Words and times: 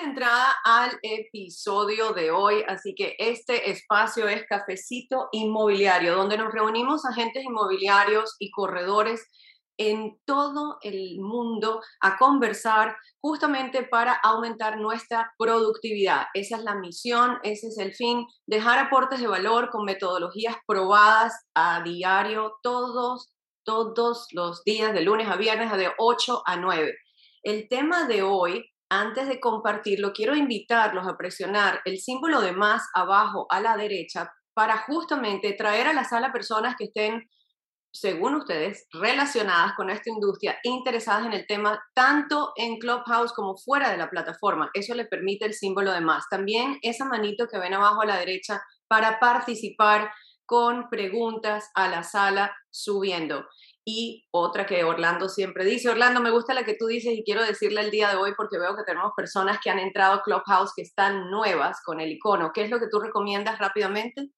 la 0.00 0.06
entrada 0.06 0.56
al 0.64 0.98
episodio 1.02 2.12
de 2.12 2.30
hoy, 2.30 2.62
así 2.66 2.94
que 2.94 3.16
este 3.18 3.70
espacio 3.70 4.28
es 4.28 4.46
Cafecito 4.46 5.28
Inmobiliario, 5.32 6.16
donde 6.16 6.38
nos 6.38 6.52
reunimos 6.52 7.04
agentes 7.04 7.44
inmobiliarios 7.44 8.36
y 8.38 8.50
corredores 8.50 9.26
en 9.76 10.18
todo 10.26 10.78
el 10.82 11.20
mundo 11.20 11.80
a 12.00 12.16
conversar 12.18 12.96
justamente 13.20 13.82
para 13.82 14.12
aumentar 14.12 14.78
nuestra 14.78 15.32
productividad. 15.38 16.26
Esa 16.34 16.56
es 16.56 16.64
la 16.64 16.74
misión, 16.76 17.38
ese 17.42 17.68
es 17.68 17.78
el 17.78 17.94
fin, 17.94 18.26
dejar 18.46 18.78
aportes 18.78 19.20
de 19.20 19.26
valor 19.26 19.70
con 19.70 19.84
metodologías 19.84 20.56
probadas 20.66 21.34
a 21.54 21.82
diario 21.82 22.54
todos, 22.62 23.32
todos 23.64 24.26
los 24.32 24.62
días, 24.64 24.94
de 24.94 25.02
lunes 25.02 25.28
a 25.28 25.36
viernes, 25.36 25.70
de 25.76 25.90
8 25.98 26.42
a 26.46 26.56
9. 26.56 26.94
El 27.42 27.68
tema 27.68 28.06
de 28.06 28.22
hoy, 28.22 28.70
antes 28.90 29.28
de 29.28 29.40
compartirlo, 29.40 30.12
quiero 30.12 30.36
invitarlos 30.36 31.06
a 31.06 31.16
presionar 31.16 31.80
el 31.84 31.98
símbolo 31.98 32.40
de 32.40 32.52
más 32.52 32.82
abajo 32.94 33.46
a 33.48 33.60
la 33.60 33.76
derecha 33.76 34.30
para 34.52 34.78
justamente 34.78 35.54
traer 35.54 35.86
a 35.86 35.92
la 35.92 36.04
sala 36.04 36.32
personas 36.32 36.74
que 36.76 36.84
estén 36.84 37.30
según 37.92 38.36
ustedes, 38.36 38.86
relacionadas 38.92 39.72
con 39.76 39.90
esta 39.90 40.10
industria, 40.10 40.58
interesadas 40.62 41.26
en 41.26 41.32
el 41.32 41.46
tema, 41.46 41.82
tanto 41.94 42.52
en 42.56 42.78
Clubhouse 42.78 43.32
como 43.32 43.56
fuera 43.56 43.90
de 43.90 43.96
la 43.96 44.08
plataforma. 44.08 44.70
Eso 44.74 44.94
le 44.94 45.06
permite 45.06 45.44
el 45.44 45.54
símbolo 45.54 45.92
de 45.92 46.00
más. 46.00 46.24
También 46.30 46.78
esa 46.82 47.04
manito 47.04 47.46
que 47.48 47.58
ven 47.58 47.74
abajo 47.74 48.02
a 48.02 48.06
la 48.06 48.18
derecha 48.18 48.62
para 48.86 49.18
participar 49.18 50.10
con 50.46 50.88
preguntas 50.88 51.70
a 51.74 51.88
la 51.88 52.02
sala 52.02 52.54
subiendo. 52.70 53.46
Y 53.84 54.28
otra 54.30 54.66
que 54.66 54.84
Orlando 54.84 55.28
siempre 55.28 55.64
dice, 55.64 55.88
Orlando, 55.88 56.20
me 56.20 56.30
gusta 56.30 56.54
la 56.54 56.64
que 56.64 56.74
tú 56.74 56.86
dices 56.86 57.12
y 57.14 57.24
quiero 57.24 57.42
decirle 57.42 57.80
el 57.80 57.90
día 57.90 58.10
de 58.10 58.16
hoy 58.16 58.34
porque 58.36 58.58
veo 58.58 58.76
que 58.76 58.84
tenemos 58.84 59.12
personas 59.16 59.58
que 59.62 59.70
han 59.70 59.78
entrado 59.78 60.14
a 60.14 60.22
Clubhouse 60.22 60.72
que 60.76 60.82
están 60.82 61.30
nuevas 61.30 61.80
con 61.84 62.00
el 62.00 62.12
icono. 62.12 62.52
¿Qué 62.52 62.62
es 62.62 62.70
lo 62.70 62.78
que 62.78 62.88
tú 62.88 63.00
recomiendas 63.00 63.58
rápidamente? 63.58 64.30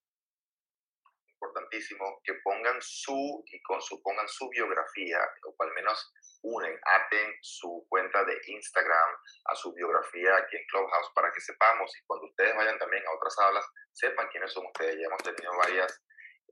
importantísimo 1.43 2.21
que 2.25 2.35
pongan 2.45 2.81
su 2.81 3.43
y 3.47 3.63
con 3.63 3.81
su 3.81 4.01
pongan 4.03 4.29
su 4.29 4.49
biografía 4.49 5.19
o 5.45 5.63
al 5.63 5.73
menos 5.73 6.13
unen, 6.43 6.79
aten 6.85 7.35
su 7.43 7.85
cuenta 7.89 8.25
de 8.25 8.41
Instagram 8.47 9.11
a 9.47 9.55
su 9.55 9.73
biografía 9.73 10.37
aquí 10.37 10.57
en 10.57 10.67
Clubhouse 10.67 11.11
para 11.15 11.33
que 11.33 11.41
sepamos 11.41 11.91
y 11.97 12.07
cuando 12.07 12.27
ustedes 12.27 12.57
vayan 12.57 12.79
también 12.79 13.03
a 13.07 13.17
otras 13.17 13.39
aulas 13.39 13.65
sepan 13.93 14.29
quiénes 14.31 14.53
son 14.53 14.67
ustedes. 14.67 14.97
Ya 14.97 15.07
hemos 15.07 15.23
tenido 15.23 15.53
varias 15.57 16.03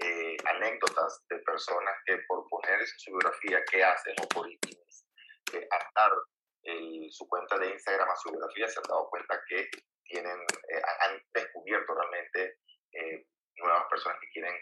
eh, 0.03 0.37
anécdotas 0.45 1.25
de 1.29 1.39
personas 1.39 1.95
que 2.07 2.19
por 2.29 2.47
poner 2.49 2.87
su 2.87 3.11
biografía 3.11 3.63
qué 3.71 3.85
hacen 3.85 4.15
o 4.23 4.29
por 4.29 4.49
eh, 4.49 5.69
atar 5.71 6.13
su 7.11 7.27
cuenta 7.29 7.59
de 7.59 7.71
Instagram 7.73 8.09
a 8.09 8.17
su 8.17 8.31
biografía 8.31 8.69
se 8.69 8.79
han 8.79 8.89
dado 8.89 9.09
cuenta 9.11 9.41
que 9.49 9.69
tienen, 10.05 10.39
eh, 10.41 10.83
han 11.01 11.21
descubierto 11.33 11.95
realmente 11.95 12.59
eh, 12.93 13.27
nuevas 13.57 13.85
personas 13.89 14.19
que 14.21 14.29
quieren 14.33 14.55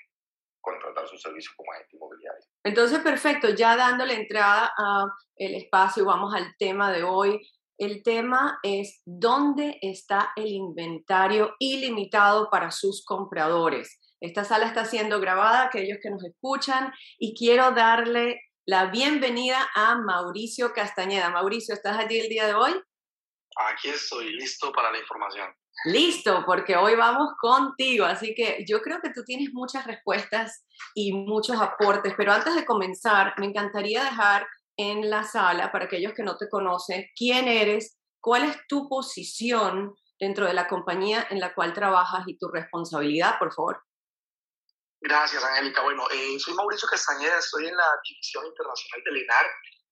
contratar 0.60 1.06
su 1.08 1.16
servicio 1.16 1.52
como 1.56 1.72
agente 1.72 1.96
inmobiliario. 1.96 2.44
Entonces, 2.64 2.98
perfecto, 3.00 3.48
ya 3.50 3.76
dándole 3.76 4.14
entrada 4.14 4.72
al 4.76 5.10
espacio, 5.36 6.04
vamos 6.04 6.34
al 6.34 6.54
tema 6.58 6.92
de 6.92 7.04
hoy. 7.04 7.40
El 7.78 8.02
tema 8.02 8.58
es 8.62 9.02
dónde 9.06 9.78
está 9.80 10.32
el 10.36 10.48
inventario 10.48 11.54
ilimitado 11.58 12.50
para 12.50 12.70
sus 12.70 13.04
compradores. 13.04 14.00
Esta 14.20 14.44
sala 14.44 14.66
está 14.66 14.84
siendo 14.84 15.20
grabada, 15.20 15.64
aquellos 15.64 15.98
que 16.02 16.10
nos 16.10 16.24
escuchan, 16.24 16.92
y 17.18 17.36
quiero 17.36 17.70
darle 17.70 18.40
la 18.66 18.86
bienvenida 18.86 19.68
a 19.76 19.96
Mauricio 19.96 20.72
Castañeda. 20.72 21.30
Mauricio, 21.30 21.72
¿estás 21.74 21.96
allí 21.98 22.18
el 22.18 22.28
día 22.28 22.46
de 22.46 22.54
hoy? 22.54 22.72
Aquí 23.70 23.88
estoy, 23.88 24.32
listo 24.32 24.72
para 24.72 24.90
la 24.90 24.98
información. 24.98 25.48
Listo, 25.84 26.42
porque 26.44 26.76
hoy 26.76 26.96
vamos 26.96 27.28
contigo, 27.40 28.04
así 28.04 28.34
que 28.34 28.64
yo 28.68 28.82
creo 28.82 29.00
que 29.00 29.10
tú 29.10 29.22
tienes 29.24 29.50
muchas 29.52 29.86
respuestas 29.86 30.66
y 30.94 31.12
muchos 31.12 31.60
aportes, 31.60 32.14
pero 32.16 32.32
antes 32.32 32.56
de 32.56 32.66
comenzar, 32.66 33.34
me 33.38 33.46
encantaría 33.46 34.02
dejar 34.02 34.48
en 34.76 35.08
la 35.08 35.22
sala, 35.22 35.70
para 35.70 35.84
aquellos 35.84 36.12
que 36.12 36.24
no 36.24 36.36
te 36.36 36.48
conocen, 36.48 37.06
quién 37.16 37.46
eres, 37.46 37.96
cuál 38.20 38.44
es 38.44 38.56
tu 38.68 38.88
posición 38.88 39.94
dentro 40.18 40.46
de 40.46 40.54
la 40.54 40.66
compañía 40.66 41.24
en 41.30 41.38
la 41.38 41.54
cual 41.54 41.72
trabajas 41.72 42.24
y 42.26 42.36
tu 42.36 42.48
responsabilidad, 42.48 43.38
por 43.38 43.54
favor. 43.54 43.80
Gracias, 45.00 45.44
Angélica. 45.44 45.82
Bueno, 45.82 46.04
eh, 46.10 46.38
soy 46.38 46.54
Mauricio 46.54 46.88
Castañeda, 46.88 47.38
estoy 47.38 47.66
en 47.66 47.76
la 47.76 47.86
División 48.08 48.46
Internacional 48.46 49.04
de 49.04 49.12
LENAR, 49.12 49.46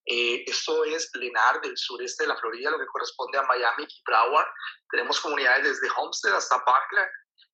eh, 0.06 0.44
esto 0.46 0.84
es 0.84 1.10
Lenar 1.14 1.60
del 1.60 1.76
sureste 1.76 2.22
de 2.22 2.28
la 2.28 2.36
Florida, 2.36 2.70
lo 2.70 2.78
que 2.78 2.86
corresponde 2.86 3.38
a 3.38 3.42
Miami 3.42 3.82
y 3.82 4.02
Broward. 4.06 4.46
Tenemos 4.90 5.20
comunidades 5.20 5.64
desde 5.64 5.92
Homestead 5.96 6.36
hasta 6.36 6.64
Parkland 6.64 7.10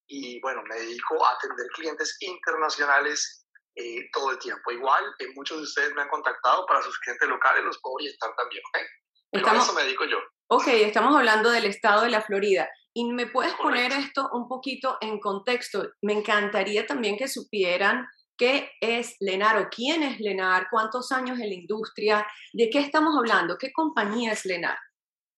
y 0.06 0.38
bueno, 0.42 0.62
me 0.64 0.76
dedico 0.76 1.24
a 1.24 1.32
atender 1.32 1.66
clientes 1.74 2.14
internacionales 2.20 3.46
eh, 3.74 4.10
todo 4.12 4.32
el 4.32 4.38
tiempo. 4.38 4.70
Igual, 4.70 5.02
eh, 5.18 5.28
muchos 5.34 5.56
de 5.56 5.62
ustedes 5.62 5.94
me 5.94 6.02
han 6.02 6.10
contactado 6.10 6.66
para 6.66 6.82
sus 6.82 6.98
clientes 7.00 7.26
locales, 7.26 7.64
los 7.64 7.80
puedo 7.80 7.94
orientar 7.94 8.30
también, 8.36 8.62
¿ok? 8.68 8.82
Pero 9.30 9.48
a 9.48 9.56
eso 9.56 9.72
me 9.72 9.84
dedico 9.84 10.04
yo. 10.04 10.18
Ok, 10.48 10.66
estamos 10.68 11.16
hablando 11.16 11.50
del 11.50 11.64
estado 11.64 12.02
de 12.02 12.10
la 12.10 12.20
Florida. 12.20 12.68
¿Y 12.94 13.04
me 13.04 13.26
puedes 13.26 13.54
poner 13.54 13.92
esto 13.92 14.28
un 14.32 14.48
poquito 14.48 14.98
en 15.00 15.18
contexto? 15.18 15.92
Me 16.02 16.12
encantaría 16.12 16.86
también 16.86 17.16
que 17.16 17.28
supieran 17.28 18.06
¿Qué 18.42 18.72
es 18.80 19.14
Lenar 19.20 19.58
o 19.58 19.68
quién 19.70 20.02
es 20.02 20.18
Lenar? 20.18 20.66
¿Cuántos 20.70 21.12
años 21.12 21.38
en 21.38 21.48
la 21.48 21.54
industria? 21.54 22.26
¿De 22.52 22.70
qué 22.70 22.80
estamos 22.80 23.14
hablando? 23.16 23.56
¿Qué 23.56 23.72
compañía 23.72 24.32
es 24.32 24.44
Lenar? 24.44 24.76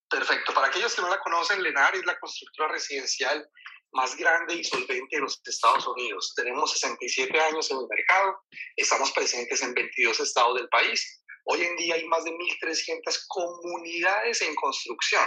Perfecto. 0.09 0.55
Para 0.55 0.69
aquellos 0.69 0.95
que 0.95 1.03
no 1.03 1.11
la 1.11 1.21
conocen, 1.21 1.63
Lenar 1.63 1.95
es 1.95 2.07
la 2.07 2.19
constructora 2.19 2.73
residencial 2.73 3.47
más 3.93 4.17
grande 4.17 4.55
y 4.55 4.65
solvente 4.65 5.17
de 5.17 5.21
los 5.21 5.41
Estados 5.45 5.87
Unidos. 5.87 6.33
Tenemos 6.35 6.73
67 6.73 7.39
años 7.41 7.71
en 7.71 7.77
el 7.77 7.87
mercado, 7.89 8.39
estamos 8.77 9.13
presentes 9.13 9.63
en 9.63 9.75
22 9.75 10.21
estados 10.21 10.57
del 10.57 10.69
país. 10.69 11.23
Hoy 11.45 11.63
en 11.63 11.77
día 11.77 11.97
hay 11.97 12.07
más 12.07 12.25
de 12.25 12.31
1.300 12.31 13.25
comunidades 13.29 14.41
en 14.41 14.55
construcción. 14.55 15.25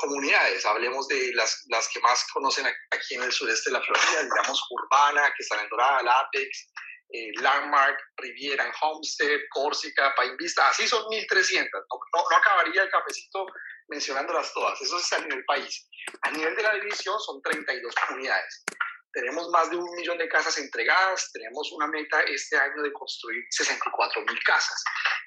Comunidades, 0.00 0.64
hablemos 0.64 1.06
de 1.08 1.30
las, 1.34 1.62
las 1.68 1.86
que 1.88 2.00
más 2.00 2.26
conocen 2.32 2.66
aquí 2.66 3.16
en 3.16 3.22
el 3.22 3.30
sureste 3.30 3.68
de 3.68 3.78
la 3.78 3.84
Florida, 3.84 4.22
digamos 4.22 4.66
Urbana, 4.70 5.30
que 5.36 5.42
están 5.42 5.60
en 5.60 5.68
Dorada, 5.68 6.02
Látex, 6.02 6.72
eh, 7.12 7.30
Landmark, 7.34 7.98
Riviera, 8.16 8.72
Homestead, 8.80 9.40
Córsica, 9.50 10.14
Pain 10.16 10.34
Vista, 10.38 10.66
así 10.68 10.88
son 10.88 11.02
1.300. 11.04 11.68
No, 11.74 12.24
no, 12.30 12.36
acabaría 12.36 12.84
el 12.84 12.88
cafecito 12.88 13.44
mencionándolas 13.88 14.54
todas, 14.54 14.80
eso 14.80 14.96
es 14.96 15.12
a 15.12 15.18
nivel 15.18 15.44
país. 15.44 15.86
A 16.22 16.30
nivel 16.30 16.56
de 16.56 16.62
la 16.62 16.74
división 16.76 17.20
son 17.20 17.42
32 17.42 17.94
comunidades. 18.08 18.64
Tenemos 19.12 19.50
más 19.50 19.68
de 19.68 19.76
un 19.76 19.94
millón 19.96 20.16
de 20.16 20.28
casas 20.30 20.56
entregadas, 20.56 21.30
tenemos 21.32 21.70
una 21.72 21.88
meta 21.88 22.22
este 22.22 22.56
año 22.56 22.82
de 22.82 22.92
construir 22.94 23.44
64 23.50 24.22
mil 24.22 24.42
casas. 24.44 24.82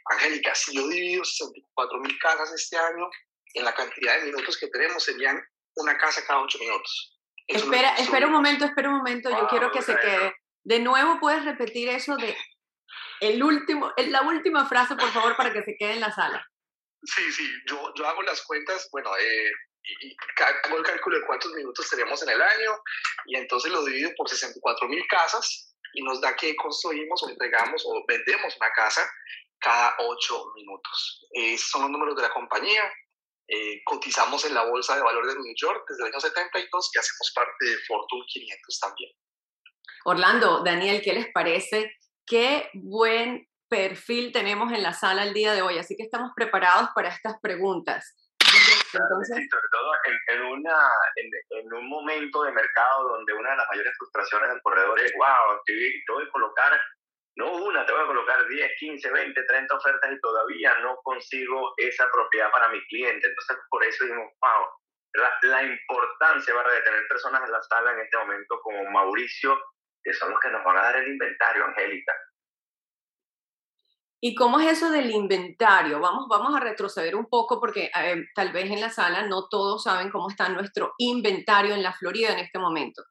Angélica, 0.10 0.56
si 0.56 0.76
yo 0.76 0.88
divido 0.88 1.24
64 1.24 2.00
mil 2.00 2.18
casas 2.18 2.52
este 2.54 2.76
año 2.76 3.08
en 3.54 3.66
la 3.66 3.74
cantidad 3.74 4.20
de 4.20 4.26
minutos 4.26 4.58
que 4.58 4.68
tenemos, 4.68 5.04
serían 5.04 5.42
una 5.76 5.98
casa 5.98 6.26
cada 6.26 6.42
8 6.42 6.60
minutos. 6.60 7.20
espera, 7.48 7.96
espera 7.96 8.28
un 8.28 8.34
momento, 8.34 8.66
espera 8.66 8.90
un 8.90 8.98
momento, 8.98 9.30
yo 9.30 9.48
quiero 9.48 9.72
que 9.72 9.82
se 9.82 9.98
quede 9.98 10.34
de 10.64 10.80
nuevo, 10.80 11.20
puedes 11.20 11.44
repetir 11.44 11.90
eso 11.90 12.16
de 12.16 12.36
el 13.20 13.42
último, 13.44 13.94
la 13.98 14.22
última 14.22 14.68
frase, 14.68 14.96
por 14.96 15.10
favor, 15.12 15.36
para 15.36 15.54
que 15.54 15.64
se 15.64 15.76
quede 15.78 15.94
en 15.94 16.02
la 16.02 16.12
sala. 16.12 16.46
Sí, 17.04 17.32
sí, 17.32 17.50
yo, 17.68 17.94
yo 17.96 18.08
hago 18.08 18.22
las 18.24 18.42
cuentas, 18.44 18.90
bueno, 18.92 19.10
eh, 19.18 19.52
y 20.02 20.16
hago 20.66 20.78
el 20.78 20.84
cálculo 20.84 21.20
de 21.20 21.26
cuántos 21.26 21.52
minutos 21.54 21.90
tenemos 21.90 22.22
en 22.24 22.30
el 22.30 22.42
año 22.42 22.72
y 23.26 23.36
entonces 23.36 23.72
lo 23.72 23.84
divido 23.84 24.12
por 24.16 24.30
64 24.30 24.88
mil 24.88 25.06
casas 25.08 25.76
y 25.94 26.02
nos 26.02 26.22
da 26.22 26.36
que 26.36 26.56
construimos 26.56 27.22
o 27.24 27.30
entregamos 27.30 27.84
o 27.86 28.06
vendemos 28.08 28.56
una 28.58 28.72
casa 28.72 29.10
cada 29.60 29.96
8 30.00 30.54
minutos. 30.56 31.28
Esos 31.32 31.70
son 31.70 31.82
los 31.84 31.92
números 31.92 32.16
de 32.16 32.24
la 32.24 32.34
compañía. 32.34 32.92
Eh, 33.56 33.84
cotizamos 33.86 34.44
en 34.46 34.56
la 34.56 34.66
Bolsa 34.66 34.96
de 34.96 35.04
Valores 35.04 35.36
de 35.36 35.40
New 35.40 35.54
York 35.56 35.86
desde 35.88 36.02
el 36.02 36.12
año 36.12 36.20
72 36.20 36.92
y 36.92 36.98
hacemos 36.98 37.32
parte 37.36 37.66
de 37.66 37.78
Fortune 37.88 38.26
500 38.28 38.80
también. 38.80 39.12
Orlando, 40.06 40.64
Daniel, 40.64 41.04
¿qué 41.04 41.14
les 41.14 41.32
parece? 41.32 41.96
Qué 42.26 42.72
buen 42.74 43.48
perfil 43.70 44.32
tenemos 44.32 44.74
en 44.74 44.82
la 44.82 44.94
sala 44.94 45.22
el 45.22 45.36
día 45.36 45.54
de 45.54 45.62
hoy, 45.62 45.78
así 45.78 45.96
que 45.96 46.02
estamos 46.02 46.32
preparados 46.36 46.90
para 46.96 47.10
estas 47.10 47.40
preguntas. 47.42 48.16
Entonces, 48.42 49.48
sobre 49.50 49.68
todo 49.72 49.92
en, 50.30 50.42
una, 50.46 50.90
en, 51.16 51.74
un 51.74 51.88
momento 51.88 52.44
de 52.44 52.52
mercado 52.54 53.10
donde 53.10 53.34
una 53.34 53.52
de 53.52 53.58
las 53.58 53.68
mayores 53.70 53.94
frustraciones 54.00 54.50
del 54.50 54.62
corredor 54.64 55.00
es, 55.00 55.14
wow, 55.16 55.62
te, 55.64 55.74
voy 56.12 56.24
a 56.24 56.32
colocar, 56.32 56.82
no 57.36 57.54
una, 57.54 57.86
te 57.86 57.92
voy 57.92 58.04
a 58.04 58.08
colocar 58.08 58.48
10, 58.48 58.72
15, 58.80 59.12
20, 59.12 59.44
30 59.44 59.76
ofertas 59.76 60.12
y 60.12 60.20
todavía 60.20 60.78
no 60.80 60.98
consigo 61.04 61.74
esa 61.78 62.10
propiedad 62.12 62.52
para 62.52 62.70
mi 62.70 62.80
cliente. 62.88 63.28
Entonces, 63.28 63.58
por 63.70 63.84
eso 63.84 64.04
dijimos, 64.04 64.32
wow, 64.42 64.66
la, 65.14 65.34
la 65.44 65.64
importancia 65.64 66.54
de 66.54 66.82
tener 66.82 67.08
personas 67.08 67.44
en 67.44 67.52
la 67.52 67.62
sala 67.64 67.92
en 67.94 68.00
este 68.00 68.18
momento 68.18 68.60
como 68.62 68.84
Mauricio 68.92 69.60
que 70.04 70.14
son 70.14 70.32
los 70.32 70.40
que 70.40 70.50
nos 70.50 70.64
van 70.64 70.78
a 70.78 70.82
dar 70.82 70.98
el 70.98 71.08
inventario, 71.08 71.66
Angélica. 71.66 72.14
¿Y 74.22 74.36
cómo 74.36 74.60
es 74.60 74.78
eso 74.78 74.90
del 74.90 75.12
inventario? 75.12 76.00
Vamos, 76.00 76.28
vamos 76.30 76.56
a 76.56 76.60
retroceder 76.60 77.16
un 77.16 77.26
poco 77.26 77.60
porque 77.60 77.92
eh, 77.94 78.26
tal 78.36 78.54
vez 78.54 78.72
en 78.72 78.80
la 78.80 78.90
sala 78.90 79.28
no 79.28 79.48
todos 79.50 79.84
saben 79.84 80.10
cómo 80.10 80.30
está 80.30 80.48
nuestro 80.50 80.94
inventario 80.98 81.74
en 81.74 81.84
la 81.84 81.92
Florida 81.92 82.32
en 82.32 82.40
este 82.40 82.58
momento. 82.58 83.04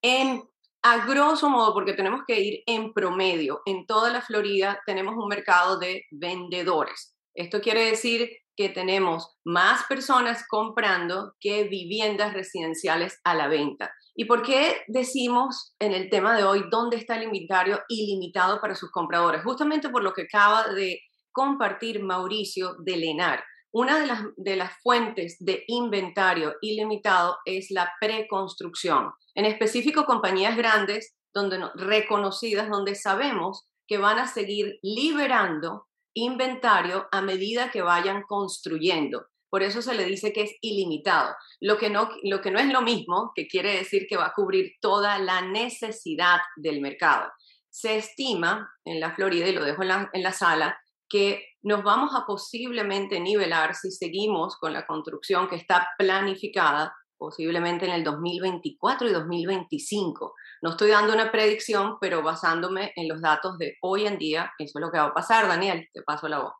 En, 0.00 0.42
a 0.82 1.06
grosso 1.06 1.48
modo, 1.48 1.72
porque 1.72 1.92
tenemos 1.92 2.22
que 2.26 2.40
ir 2.40 2.62
en 2.66 2.92
promedio, 2.92 3.62
en 3.66 3.86
toda 3.86 4.10
la 4.10 4.20
Florida 4.20 4.80
tenemos 4.84 5.14
un 5.16 5.28
mercado 5.28 5.78
de 5.78 6.04
vendedores. 6.10 7.16
Esto 7.34 7.60
quiere 7.60 7.86
decir 7.86 8.30
que 8.56 8.68
tenemos 8.68 9.38
más 9.44 9.84
personas 9.84 10.44
comprando 10.48 11.34
que 11.40 11.64
viviendas 11.64 12.34
residenciales 12.34 13.20
a 13.24 13.34
la 13.34 13.48
venta. 13.48 13.92
¿Y 14.14 14.26
por 14.26 14.42
qué 14.42 14.82
decimos 14.88 15.74
en 15.78 15.92
el 15.92 16.10
tema 16.10 16.36
de 16.36 16.44
hoy 16.44 16.64
dónde 16.70 16.98
está 16.98 17.16
el 17.16 17.22
inventario 17.22 17.80
ilimitado 17.88 18.60
para 18.60 18.74
sus 18.74 18.90
compradores? 18.90 19.42
Justamente 19.42 19.88
por 19.88 20.02
lo 20.02 20.12
que 20.12 20.22
acaba 20.22 20.68
de 20.68 21.00
compartir 21.30 22.02
Mauricio 22.02 22.74
de 22.80 22.96
Lenar. 22.96 23.42
Una 23.72 23.98
de 23.98 24.06
las, 24.06 24.20
de 24.36 24.56
las 24.56 24.72
fuentes 24.82 25.36
de 25.40 25.64
inventario 25.66 26.54
ilimitado 26.60 27.38
es 27.46 27.70
la 27.70 27.90
preconstrucción, 28.00 29.12
en 29.34 29.46
específico 29.46 30.04
compañías 30.04 30.58
grandes 30.58 31.16
donde, 31.32 31.58
reconocidas 31.74 32.68
donde 32.68 32.94
sabemos 32.94 33.66
que 33.88 33.96
van 33.96 34.18
a 34.18 34.28
seguir 34.28 34.78
liberando 34.82 35.86
inventario 36.14 37.08
a 37.10 37.22
medida 37.22 37.70
que 37.70 37.80
vayan 37.80 38.22
construyendo. 38.28 39.26
Por 39.48 39.62
eso 39.62 39.80
se 39.80 39.94
le 39.94 40.04
dice 40.04 40.32
que 40.32 40.42
es 40.42 40.54
ilimitado. 40.60 41.34
Lo 41.60 41.78
que, 41.78 41.90
no, 41.90 42.10
lo 42.22 42.40
que 42.40 42.50
no 42.50 42.58
es 42.58 42.70
lo 42.70 42.82
mismo, 42.82 43.32
que 43.34 43.46
quiere 43.48 43.76
decir 43.76 44.06
que 44.08 44.16
va 44.16 44.26
a 44.26 44.32
cubrir 44.34 44.72
toda 44.80 45.18
la 45.18 45.42
necesidad 45.42 46.40
del 46.56 46.80
mercado. 46.80 47.30
Se 47.70 47.96
estima 47.96 48.70
en 48.84 49.00
la 49.00 49.14
Florida, 49.14 49.48
y 49.48 49.52
lo 49.52 49.64
dejo 49.64 49.82
en 49.82 49.88
la, 49.88 50.10
en 50.12 50.22
la 50.22 50.32
sala, 50.32 50.78
que 51.08 51.51
nos 51.62 51.82
vamos 51.82 52.14
a 52.14 52.26
posiblemente 52.26 53.20
nivelar 53.20 53.74
si 53.74 53.90
seguimos 53.90 54.56
con 54.58 54.72
la 54.72 54.86
construcción 54.86 55.48
que 55.48 55.56
está 55.56 55.88
planificada 55.96 56.94
posiblemente 57.16 57.86
en 57.86 57.92
el 57.92 58.02
2024 58.02 59.08
y 59.08 59.12
2025. 59.12 60.34
No 60.62 60.70
estoy 60.70 60.90
dando 60.90 61.14
una 61.14 61.30
predicción, 61.30 61.98
pero 62.00 62.20
basándome 62.22 62.92
en 62.96 63.08
los 63.08 63.20
datos 63.20 63.58
de 63.58 63.76
hoy 63.80 64.06
en 64.06 64.18
día, 64.18 64.52
eso 64.58 64.78
es 64.78 64.80
lo 64.80 64.90
que 64.90 64.98
va 64.98 65.06
a 65.06 65.14
pasar. 65.14 65.46
Daniel, 65.46 65.88
te 65.92 66.02
paso 66.02 66.28
la 66.28 66.40
voz. 66.40 66.52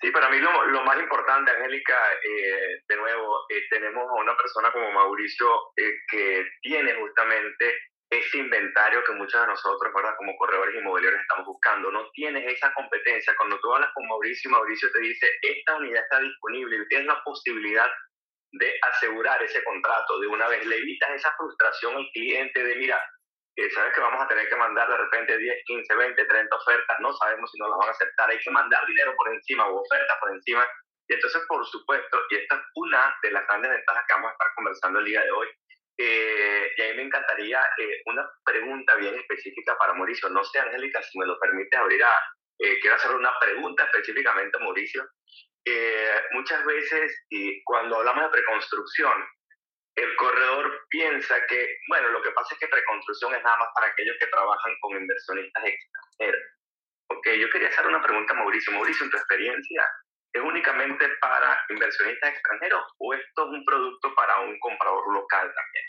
Sí, 0.00 0.10
para 0.10 0.28
mí 0.28 0.38
lo, 0.38 0.84
más 0.84 0.98
importante, 0.98 1.52
Angélica, 1.52 1.94
eh, 2.22 2.82
de 2.86 2.96
nuevo, 2.96 3.46
eh, 3.48 3.62
tenemos 3.70 4.04
a 4.10 4.20
una 4.20 4.36
persona 4.36 4.70
como 4.72 4.92
Mauricio 4.92 5.46
eh, 5.76 5.92
que 6.10 6.44
tiene 6.60 6.94
justamente 6.94 7.72
ese 8.10 8.38
inventario 8.38 9.02
que 9.04 9.12
muchos 9.12 9.40
de 9.40 9.46
nosotros, 9.48 9.92
¿verdad? 9.94 10.14
como 10.16 10.36
corredores 10.36 10.76
inmobiliarios 10.76 11.20
estamos 11.22 11.46
buscando. 11.46 11.90
No 11.90 12.08
tienes 12.12 12.46
esa 12.52 12.72
competencia. 12.74 13.34
Cuando 13.36 13.58
tú 13.60 13.74
hablas 13.74 13.90
con 13.94 14.06
Mauricio, 14.06 14.50
Mauricio 14.50 14.90
te 14.92 15.00
dice, 15.00 15.28
esta 15.42 15.76
unidad 15.76 16.02
está 16.02 16.20
disponible 16.20 16.76
y 16.76 16.88
tienes 16.88 17.06
la 17.08 17.22
posibilidad 17.24 17.90
de 18.52 18.72
asegurar 18.82 19.42
ese 19.42 19.62
contrato 19.64 20.20
de 20.20 20.28
una 20.28 20.48
vez. 20.48 20.64
Le 20.66 20.76
evitas 20.76 21.10
esa 21.10 21.34
frustración 21.36 21.96
al 21.96 22.08
cliente 22.12 22.62
de, 22.62 22.76
mira, 22.76 23.02
sabes 23.74 23.94
que 23.94 24.00
vamos 24.00 24.22
a 24.22 24.28
tener 24.28 24.48
que 24.48 24.56
mandar 24.56 24.88
de 24.88 24.96
repente 24.98 25.36
10, 25.36 25.64
15, 25.66 25.94
20, 25.94 26.24
30 26.24 26.56
ofertas, 26.56 26.96
no 27.00 27.12
sabemos 27.14 27.50
si 27.50 27.58
nos 27.58 27.70
las 27.70 27.78
van 27.78 27.88
a 27.88 27.92
aceptar, 27.92 28.30
hay 28.30 28.38
que 28.38 28.50
mandar 28.50 28.86
dinero 28.86 29.14
por 29.16 29.32
encima 29.32 29.66
o 29.66 29.80
ofertas 29.80 30.16
por 30.20 30.30
encima. 30.30 30.66
Y 31.08 31.14
entonces, 31.14 31.42
por 31.48 31.64
supuesto, 31.66 32.18
y 32.30 32.36
esta 32.36 32.56
es 32.56 32.62
una 32.74 33.16
de 33.22 33.30
las 33.30 33.46
grandes 33.46 33.70
ventajas 33.70 34.04
que 34.06 34.14
vamos 34.14 34.28
a 34.28 34.32
estar 34.32 34.48
conversando 34.56 34.98
el 34.98 35.04
día 35.06 35.22
de 35.22 35.30
hoy, 35.30 35.48
eh, 35.98 36.72
y 36.76 36.82
a 36.82 36.88
mí 36.88 36.94
me 36.96 37.02
encantaría 37.02 37.62
eh, 37.78 38.02
una 38.06 38.28
pregunta 38.44 38.94
bien 38.96 39.14
específica 39.14 39.76
para 39.78 39.94
Mauricio. 39.94 40.28
No 40.28 40.44
sé, 40.44 40.58
Angélica, 40.58 41.02
si 41.02 41.18
me 41.18 41.26
lo 41.26 41.38
permite 41.38 41.76
abrir 41.76 42.02
a... 42.04 42.12
Eh, 42.58 42.78
quiero 42.80 42.96
hacer 42.96 43.10
una 43.12 43.32
pregunta 43.38 43.84
específicamente 43.84 44.56
a 44.56 44.60
Mauricio 44.60 45.06
muchas 46.30 46.64
veces, 46.64 47.24
y 47.28 47.62
cuando 47.64 47.96
hablamos 47.96 48.24
de 48.24 48.38
preconstrucción, 48.38 49.12
el 49.96 50.14
corredor 50.16 50.86
piensa 50.90 51.44
que, 51.46 51.78
bueno, 51.88 52.10
lo 52.10 52.22
que 52.22 52.30
pasa 52.32 52.54
es 52.54 52.60
que 52.60 52.68
preconstrucción 52.68 53.34
es 53.34 53.42
nada 53.42 53.56
más 53.58 53.68
para 53.74 53.88
aquellos 53.88 54.16
que 54.20 54.26
trabajan 54.26 54.74
con 54.80 54.96
inversionistas 54.96 55.64
extranjeros. 55.64 56.42
Ok, 57.08 57.28
yo 57.38 57.50
quería 57.50 57.68
hacer 57.68 57.86
una 57.86 58.02
pregunta 58.02 58.34
a 58.34 58.36
Mauricio. 58.36 58.72
Mauricio, 58.72 59.06
en 59.06 59.10
tu 59.10 59.16
experiencia, 59.16 59.88
¿es 60.36 60.42
únicamente 60.42 61.08
para 61.20 61.58
inversionistas 61.70 62.34
extranjeros 62.34 62.82
o 62.98 63.14
esto 63.14 63.42
es 63.44 63.48
un 63.48 63.64
producto 63.64 64.14
para 64.14 64.40
un 64.40 64.58
comprador 64.60 65.12
local 65.12 65.52
también? 65.54 65.84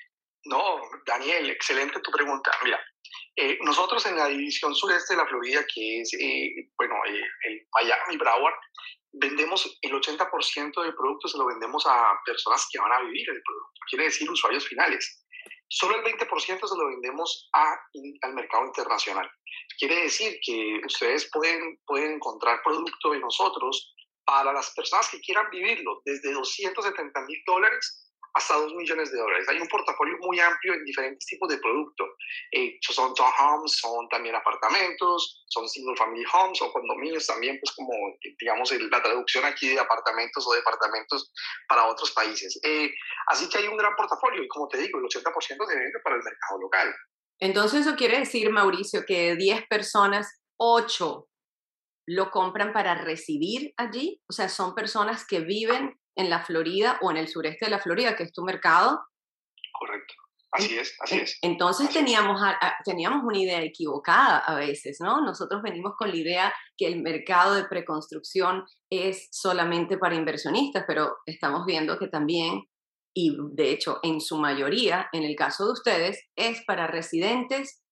No, 0.45 0.81
Daniel, 1.05 1.49
excelente 1.49 1.99
tu 1.99 2.11
pregunta. 2.11 2.51
Mira, 2.63 2.79
eh, 3.35 3.57
nosotros 3.61 4.05
en 4.05 4.15
la 4.15 4.27
división 4.27 4.73
sureste 4.73 5.13
de 5.13 5.21
la 5.21 5.27
Florida, 5.27 5.65
que 5.73 6.01
es, 6.01 6.13
eh, 6.13 6.69
bueno, 6.77 6.95
el, 7.05 7.15
el 7.15 7.67
Miami 7.73 8.17
Broward, 8.17 8.55
vendemos 9.13 9.77
el 9.81 9.91
80% 9.91 10.81
del 10.81 10.95
producto, 10.95 11.27
se 11.27 11.37
lo 11.37 11.45
vendemos 11.45 11.85
a 11.87 12.19
personas 12.25 12.67
que 12.71 12.79
van 12.79 12.91
a 12.91 13.01
vivir 13.01 13.29
el 13.29 13.41
producto, 13.41 13.81
quiere 13.89 14.05
decir 14.05 14.29
usuarios 14.29 14.67
finales. 14.67 15.25
Solo 15.69 15.97
el 15.97 16.03
20% 16.03 16.67
se 16.67 16.77
lo 16.77 16.87
vendemos 16.87 17.49
a, 17.53 17.75
al 18.21 18.33
mercado 18.33 18.67
internacional. 18.67 19.29
Quiere 19.77 20.03
decir 20.03 20.39
que 20.41 20.79
ustedes 20.85 21.29
pueden, 21.31 21.77
pueden 21.85 22.13
encontrar 22.13 22.61
producto 22.63 23.11
de 23.11 23.19
nosotros 23.19 23.93
para 24.27 24.51
las 24.51 24.71
personas 24.71 25.09
que 25.09 25.21
quieran 25.21 25.49
vivirlo, 25.49 26.01
desde 26.03 26.33
270 26.33 27.21
mil 27.21 27.41
dólares 27.47 28.03
hasta 28.33 28.55
2 28.55 28.75
millones 28.75 29.09
de 29.09 29.17
dólares. 29.17 29.47
Hay 29.47 29.57
un 29.57 29.67
portafolio 29.69 30.17
muy 30.19 30.37
amplio 30.39 30.73
en 30.73 30.83
diferentes 30.83 31.25
tipos 31.25 31.47
de 31.49 31.57
productos. 31.57 32.09
Eh, 32.51 32.77
son 32.81 33.15
townhomes, 33.15 33.77
son 33.79 34.07
también 34.09 34.35
apartamentos, 34.35 35.45
son 35.47 35.67
single 35.67 35.95
family 35.95 36.25
homes 36.31 36.61
o 36.61 36.71
condominios 36.71 37.25
también, 37.25 37.57
pues 37.59 37.73
como 37.73 37.93
digamos 38.37 38.69
la 38.71 39.01
traducción 39.01 39.45
aquí 39.45 39.69
de 39.69 39.79
apartamentos 39.79 40.45
o 40.45 40.53
departamentos 40.53 41.31
para 41.69 41.87
otros 41.87 42.11
países. 42.11 42.59
Eh, 42.63 42.91
así 43.27 43.47
que 43.49 43.59
hay 43.59 43.67
un 43.67 43.77
gran 43.77 43.95
portafolio 43.95 44.43
y 44.43 44.47
como 44.49 44.67
te 44.67 44.77
digo, 44.77 44.99
el 44.99 45.05
80% 45.05 45.33
se 45.33 45.75
vende 45.75 45.99
para 46.03 46.17
el 46.17 46.23
mercado 46.23 46.59
local. 46.61 46.93
Entonces 47.39 47.87
eso 47.87 47.95
quiere 47.95 48.19
decir, 48.19 48.51
Mauricio, 48.51 49.05
que 49.07 49.35
10 49.35 49.67
personas, 49.67 50.41
8 50.57 51.27
lo 52.07 52.31
compran 52.31 52.71
para 52.71 52.95
residir 52.95 53.73
allí, 53.77 54.21
o 54.29 54.33
sea, 54.33 54.47
son 54.49 54.73
personas 54.73 55.25
que 55.27 55.41
viven 55.41 55.99
en 56.15 56.29
la 56.29 56.43
Florida 56.43 56.97
o 57.01 57.11
en 57.11 57.17
el 57.17 57.27
sureste 57.27 57.65
de 57.65 57.71
la 57.71 57.79
Florida, 57.79 58.15
que 58.15 58.23
es 58.23 58.33
tu 58.33 58.43
mercado. 58.43 59.01
Correcto. 59.77 60.13
Así 60.51 60.77
es, 60.77 60.95
así 61.01 61.17
es. 61.17 61.37
Entonces 61.41 61.89
teníamos, 61.89 62.41
teníamos 62.85 63.23
una 63.23 63.37
idea 63.37 63.61
equivocada 63.61 64.39
a 64.39 64.55
veces, 64.55 64.97
¿no? 65.01 65.21
Nosotros 65.21 65.61
venimos 65.61 65.93
con 65.97 66.09
la 66.09 66.15
idea 66.15 66.53
que 66.77 66.87
el 66.87 67.01
mercado 67.01 67.55
de 67.55 67.65
preconstrucción 67.65 68.63
es 68.89 69.27
solamente 69.31 69.97
para 69.97 70.15
inversionistas, 70.15 70.85
pero 70.87 71.17
estamos 71.25 71.65
viendo 71.65 71.99
que 71.99 72.07
también, 72.07 72.63
y 73.13 73.35
de 73.51 73.71
hecho 73.71 73.99
en 74.01 74.21
su 74.21 74.37
mayoría, 74.37 75.09
en 75.11 75.23
el 75.23 75.35
caso 75.35 75.65
de 75.65 75.73
ustedes, 75.73 76.25
es 76.37 76.63
para 76.65 76.87
residentes 76.87 77.83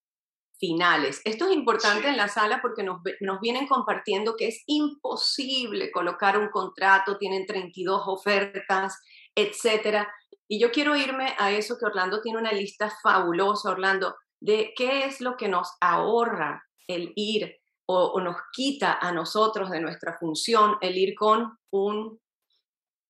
finales. 0.60 1.22
Esto 1.26 1.46
es 1.46 1.54
importante 1.54 2.08
en 2.08 2.18
la 2.18 2.28
sala 2.28 2.60
porque 2.62 2.84
nos, 2.84 3.02
nos, 3.22 3.40
vienen 3.40 3.68
compartiendo 3.68 4.36
que 4.38 4.48
es 4.48 4.64
imposible 4.68 5.92
colocar 5.92 6.38
un 6.38 6.50
contrato, 6.50 7.18
tienen 7.18 7.46
32 7.46 8.04
ofertas, 8.06 9.02
etcétera. 9.36 10.12
Y 10.48 10.60
yo 10.60 10.72
quiero 10.72 10.96
irme 10.96 11.36
a 11.38 11.52
eso 11.52 11.78
que 11.80 11.86
Orlando 11.86 12.22
tiene 12.22 12.40
una 12.40 12.52
lista 12.52 12.92
fabulosa, 13.02 13.72
Orlando, 13.72 14.16
de 14.40 14.74
qué 14.76 15.06
es 15.06 15.22
lo 15.22 15.36
que 15.38 15.48
nos 15.48 15.70
ahorra 15.82 16.64
el 16.88 17.12
ir 17.16 17.56
o, 17.88 18.06
o 18.14 18.22
nos 18.22 18.38
quita 18.54 18.98
a 19.00 19.12
nosotros 19.12 19.70
de 19.70 19.82
nuestra 19.82 20.18
función 20.20 20.78
el 20.82 20.98
ir 20.98 21.16
con 21.16 21.58
un 21.72 22.20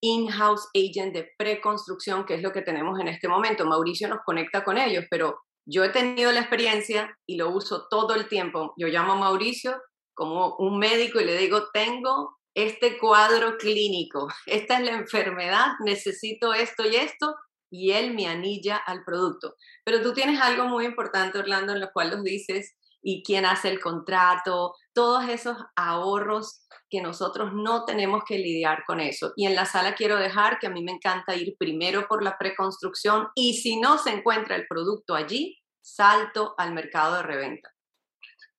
in-house 0.01 0.67
agent 0.75 1.13
de 1.13 1.31
preconstrucción, 1.37 2.25
que 2.25 2.35
es 2.35 2.41
lo 2.41 2.51
que 2.51 2.61
tenemos 2.61 2.99
en 2.99 3.07
este 3.07 3.27
momento. 3.27 3.65
Mauricio 3.65 4.07
nos 4.07 4.19
conecta 4.23 4.63
con 4.63 4.77
ellos, 4.77 5.05
pero 5.09 5.39
yo 5.65 5.83
he 5.83 5.89
tenido 5.89 6.31
la 6.31 6.41
experiencia 6.41 7.17
y 7.25 7.37
lo 7.37 7.49
uso 7.49 7.87
todo 7.89 8.15
el 8.15 8.27
tiempo. 8.27 8.73
Yo 8.77 8.87
llamo 8.87 9.13
a 9.13 9.17
Mauricio 9.17 9.81
como 10.13 10.55
un 10.57 10.77
médico 10.77 11.19
y 11.19 11.25
le 11.25 11.37
digo, 11.37 11.69
tengo 11.73 12.37
este 12.53 12.97
cuadro 12.97 13.57
clínico, 13.57 14.27
esta 14.45 14.77
es 14.77 14.85
la 14.85 14.91
enfermedad, 14.91 15.73
necesito 15.83 16.53
esto 16.53 16.85
y 16.85 16.95
esto, 16.95 17.35
y 17.69 17.91
él 17.91 18.13
me 18.13 18.27
anilla 18.27 18.77
al 18.77 19.03
producto. 19.03 19.55
Pero 19.83 20.01
tú 20.01 20.13
tienes 20.13 20.39
algo 20.39 20.65
muy 20.65 20.85
importante, 20.85 21.39
Orlando, 21.39 21.73
en 21.73 21.81
lo 21.81 21.91
cual 21.91 22.11
nos 22.11 22.23
dices, 22.23 22.75
y 23.07 23.21
quién 23.23 23.45
hace 23.45 23.69
el 23.69 23.79
contrato, 23.79 24.73
todos 24.91 25.29
esos 25.29 25.55
ahorros 25.75 26.65
que 26.89 27.01
nosotros 27.01 27.51
no 27.53 27.85
tenemos 27.85 28.23
que 28.27 28.39
lidiar 28.39 28.83
con 28.83 28.99
eso. 28.99 29.31
Y 29.35 29.45
en 29.45 29.53
la 29.53 29.65
sala 29.65 29.93
quiero 29.93 30.17
dejar 30.17 30.57
que 30.57 30.65
a 30.65 30.71
mí 30.71 30.83
me 30.83 30.93
encanta 30.93 31.35
ir 31.35 31.55
primero 31.59 32.07
por 32.07 32.23
la 32.23 32.35
preconstrucción 32.39 33.27
y 33.35 33.61
si 33.61 33.79
no 33.79 33.99
se 33.99 34.09
encuentra 34.09 34.55
el 34.55 34.65
producto 34.67 35.13
allí, 35.13 35.61
salto 35.83 36.55
al 36.57 36.73
mercado 36.73 37.17
de 37.17 37.21
reventa. 37.21 37.71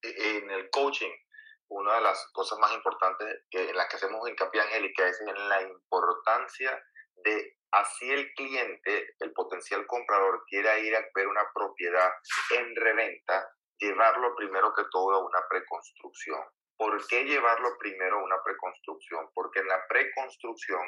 E, 0.00 0.38
en 0.38 0.48
el 0.48 0.70
coaching, 0.70 1.10
una 1.68 1.96
de 1.96 2.02
las 2.02 2.30
cosas 2.32 2.56
más 2.60 2.72
importantes 2.72 3.26
que, 3.50 3.70
en 3.70 3.76
las 3.76 3.88
que 3.88 3.96
hacemos 3.96 4.28
hincapié, 4.28 4.60
Angélica, 4.60 5.08
es 5.08 5.20
en 5.22 5.48
la 5.48 5.60
importancia 5.62 6.80
de 7.24 7.56
así 7.72 8.08
el 8.12 8.32
cliente, 8.34 9.16
el 9.18 9.32
potencial 9.32 9.84
comprador, 9.88 10.44
quiera 10.46 10.78
ir 10.78 10.94
a 10.94 11.04
ver 11.16 11.26
una 11.26 11.42
propiedad 11.52 12.10
en 12.56 12.76
reventa, 12.76 13.44
llevarlo 13.78 14.34
primero 14.36 14.72
que 14.74 14.84
todo 14.90 15.14
a 15.14 15.24
una 15.24 15.40
preconstrucción 15.48 16.40
¿por 16.76 17.06
qué 17.06 17.24
llevarlo 17.24 17.76
primero 17.78 18.18
a 18.18 18.22
una 18.22 18.42
preconstrucción? 18.44 19.28
Porque 19.34 19.60
en 19.60 19.68
la 19.68 19.80
preconstrucción 19.88 20.82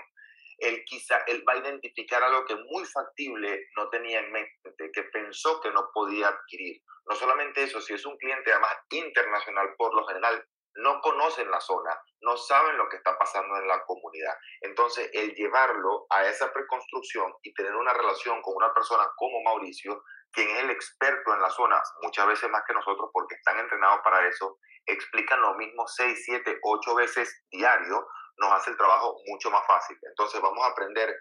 él 0.58 0.82
quizá 0.86 1.18
él 1.26 1.44
va 1.48 1.52
a 1.52 1.58
identificar 1.58 2.22
algo 2.22 2.44
que 2.44 2.56
muy 2.56 2.84
factible 2.84 3.68
no 3.76 3.88
tenía 3.90 4.20
en 4.20 4.32
mente, 4.32 4.90
que 4.92 5.02
pensó 5.04 5.60
que 5.60 5.70
no 5.70 5.88
podía 5.94 6.28
adquirir. 6.28 6.82
No 7.08 7.14
solamente 7.14 7.62
eso, 7.62 7.80
si 7.80 7.94
es 7.94 8.04
un 8.04 8.16
cliente 8.18 8.52
además 8.52 8.76
internacional 8.90 9.74
por 9.76 9.94
lo 9.94 10.04
general, 10.06 10.44
no 10.74 11.00
conocen 11.00 11.50
la 11.50 11.60
zona, 11.60 11.96
no 12.20 12.36
saben 12.36 12.76
lo 12.76 12.88
que 12.88 12.96
está 12.96 13.16
pasando 13.16 13.56
en 13.56 13.68
la 13.68 13.84
comunidad. 13.84 14.34
Entonces, 14.60 15.10
el 15.12 15.34
llevarlo 15.34 16.06
a 16.10 16.26
esa 16.26 16.52
preconstrucción 16.52 17.32
y 17.42 17.54
tener 17.54 17.74
una 17.74 17.94
relación 17.94 18.42
con 18.42 18.54
una 18.56 18.72
persona 18.74 19.08
como 19.16 19.42
Mauricio, 19.42 20.02
quien 20.32 20.48
es 20.50 20.64
el 20.64 20.70
experto 20.70 21.34
en 21.34 21.40
la 21.40 21.50
zona, 21.50 21.80
muchas 22.02 22.26
veces 22.26 22.50
más 22.50 22.62
que 22.66 22.74
nosotros 22.74 23.10
porque 23.12 23.34
están 23.34 23.58
entrenados 23.58 24.00
para 24.04 24.26
eso, 24.26 24.58
explican 24.86 25.40
lo 25.40 25.54
mismo 25.54 25.86
seis, 25.86 26.22
siete, 26.24 26.58
ocho 26.62 26.94
veces 26.94 27.44
diario, 27.50 28.06
nos 28.38 28.52
hace 28.52 28.70
el 28.70 28.76
trabajo 28.76 29.16
mucho 29.26 29.50
más 29.50 29.66
fácil. 29.66 29.98
Entonces, 30.02 30.40
vamos 30.40 30.64
a 30.64 30.70
aprender 30.70 31.14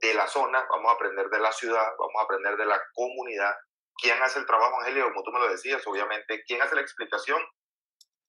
de 0.00 0.14
la 0.14 0.26
zona, 0.26 0.64
vamos 0.70 0.90
a 0.90 0.94
aprender 0.94 1.28
de 1.28 1.40
la 1.40 1.52
ciudad, 1.52 1.86
vamos 1.98 2.14
a 2.18 2.22
aprender 2.22 2.56
de 2.56 2.66
la 2.66 2.80
comunidad. 2.94 3.54
¿Quién 3.96 4.22
hace 4.22 4.38
el 4.38 4.46
trabajo, 4.46 4.80
Angelio? 4.80 5.04
Como 5.04 5.22
tú 5.22 5.32
me 5.32 5.40
lo 5.40 5.48
decías, 5.48 5.86
obviamente. 5.86 6.42
¿Quién 6.46 6.62
hace 6.62 6.74
la 6.74 6.80
explicación? 6.80 7.42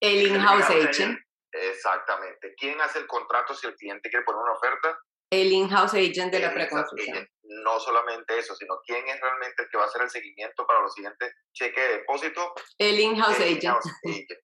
El 0.02 0.28
in-house 0.28 0.70
agent. 0.70 1.20
Exactamente. 1.54 2.54
¿Quién 2.58 2.80
hace 2.82 3.00
el 3.00 3.08
contrato 3.08 3.54
si 3.54 3.68
el 3.68 3.76
cliente 3.76 4.10
quiere 4.10 4.26
poner 4.26 4.42
una 4.42 4.54
oferta? 4.54 5.00
El 5.32 5.52
in-house 5.52 5.94
agent 5.94 6.32
de 6.32 6.40
la 6.40 6.54
preconstrucción. 6.54 7.28
No 7.64 7.80
solamente 7.80 8.38
eso, 8.38 8.56
sino 8.56 8.80
quién 8.86 9.08
es 9.08 9.20
realmente 9.20 9.64
el 9.64 9.70
que 9.70 9.78
va 9.78 9.84
a 9.84 9.88
hacer 9.88 10.04
el 10.04 10.10
seguimiento 10.10 10.66
para 10.66 10.82
los 10.82 10.94
siguientes 10.94 11.34
cheques 11.54 11.84
de 11.84 11.98
depósito. 11.98 12.54
El 12.78 13.00
in-house 13.00 13.40
agent. 13.40 13.80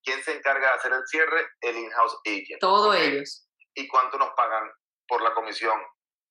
¿Quién 0.04 0.22
se 0.22 0.36
encarga 0.36 0.68
de 0.68 0.74
hacer 0.74 0.92
el 0.92 1.06
cierre? 1.06 1.48
El 1.60 1.76
in-house 1.76 2.18
agent. 2.26 2.60
Todos 2.60 2.96
ellos. 2.96 3.48
¿Y 3.74 3.88
cuánto 3.88 4.18
nos 4.18 4.30
pagan 4.36 4.70
por 5.06 5.22
la 5.22 5.32
comisión? 5.34 5.80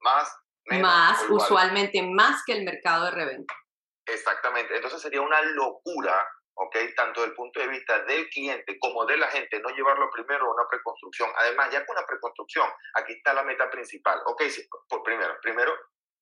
¿Más? 0.02 0.32
Menos, 0.66 0.84
más, 0.84 1.26
usualmente 1.30 2.04
más 2.04 2.44
que 2.46 2.54
el 2.54 2.66
mercado 2.66 3.06
de 3.06 3.12
reventa. 3.12 3.54
Exactamente. 4.06 4.76
Entonces 4.76 5.02
sería 5.02 5.22
una 5.22 5.42
locura 5.42 6.28
¿ok? 6.58 6.76
Tanto 6.96 7.22
desde 7.22 7.32
el 7.32 7.36
punto 7.36 7.60
de 7.60 7.68
vista 7.68 8.00
del 8.04 8.28
cliente 8.30 8.78
como 8.80 9.06
de 9.06 9.18
la 9.18 9.28
gente, 9.28 9.60
no 9.60 9.70
llevarlo 9.70 10.10
primero 10.12 10.46
a 10.46 10.54
una 10.54 10.68
preconstrucción. 10.70 11.30
Además, 11.38 11.70
ya 11.72 11.86
con 11.86 11.96
una 11.96 12.06
preconstrucción, 12.06 12.68
aquí 12.96 13.14
está 13.14 13.34
la 13.34 13.44
meta 13.44 13.70
principal, 13.70 14.20
¿ok? 14.26 14.44
por 14.90 15.04
primero, 15.04 15.38
primero, 15.42 15.74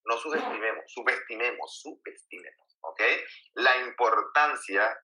no 0.05 0.17
subestimemos, 0.17 0.85
subestimemos, 0.87 1.81
subestimemos, 1.81 2.77
¿ok? 2.81 3.01
La 3.55 3.77
importancia 3.77 4.97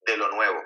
de 0.00 0.16
lo 0.16 0.28
nuevo. 0.28 0.62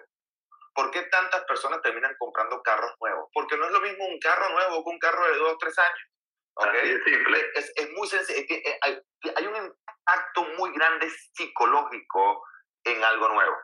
¿Por 0.75 0.91
qué 0.91 1.03
tantas 1.03 1.45
personas 1.45 1.83
terminan 1.83 2.15
comprando 2.19 2.63
carros 2.63 2.93
nuevos? 3.01 3.29
Porque 3.35 3.57
no 3.59 3.67
es 3.67 3.73
lo 3.73 3.81
mismo 3.81 4.07
un 4.07 4.19
carro 4.19 4.49
nuevo 4.51 4.83
que 4.83 4.91
un 4.91 4.99
carro 4.99 5.27
de 5.27 5.39
dos 5.39 5.53
o 5.53 5.59
tres 5.59 5.79
años. 5.79 6.09
¿ok? 6.55 6.75
Es 6.75 7.05
simple. 7.05 7.51
Es, 7.55 7.73
es 7.77 7.91
muy 7.91 8.09
sencillo. 8.09 8.41
Eh, 8.49 8.79
hay, 8.81 9.03
hay 9.37 9.47
un 9.47 9.57
impacto 9.57 10.45
muy 10.57 10.73
grande 10.73 11.11
psicológico 11.35 12.43
en 12.85 13.05
algo 13.05 13.29
nuevo. 13.29 13.57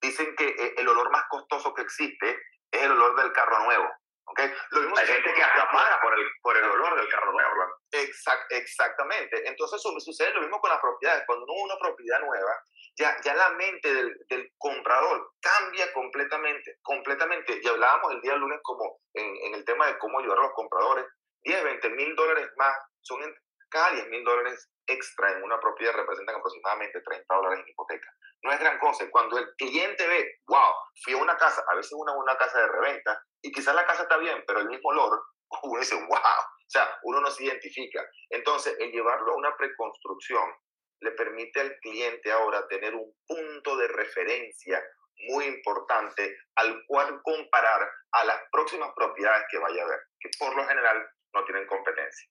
Dicen 0.00 0.34
que 0.36 0.48
eh, 0.48 0.74
el 0.76 0.88
olor 0.88 1.10
más 1.10 1.24
costoso 1.28 1.72
que 1.74 1.82
existe 1.82 2.38
es 2.70 2.82
el 2.82 2.92
olor 2.92 3.16
del 3.16 3.32
carro 3.32 3.64
nuevo. 3.64 3.90
¿Okay? 4.26 4.52
Lo 4.70 4.80
mismo 4.80 4.96
Hay 4.98 5.06
gente 5.06 5.34
que 5.34 5.42
hasta 5.42 5.70
paga 5.70 6.00
por 6.00 6.18
el, 6.18 6.26
por 6.42 6.56
el 6.56 6.64
olor 6.64 6.96
del 6.96 7.08
carro 7.08 7.32
nuevo. 7.32 7.46
Exact, 7.92 8.50
exactamente. 8.50 9.48
Entonces 9.48 9.80
sucede 9.80 10.34
lo 10.34 10.42
mismo 10.42 10.60
con 10.60 10.70
las 10.70 10.80
propiedades. 10.80 11.24
Cuando 11.26 11.44
uno 11.44 11.74
una 11.74 11.78
propiedad 11.78 12.20
nueva, 12.20 12.62
ya, 12.96 13.20
ya 13.22 13.34
la 13.34 13.50
mente 13.50 13.92
del, 13.92 14.16
del, 14.28 14.52
comprador 14.58 15.32
cambia 15.40 15.92
completamente, 15.92 16.78
completamente. 16.82 17.60
Y 17.62 17.68
hablábamos 17.68 18.12
el 18.12 18.20
día 18.20 18.36
lunes 18.36 18.60
como 18.62 19.00
en, 19.14 19.36
en 19.44 19.54
el 19.54 19.64
tema 19.64 19.86
de 19.86 19.98
cómo 19.98 20.18
ayudar 20.18 20.38
a 20.38 20.42
los 20.42 20.52
compradores. 20.54 21.06
10, 21.42 21.62
20 21.62 21.90
mil 21.90 22.14
dólares 22.16 22.50
más 22.56 22.76
son 23.02 23.22
en, 23.22 23.34
cada 23.68 23.92
10 23.92 24.08
mil 24.08 24.24
dólares 24.24 24.68
extra 24.86 25.32
en 25.32 25.42
una 25.42 25.58
propiedad 25.60 25.94
representan 25.94 26.36
aproximadamente 26.36 27.00
30 27.00 27.34
dólares 27.34 27.60
en 27.60 27.68
hipoteca. 27.68 28.08
No 28.42 28.52
es 28.52 28.60
gran 28.60 28.78
cosa. 28.78 29.08
Cuando 29.10 29.38
el 29.38 29.54
cliente 29.56 30.06
ve, 30.06 30.40
wow, 30.46 30.72
fui 31.02 31.14
a 31.14 31.18
una 31.18 31.36
casa, 31.36 31.64
a 31.68 31.74
veces 31.74 31.92
una, 31.92 32.12
una 32.12 32.36
casa 32.36 32.60
de 32.60 32.68
reventa, 32.68 33.20
y 33.42 33.52
quizás 33.52 33.74
la 33.74 33.86
casa 33.86 34.02
está 34.02 34.16
bien, 34.18 34.42
pero 34.46 34.60
el 34.60 34.68
mismo 34.68 34.90
olor, 34.90 35.22
uno 35.62 35.80
dice, 35.80 35.94
wow. 35.94 36.08
O 36.10 36.68
sea, 36.68 36.98
uno 37.04 37.20
no 37.20 37.30
se 37.30 37.44
identifica. 37.44 38.04
Entonces, 38.30 38.76
el 38.80 38.90
llevarlo 38.90 39.32
a 39.32 39.36
una 39.36 39.56
preconstrucción 39.56 40.52
le 41.00 41.12
permite 41.12 41.60
al 41.60 41.76
cliente 41.78 42.32
ahora 42.32 42.66
tener 42.68 42.94
un 42.94 43.14
punto 43.26 43.76
de 43.76 43.88
referencia 43.88 44.82
muy 45.28 45.44
importante 45.44 46.36
al 46.56 46.84
cual 46.86 47.20
comparar 47.22 47.88
a 48.12 48.24
las 48.24 48.40
próximas 48.50 48.90
propiedades 48.94 49.44
que 49.50 49.58
vaya 49.58 49.82
a 49.82 49.88
ver, 49.88 50.00
que 50.20 50.30
por 50.38 50.54
lo 50.56 50.66
general 50.66 51.08
no 51.34 51.44
tienen 51.44 51.66
competencia. 51.66 52.28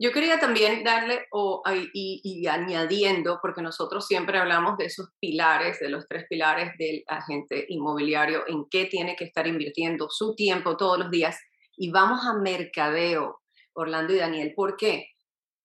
Yo 0.00 0.12
quería 0.12 0.38
también 0.38 0.84
darle 0.84 1.26
o, 1.32 1.62
y, 1.92 2.46
añadiendo, 2.46 3.40
porque 3.42 3.62
nosotros 3.62 4.06
siempre 4.06 4.38
hablamos 4.38 4.78
de 4.78 4.86
esos 4.86 5.08
pilares, 5.18 5.80
de 5.80 5.88
los 5.88 6.06
tres 6.06 6.24
pilares 6.30 6.72
del 6.78 7.02
agente 7.08 7.66
inmobiliario, 7.68 8.44
en 8.46 8.66
qué 8.70 8.84
tiene 8.84 9.16
que 9.16 9.24
estar 9.24 9.48
invirtiendo 9.48 10.08
su 10.08 10.36
tiempo 10.36 10.76
todos 10.76 10.98
los 11.00 11.10
días. 11.10 11.36
Y 11.76 11.90
vamos 11.90 12.24
a 12.24 12.34
mercadeo, 12.34 13.40
Orlando 13.74 14.14
y 14.14 14.18
Daniel. 14.18 14.52
¿Por 14.54 14.76
qué? 14.76 15.08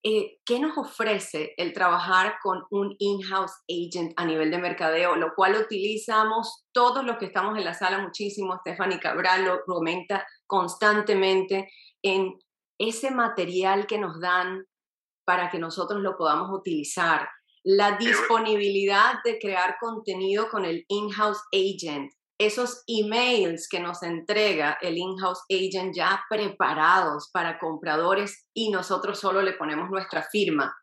Eh, 0.02 0.38
¿Qué 0.44 0.58
nos 0.58 0.76
ofrece 0.76 1.54
el 1.56 1.72
trabajar 1.72 2.34
con 2.42 2.64
un 2.70 2.94
in-house 2.98 3.54
agent 3.70 4.12
a 4.16 4.26
nivel 4.26 4.50
de 4.50 4.58
mercadeo? 4.58 5.14
Lo 5.14 5.32
cual 5.34 5.54
utilizamos 5.54 6.66
todos 6.72 7.04
los 7.04 7.18
que 7.18 7.26
estamos 7.26 7.56
en 7.56 7.64
la 7.64 7.72
sala 7.72 7.98
muchísimo. 7.98 8.58
Stephanie 8.58 8.98
Cabral 8.98 9.44
lo 9.44 9.60
comenta 9.64 10.26
constantemente 10.46 11.70
en 12.02 12.34
ese 12.78 13.10
material 13.10 13.86
que 13.86 13.98
nos 13.98 14.20
dan 14.20 14.66
para 15.26 15.50
que 15.50 15.58
nosotros 15.58 16.02
lo 16.02 16.16
podamos 16.16 16.50
utilizar, 16.52 17.28
la 17.64 17.96
disponibilidad 17.96 19.14
de 19.24 19.38
crear 19.38 19.76
contenido 19.80 20.50
con 20.50 20.64
el 20.66 20.84
in-house 20.88 21.40
agent, 21.52 22.12
esos 22.38 22.82
emails 22.86 23.68
que 23.68 23.80
nos 23.80 24.02
entrega 24.02 24.76
el 24.82 24.98
in-house 24.98 25.42
agent 25.50 25.94
ya 25.94 26.22
preparados 26.28 27.30
para 27.32 27.58
compradores 27.58 28.46
y 28.52 28.70
nosotros 28.70 29.18
solo 29.18 29.40
le 29.40 29.54
ponemos 29.54 29.88
nuestra 29.88 30.22
firma. 30.30 30.74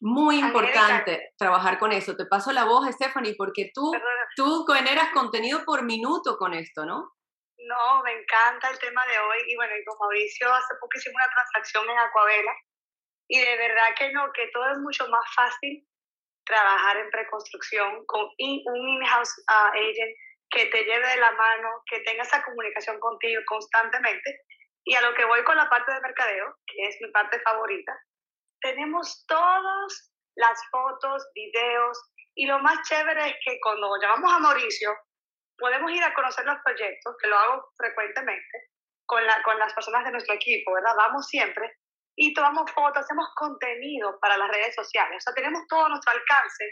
Muy 0.00 0.38
importante 0.38 1.32
trabajar 1.36 1.80
con 1.80 1.90
eso. 1.90 2.14
Te 2.14 2.26
paso 2.26 2.52
la 2.52 2.64
voz, 2.64 2.86
Stephanie, 2.92 3.34
porque 3.36 3.72
tú, 3.74 3.90
tú 4.36 4.64
generas 4.66 5.08
contenido 5.12 5.64
por 5.64 5.84
minuto 5.84 6.36
con 6.36 6.54
esto, 6.54 6.86
¿no? 6.86 7.10
No, 7.68 8.02
me 8.02 8.12
encanta 8.12 8.70
el 8.70 8.78
tema 8.78 9.04
de 9.06 9.18
hoy. 9.18 9.38
Y 9.46 9.56
bueno, 9.56 9.76
y 9.76 9.84
con 9.84 9.98
Mauricio 9.98 10.52
hace 10.52 10.74
poco 10.80 10.96
hicimos 10.96 11.16
una 11.16 11.34
transacción 11.34 11.90
en 11.90 11.98
Acuavela. 11.98 12.52
Y 13.28 13.38
de 13.40 13.56
verdad 13.58 13.94
que 13.96 14.10
no, 14.12 14.32
que 14.32 14.48
todo 14.48 14.70
es 14.72 14.78
mucho 14.78 15.06
más 15.08 15.24
fácil 15.34 15.86
trabajar 16.46 16.96
en 16.96 17.10
preconstrucción 17.10 18.06
con 18.06 18.24
un 18.24 18.88
in-house 18.88 19.44
ah, 19.48 19.70
agent 19.74 20.16
que 20.50 20.64
te 20.66 20.82
lleve 20.82 21.06
de 21.06 21.20
la 21.20 21.32
mano, 21.32 21.68
que 21.84 22.00
tenga 22.00 22.22
esa 22.22 22.42
comunicación 22.42 22.98
contigo 23.00 23.42
constantemente. 23.46 24.40
Y 24.84 24.94
a 24.94 25.02
lo 25.02 25.14
que 25.14 25.26
voy 25.26 25.44
con 25.44 25.58
la 25.58 25.68
parte 25.68 25.92
de 25.92 26.00
mercadeo, 26.00 26.56
que 26.66 26.88
es 26.88 26.96
mi 27.02 27.10
parte 27.10 27.38
favorita, 27.40 27.92
tenemos 28.62 29.26
todas 29.26 30.10
las 30.36 30.58
fotos, 30.70 31.28
videos, 31.34 31.98
y 32.34 32.46
lo 32.46 32.60
más 32.60 32.88
chévere 32.88 33.28
es 33.28 33.36
que 33.44 33.60
cuando 33.60 33.90
llamamos 34.00 34.32
a 34.32 34.38
Mauricio, 34.38 34.96
podemos 35.58 35.90
ir 35.92 36.02
a 36.02 36.14
conocer 36.14 36.44
los 36.44 36.58
proyectos, 36.64 37.16
que 37.20 37.28
lo 37.28 37.36
hago 37.36 37.72
frecuentemente, 37.76 38.70
con, 39.06 39.24
la, 39.26 39.42
con 39.42 39.58
las 39.58 39.72
personas 39.74 40.04
de 40.04 40.12
nuestro 40.12 40.34
equipo, 40.34 40.72
¿verdad? 40.72 40.94
Vamos 40.96 41.26
siempre 41.26 41.72
y 42.16 42.34
tomamos 42.34 42.70
fotos, 42.72 43.04
hacemos 43.04 43.28
contenido 43.36 44.18
para 44.20 44.36
las 44.36 44.50
redes 44.50 44.74
sociales. 44.74 45.18
O 45.18 45.20
sea, 45.20 45.34
tenemos 45.34 45.62
todo 45.68 45.88
nuestro 45.88 46.12
alcance. 46.12 46.64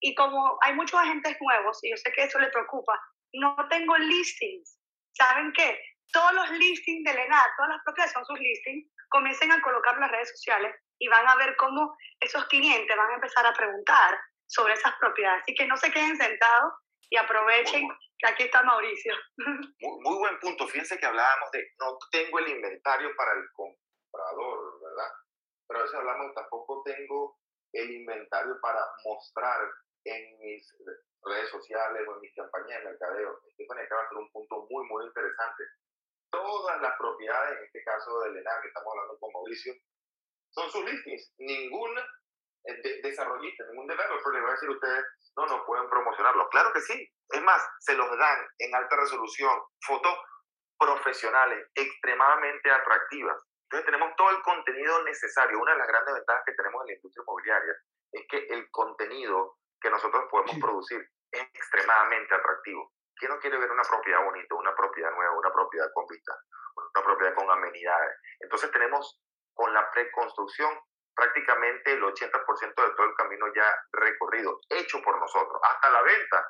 Y 0.00 0.14
como 0.14 0.58
hay 0.62 0.74
muchos 0.74 0.98
agentes 1.00 1.36
nuevos, 1.40 1.78
y 1.82 1.90
yo 1.90 1.96
sé 1.96 2.12
que 2.12 2.22
eso 2.22 2.38
le 2.38 2.48
preocupa, 2.50 2.98
no 3.34 3.56
tengo 3.68 3.96
listings. 3.98 4.78
¿Saben 5.12 5.52
qué? 5.52 5.78
Todos 6.12 6.32
los 6.34 6.50
listings 6.52 7.04
de 7.04 7.14
Lenar, 7.14 7.46
todas 7.56 7.70
las 7.70 7.84
propiedades 7.84 8.12
son 8.12 8.24
sus 8.26 8.38
listings, 8.38 8.88
comiencen 9.08 9.50
a 9.50 9.60
colocar 9.60 9.94
en 9.94 10.00
las 10.00 10.10
redes 10.10 10.30
sociales 10.30 10.74
y 10.98 11.08
van 11.08 11.28
a 11.28 11.36
ver 11.36 11.56
cómo 11.56 11.96
esos 12.20 12.44
clientes 12.46 12.96
van 12.96 13.10
a 13.10 13.14
empezar 13.14 13.44
a 13.44 13.52
preguntar 13.52 14.20
sobre 14.46 14.74
esas 14.74 14.94
propiedades. 15.00 15.42
Así 15.42 15.54
que 15.54 15.66
no 15.66 15.76
se 15.76 15.90
queden 15.90 16.16
sentados 16.16 16.72
y 17.10 17.16
aprovechen 17.16 17.88
que 18.18 18.28
aquí 18.28 18.42
está 18.44 18.62
Mauricio. 18.62 19.14
Muy, 19.80 20.18
buen 20.18 20.38
punto. 20.40 20.66
Fíjense 20.66 20.98
que 20.98 21.06
hablábamos 21.06 21.50
de 21.52 21.66
no 21.78 21.98
tengo 22.10 22.38
el 22.38 22.48
inventario 22.48 23.10
para 23.16 23.32
el 23.32 23.44
comprador, 23.52 24.80
¿verdad? 24.82 25.12
Pero 25.66 25.80
a 25.80 25.82
veces 25.82 25.98
hablamos 25.98 26.34
tampoco 26.34 26.82
tengo 26.84 27.38
el 27.72 27.90
inventario 27.90 28.58
para 28.60 28.80
mostrar 29.04 29.60
en 30.04 30.38
mis 30.40 30.74
redes 31.24 31.48
sociales 31.50 32.02
o 32.08 32.14
en 32.14 32.20
mis 32.20 32.34
campañas 32.34 32.78
de 32.78 32.90
mercadeo. 32.90 33.40
Stephanie 33.54 33.84
acaba 33.84 34.02
de 34.02 34.06
hacer 34.06 34.18
un 34.18 34.32
punto 34.32 34.66
muy, 34.70 34.86
muy 34.86 35.06
interesante. 35.06 35.64
Todas 36.30 36.80
las 36.80 36.96
propiedades, 36.98 37.58
en 37.58 37.64
este 37.64 37.84
caso 37.84 38.20
de 38.20 38.30
Lenar, 38.32 38.62
que 38.62 38.68
estamos 38.68 38.92
hablando 38.92 39.18
con 39.18 39.32
Mauricio, 39.32 39.74
son 40.50 40.70
sus 40.70 40.84
listings. 40.84 41.34
Ningún 41.38 41.90
eh, 42.64 43.00
desarrollista, 43.02 43.64
ningún 43.70 43.86
developer 43.86 44.32
le 44.34 44.40
va 44.40 44.48
a 44.48 44.52
decir 44.52 44.68
a 44.68 44.72
ustedes, 44.72 45.04
no, 45.36 45.46
no 45.46 45.64
pueden 45.64 45.88
promocionarlo. 45.88 46.48
Claro 46.48 46.72
que 46.72 46.80
sí. 46.80 47.08
Es 47.28 47.42
más, 47.42 47.62
se 47.80 47.94
los 47.94 48.08
dan 48.18 48.46
en 48.58 48.74
alta 48.74 48.96
resolución, 48.96 49.60
fotos 49.86 50.18
profesionales, 50.78 51.66
extremadamente 51.74 52.70
atractivas. 52.70 53.40
Entonces 53.64 53.86
tenemos 53.86 54.14
todo 54.16 54.30
el 54.30 54.42
contenido 54.42 55.02
necesario. 55.04 55.58
Una 55.58 55.72
de 55.72 55.78
las 55.78 55.88
grandes 55.88 56.14
ventajas 56.14 56.42
que 56.44 56.52
tenemos 56.52 56.82
en 56.82 56.86
la 56.88 56.94
industria 56.94 57.22
inmobiliaria 57.22 57.74
es 58.12 58.26
que 58.28 58.38
el 58.50 58.70
contenido 58.70 59.56
que 59.80 59.90
nosotros 59.90 60.24
podemos 60.30 60.56
producir 60.60 61.00
es 61.30 61.42
extremadamente 61.54 62.34
atractivo. 62.34 62.92
¿Quién 63.16 63.32
no 63.32 63.38
quiere 63.38 63.58
ver 63.58 63.70
una 63.70 63.82
propiedad 63.82 64.22
bonita, 64.24 64.54
una 64.54 64.74
propiedad 64.74 65.10
nueva, 65.12 65.38
una 65.38 65.52
propiedad 65.52 65.88
con 65.94 66.06
vista, 66.06 66.32
una 66.94 67.04
propiedad 67.04 67.34
con 67.34 67.50
amenidades? 67.50 68.16
Entonces 68.40 68.70
tenemos 68.70 69.22
con 69.54 69.72
la 69.72 69.90
preconstrucción 69.90 70.78
prácticamente 71.14 71.92
el 71.92 72.02
80% 72.02 72.74
de 72.74 72.94
todo 72.94 73.06
el 73.06 73.14
camino 73.14 73.46
ya 73.54 73.68
recorrido, 73.92 74.58
hecho 74.68 75.02
por 75.02 75.18
nosotros. 75.18 75.60
Hasta 75.62 75.90
la 75.90 76.02
venta 76.02 76.48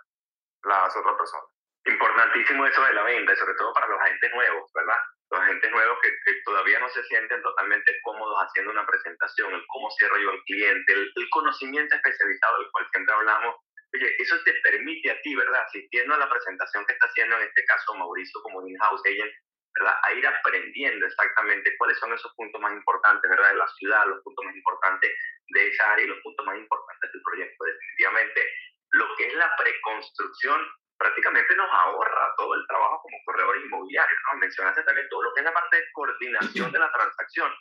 la 0.65 0.85
hace 0.85 0.99
otra 0.99 1.17
persona. 1.17 1.45
Importantísimo 1.85 2.65
eso 2.67 2.83
de 2.85 2.93
la 2.93 3.03
venta, 3.03 3.35
sobre 3.35 3.55
todo 3.55 3.73
para 3.73 3.89
los 3.89 4.01
agentes 4.01 4.31
nuevos, 4.33 4.71
¿verdad? 4.73 4.99
Los 5.31 5.41
agentes 5.41 5.71
nuevos 5.71 5.99
que, 6.01 6.11
todavía 6.45 6.79
no 6.79 6.89
se 6.91 7.03
sienten 7.05 7.43
totalmente 7.43 7.93
cómodos 8.03 8.39
haciendo 8.47 8.71
una 8.71 8.87
presentación, 8.87 9.53
el 9.53 9.65
cómo 9.67 9.91
cierro 9.99 10.19
yo 10.19 10.31
al 10.31 10.43
cliente, 10.45 10.93
el, 10.93 11.31
conocimiento 11.31 11.97
especializado 11.97 12.59
del 12.59 12.71
cual 12.71 12.87
siempre 12.93 13.15
hablamos. 13.15 13.57
Oye, 13.95 14.15
eso 14.19 14.37
te 14.45 14.55
permite 14.63 15.11
a 15.11 15.21
ti, 15.23 15.35
¿verdad? 15.35 15.63
Asistiendo 15.63 16.15
a 16.15 16.19
la 16.19 16.31
presentación 16.31 16.87
que 16.87 16.93
está 16.93 17.07
haciendo 17.07 17.37
en 17.37 17.43
este 17.43 17.65
caso 17.65 17.95
Mauricio 17.95 18.41
como 18.43 18.67
in-house 18.67 19.03
agent, 19.05 19.33
¿verdad? 19.79 19.97
A 20.03 20.13
ir 20.13 20.27
aprendiendo 20.27 21.07
exactamente 21.07 21.77
cuáles 21.79 21.99
son 21.99 22.13
esos 22.13 22.33
puntos 22.35 22.61
más 22.61 22.73
importantes, 22.73 23.31
¿verdad? 23.31 23.51
De 23.51 23.57
la 23.57 23.69
ciudad, 23.69 24.07
los 24.07 24.23
puntos 24.23 24.45
más 24.45 24.55
importantes 24.55 25.11
de 25.49 25.69
esa 25.69 25.93
área 25.93 26.05
y 26.05 26.09
los 26.09 26.21
puntos 26.21 26.47
más 26.47 26.57
importantes 26.57 27.13
del 27.13 27.23
proyecto. 27.23 27.65
Definitivamente, 27.65 28.49
lo 28.91 29.07
que 29.17 29.27
es 29.29 29.35
la 29.35 29.55
preconstrucción 29.57 30.61
prácticamente 30.99 31.57
nos 31.57 31.69
ahorra 31.71 32.35
todo 32.37 32.55
el 32.55 32.67
trabajo 32.69 33.01
como 33.03 33.17
corredores 33.25 33.65
inmobiliarios, 33.65 34.19
¿no? 34.31 34.39
Mencionaste 34.39 34.85
también 34.85 35.09
todo 35.09 35.23
lo 35.23 35.35
que 35.35 35.41
es 35.41 35.45
la 35.45 35.53
parte 35.53 35.77
de 35.77 35.93
coordinación 35.93 36.71
de 36.71 36.79
la 36.79 36.93
transacción. 36.93 37.53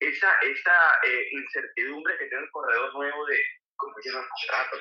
Esa, 0.00 0.32
esa 0.40 0.98
eh, 1.04 1.28
incertidumbre 1.32 2.16
que 2.18 2.26
tiene 2.26 2.44
el 2.44 2.50
corredor 2.50 2.94
nuevo 2.94 3.26
de 3.26 3.40
cómo 3.78 3.94
lleva 4.02 4.20
el 4.20 4.28
contrato, 4.28 4.76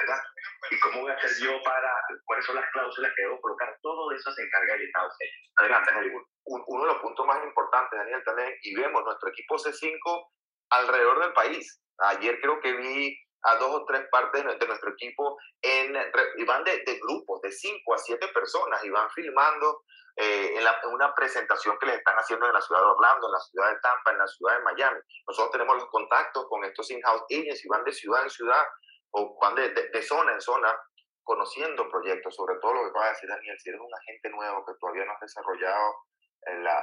¿verdad? 0.00 0.22
Y 0.70 0.80
cómo 0.80 1.02
voy 1.02 1.12
a 1.12 1.14
hacer 1.14 1.30
yo 1.40 1.62
para, 1.62 1.92
cuáles 2.24 2.44
son 2.44 2.56
las 2.56 2.70
cláusulas 2.72 3.12
que 3.14 3.22
debo 3.22 3.40
colocar, 3.40 3.76
todo 3.82 4.10
eso 4.12 4.32
se 4.32 4.42
encarga 4.42 4.74
el 4.74 4.82
Estado. 4.82 5.10
Adelante, 5.56 5.92
Daniel. 5.94 6.22
Uno 6.44 6.82
de 6.82 6.92
los 6.92 7.02
puntos 7.02 7.26
más 7.26 7.44
importantes, 7.44 7.98
Daniel, 7.98 8.22
también, 8.24 8.52
y 8.62 8.74
vemos 8.74 9.04
nuestro 9.04 9.28
equipo 9.28 9.56
C5 9.56 10.30
alrededor 10.70 11.20
del 11.20 11.32
país. 11.34 11.80
Ayer 11.98 12.40
creo 12.40 12.60
que 12.60 12.72
vi 12.72 13.16
a 13.42 13.56
dos 13.56 13.70
o 13.70 13.84
tres 13.86 14.06
partes 14.10 14.44
de 14.44 14.66
nuestro 14.66 14.90
equipo 14.92 15.38
en, 15.62 15.96
y 16.36 16.44
van 16.44 16.64
de, 16.64 16.82
grupos 17.00 17.40
de 17.42 17.52
cinco 17.52 17.94
a 17.94 17.98
siete 17.98 18.28
personas 18.28 18.82
y 18.84 18.90
van 18.90 19.08
filmando 19.10 19.82
eh, 20.20 20.58
en, 20.58 20.66
en, 20.66 20.94
una 20.94 21.14
presentación 21.14 21.78
que 21.78 21.86
les 21.86 21.98
están 21.98 22.16
haciendo 22.16 22.46
en 22.46 22.52
la 22.52 22.60
ciudad 22.60 22.80
de 22.80 22.88
Orlando, 22.88 23.28
en 23.28 23.32
la 23.32 23.38
ciudad 23.38 23.70
de 23.70 23.78
Tampa, 23.78 24.10
en 24.10 24.18
la 24.18 24.26
ciudad 24.26 24.56
de 24.58 24.64
Miami. 24.64 25.00
Nosotros 25.28 25.52
tenemos 25.52 25.76
los 25.76 25.88
contactos 25.90 26.46
con 26.48 26.64
estos 26.64 26.90
in-house 26.90 27.22
agents 27.30 27.64
y 27.64 27.68
van 27.68 27.84
de 27.84 27.92
ciudad 27.92 28.24
en 28.24 28.30
ciudad 28.30 28.66
o 29.12 29.38
van 29.40 29.54
de, 29.54 29.70
de, 29.70 30.02
zona 30.02 30.32
en 30.32 30.40
zona 30.40 30.76
conociendo 31.22 31.88
proyectos, 31.88 32.34
sobre 32.34 32.56
todo 32.60 32.74
lo 32.74 32.82
que 32.82 32.88
acaba 32.88 33.04
de 33.04 33.12
decir 33.12 33.28
Daniel, 33.28 33.60
si 33.60 33.68
eres 33.68 33.80
un 33.80 33.94
agente 33.94 34.30
nuevo 34.30 34.64
que 34.66 34.72
todavía 34.80 35.04
no 35.04 35.12
has 35.12 35.20
desarrollado 35.20 35.94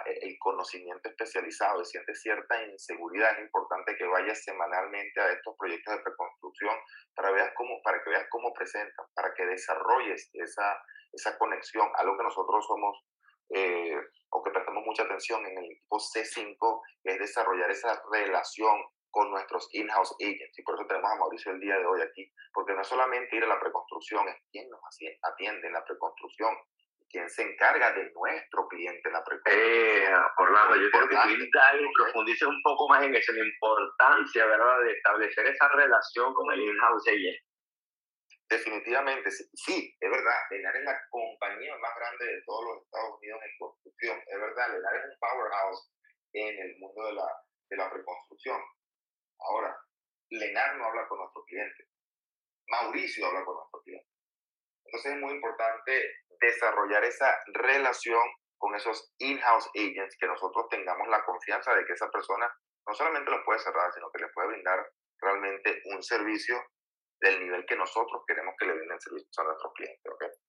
el 0.05 0.37
conocimiento 0.39 1.09
especializado 1.09 1.81
y 1.81 1.85
sientes 1.85 2.21
cierta 2.21 2.63
inseguridad, 2.63 3.33
es 3.33 3.45
importante 3.45 3.95
que 3.97 4.05
vayas 4.05 4.43
semanalmente 4.43 5.19
a 5.19 5.31
estos 5.31 5.55
proyectos 5.57 5.95
de 5.95 6.03
preconstrucción 6.03 6.75
para, 7.15 7.31
veas 7.31 7.51
cómo, 7.55 7.81
para 7.83 8.01
que 8.03 8.11
veas 8.11 8.27
cómo 8.29 8.53
presentan, 8.53 9.05
para 9.13 9.33
que 9.33 9.45
desarrolles 9.45 10.29
esa, 10.33 10.79
esa 11.11 11.37
conexión, 11.37 11.89
algo 11.95 12.17
que 12.17 12.23
nosotros 12.23 12.65
somos 12.65 13.03
eh, 13.53 13.99
o 14.29 14.43
que 14.43 14.51
prestamos 14.51 14.83
mucha 14.85 15.03
atención 15.03 15.45
en 15.45 15.57
el 15.57 15.65
equipo 15.65 15.97
C5, 15.97 16.81
es 17.03 17.19
desarrollar 17.19 17.71
esa 17.71 18.01
relación 18.11 18.83
con 19.11 19.31
nuestros 19.31 19.69
in-house 19.71 20.13
agents. 20.19 20.59
Y 20.59 20.63
por 20.63 20.75
eso 20.75 20.85
tenemos 20.87 21.09
a 21.09 21.15
Mauricio 21.15 21.53
el 21.53 21.59
día 21.59 21.79
de 21.79 21.85
hoy 21.85 22.01
aquí, 22.01 22.29
porque 22.53 22.73
no 22.73 22.81
es 22.81 22.87
solamente 22.87 23.35
ir 23.35 23.43
a 23.45 23.47
la 23.47 23.59
preconstrucción, 23.59 24.27
es 24.27 24.35
quien 24.51 24.69
nos 24.69 24.81
atiende 25.23 25.67
en 25.67 25.73
la 25.73 25.85
preconstrucción, 25.85 26.53
quien 27.09 27.29
se 27.29 27.43
encarga 27.43 27.93
de 27.93 28.11
nuestro 28.11 28.67
cliente 28.67 29.07
en 29.07 29.13
la 29.13 29.23
Eh, 29.45 30.13
Orlando, 30.37 30.75
yo 30.75 30.89
creo 30.91 31.07
que 31.07 31.15
tú 31.15 31.91
profundices 31.97 32.47
un 32.47 32.61
poco 32.61 32.89
más 32.89 33.03
en 33.03 33.15
eso, 33.15 33.31
en 33.31 33.39
la 33.39 33.45
importancia, 33.45 34.45
¿verdad?, 34.45 34.79
de 34.81 34.91
establecer 34.91 35.47
esa 35.47 35.69
relación 35.69 36.33
con 36.33 36.51
el 36.51 36.61
in-house 36.61 37.07
agent. 37.07 37.37
Definitivamente, 38.49 39.31
sí, 39.31 39.95
es 39.99 40.09
verdad. 40.09 40.39
Lenar 40.51 40.75
es 40.75 40.83
la 40.83 41.01
compañía 41.09 41.75
más 41.77 41.95
grande 41.95 42.25
de 42.25 42.41
todos 42.45 42.65
los 42.65 42.83
Estados 42.83 43.17
Unidos 43.19 43.41
en 43.43 43.57
construcción. 43.57 44.23
Es 44.27 44.39
verdad, 44.39 44.69
Lenar 44.69 44.95
es 44.95 45.05
un 45.05 45.17
powerhouse 45.19 45.91
en 46.33 46.59
el 46.59 46.77
mundo 46.79 47.05
de 47.05 47.13
la, 47.13 47.27
de 47.69 47.77
la 47.77 47.89
reconstrucción. 47.89 48.61
Ahora, 49.39 49.75
Lenar 50.29 50.77
no 50.77 50.85
habla 50.85 51.07
con 51.07 51.19
nuestro 51.19 51.43
cliente. 51.45 51.85
Mauricio 52.67 53.25
habla 53.25 53.43
con 53.45 53.55
nuestro 53.55 53.81
cliente. 53.81 54.09
Entonces 54.85 55.13
es 55.13 55.19
muy 55.19 55.33
importante 55.33 56.15
desarrollar 56.39 57.03
esa 57.03 57.35
relación 57.47 58.23
con 58.57 58.75
esos 58.75 59.13
in-house 59.17 59.69
agents, 59.75 60.17
que 60.19 60.27
nosotros 60.27 60.67
tengamos 60.69 61.07
la 61.07 61.23
confianza 61.25 61.75
de 61.75 61.85
que 61.85 61.93
esa 61.93 62.09
persona 62.09 62.51
no 62.87 62.93
solamente 62.93 63.31
los 63.31 63.43
puede 63.43 63.59
cerrar, 63.59 63.91
sino 63.93 64.09
que 64.11 64.21
les 64.21 64.31
puede 64.33 64.49
brindar 64.49 64.87
realmente 65.19 65.81
un 65.85 66.03
servicio 66.03 66.63
del 67.19 67.39
nivel 67.39 67.65
que 67.65 67.75
nosotros 67.75 68.23
queremos 68.27 68.55
que 68.57 68.65
le 68.65 68.73
brinden 68.73 68.99
servicios 68.99 69.37
a 69.37 69.43
nuestros 69.43 69.73
clientes. 69.73 70.39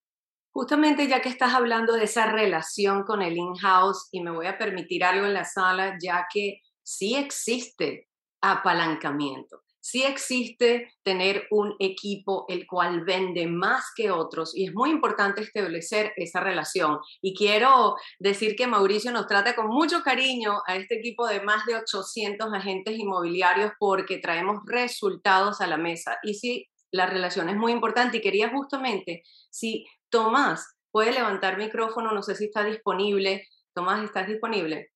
Justamente 0.52 1.06
ya 1.06 1.20
que 1.20 1.28
estás 1.28 1.54
hablando 1.54 1.94
de 1.94 2.04
esa 2.04 2.32
relación 2.32 3.04
con 3.04 3.22
el 3.22 3.36
in-house, 3.36 4.08
y 4.10 4.22
me 4.22 4.30
voy 4.30 4.46
a 4.46 4.58
permitir 4.58 5.04
algo 5.04 5.26
en 5.26 5.34
la 5.34 5.44
sala, 5.44 5.96
ya 6.02 6.26
que 6.32 6.60
sí 6.82 7.14
existe 7.16 8.08
apalancamiento 8.40 9.65
sí 9.86 10.02
existe 10.02 10.92
tener 11.04 11.46
un 11.52 11.76
equipo 11.78 12.44
el 12.48 12.66
cual 12.66 13.04
vende 13.04 13.46
más 13.46 13.92
que 13.94 14.10
otros 14.10 14.52
y 14.56 14.66
es 14.66 14.74
muy 14.74 14.90
importante 14.90 15.42
establecer 15.42 16.12
esa 16.16 16.40
relación. 16.40 16.98
Y 17.22 17.36
quiero 17.36 17.94
decir 18.18 18.56
que 18.56 18.66
Mauricio 18.66 19.12
nos 19.12 19.28
trata 19.28 19.54
con 19.54 19.68
mucho 19.68 20.02
cariño 20.02 20.60
a 20.66 20.74
este 20.74 20.96
equipo 20.96 21.28
de 21.28 21.40
más 21.40 21.64
de 21.66 21.76
800 21.76 22.52
agentes 22.52 22.98
inmobiliarios 22.98 23.74
porque 23.78 24.18
traemos 24.18 24.58
resultados 24.66 25.60
a 25.60 25.68
la 25.68 25.76
mesa. 25.76 26.18
Y 26.24 26.34
sí, 26.34 26.68
la 26.90 27.06
relación 27.06 27.48
es 27.48 27.56
muy 27.56 27.70
importante 27.70 28.16
y 28.16 28.20
quería 28.20 28.50
justamente, 28.50 29.22
si 29.50 29.86
Tomás 30.08 30.66
puede 30.90 31.12
levantar 31.12 31.58
micrófono, 31.58 32.10
no 32.10 32.24
sé 32.24 32.34
si 32.34 32.46
está 32.46 32.64
disponible. 32.64 33.46
Tomás, 33.72 34.02
¿estás 34.02 34.26
disponible? 34.26 34.90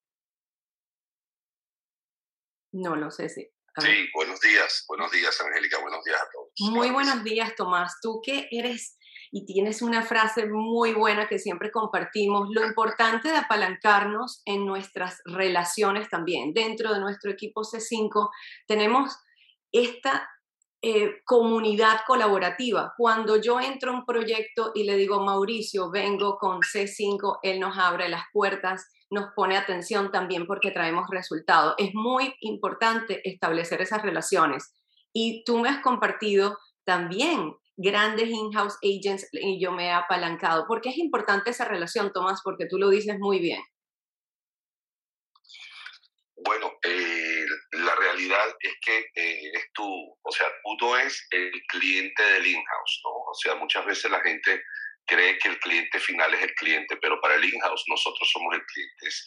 No 2.73 2.97
lo 2.97 3.13
sé 3.13 3.29
si. 3.29 3.51
Sí, 3.81 4.09
buenos 4.15 4.41
días, 4.41 4.85
buenos 4.89 5.11
días 5.11 5.41
Angélica, 5.41 5.81
buenos 5.81 6.05
días 6.05 6.21
a 6.21 6.29
todos. 6.33 6.73
Muy 6.73 6.91
buenos 6.91 7.25
días 7.25 7.55
Tomás, 7.57 7.95
tú 8.03 8.21
que 8.23 8.49
eres 8.51 8.99
y 9.33 9.47
tienes 9.47 9.81
una 9.81 10.03
frase 10.03 10.47
muy 10.47 10.93
buena 10.93 11.29
que 11.29 11.39
siempre 11.39 11.71
compartimos, 11.71 12.49
lo 12.51 12.67
importante 12.67 13.29
de 13.29 13.37
apalancarnos 13.37 14.43
en 14.45 14.67
nuestras 14.67 15.21
relaciones 15.25 16.09
también. 16.09 16.53
Dentro 16.53 16.93
de 16.93 17.01
nuestro 17.01 17.31
equipo 17.31 17.63
C5 17.63 18.31
tenemos 18.67 19.17
esta 19.73 20.29
eh, 20.83 21.23
comunidad 21.25 22.01
colaborativa. 22.07 22.93
Cuando 22.97 23.41
yo 23.41 23.61
entro 23.61 23.93
a 23.93 23.95
un 23.95 24.05
proyecto 24.05 24.73
y 24.75 24.85
le 24.85 24.97
digo, 24.97 25.23
Mauricio, 25.23 25.91
vengo 25.91 26.39
con 26.39 26.61
C5, 26.61 27.39
él 27.43 27.61
nos 27.61 27.79
abre 27.79 28.09
las 28.09 28.25
puertas 28.33 28.87
nos 29.11 29.33
pone 29.35 29.57
atención 29.57 30.11
también 30.13 30.47
porque 30.47 30.71
traemos 30.71 31.07
resultados. 31.11 31.75
Es 31.79 31.95
muy 31.95 32.35
importante 32.41 33.21
establecer 33.29 33.83
esas 33.83 34.03
relaciones. 34.03 34.75
Y 35.13 35.43
tú 35.45 35.59
me 35.59 35.69
has 35.69 35.83
compartido 35.83 36.57
también 36.85 37.55
grandes 37.77 38.29
in-house 38.29 38.79
agents 38.83 39.29
y 39.33 39.61
yo 39.63 39.73
me 39.73 39.87
he 39.87 39.93
apalancado. 39.93 40.67
¿Por 40.67 40.81
qué 40.81 40.91
es 40.91 40.99
importante 40.99 41.51
esa 41.51 41.65
relación, 41.65 42.13
Tomás? 42.13 42.41
Porque 42.45 42.67
tú 42.67 42.79
lo 42.79 42.89
dices 42.89 43.19
muy 43.19 43.39
bien. 43.39 43.61
Bueno, 46.45 46.73
eh, 46.85 47.45
la 47.73 47.95
realidad 47.97 48.57
es 48.61 48.73
que 48.81 48.99
eh, 49.15 49.49
eres 49.49 49.67
tú, 49.75 49.85
o 49.85 50.31
sea, 50.31 50.47
tú 50.79 50.97
es 50.97 51.27
el 51.33 51.53
cliente 51.69 52.23
del 52.23 52.47
in-house, 52.47 53.01
¿no? 53.05 53.11
O 53.11 53.35
sea, 53.35 53.55
muchas 53.57 53.85
veces 53.85 54.11
la 54.11 54.21
gente 54.21 54.63
cree 55.07 55.39
que 55.39 55.49
el 55.49 55.59
cliente 55.59 55.99
final 55.99 56.33
es 56.35 56.43
el 56.43 56.55
cliente, 56.55 56.97
pero 56.97 57.21
para 57.21 57.35
el 57.35 57.45
in-house 57.45 57.85
nosotros 57.89 58.29
somos 58.31 58.55
el 58.55 58.65
cliente. 58.65 59.07
Es 59.07 59.27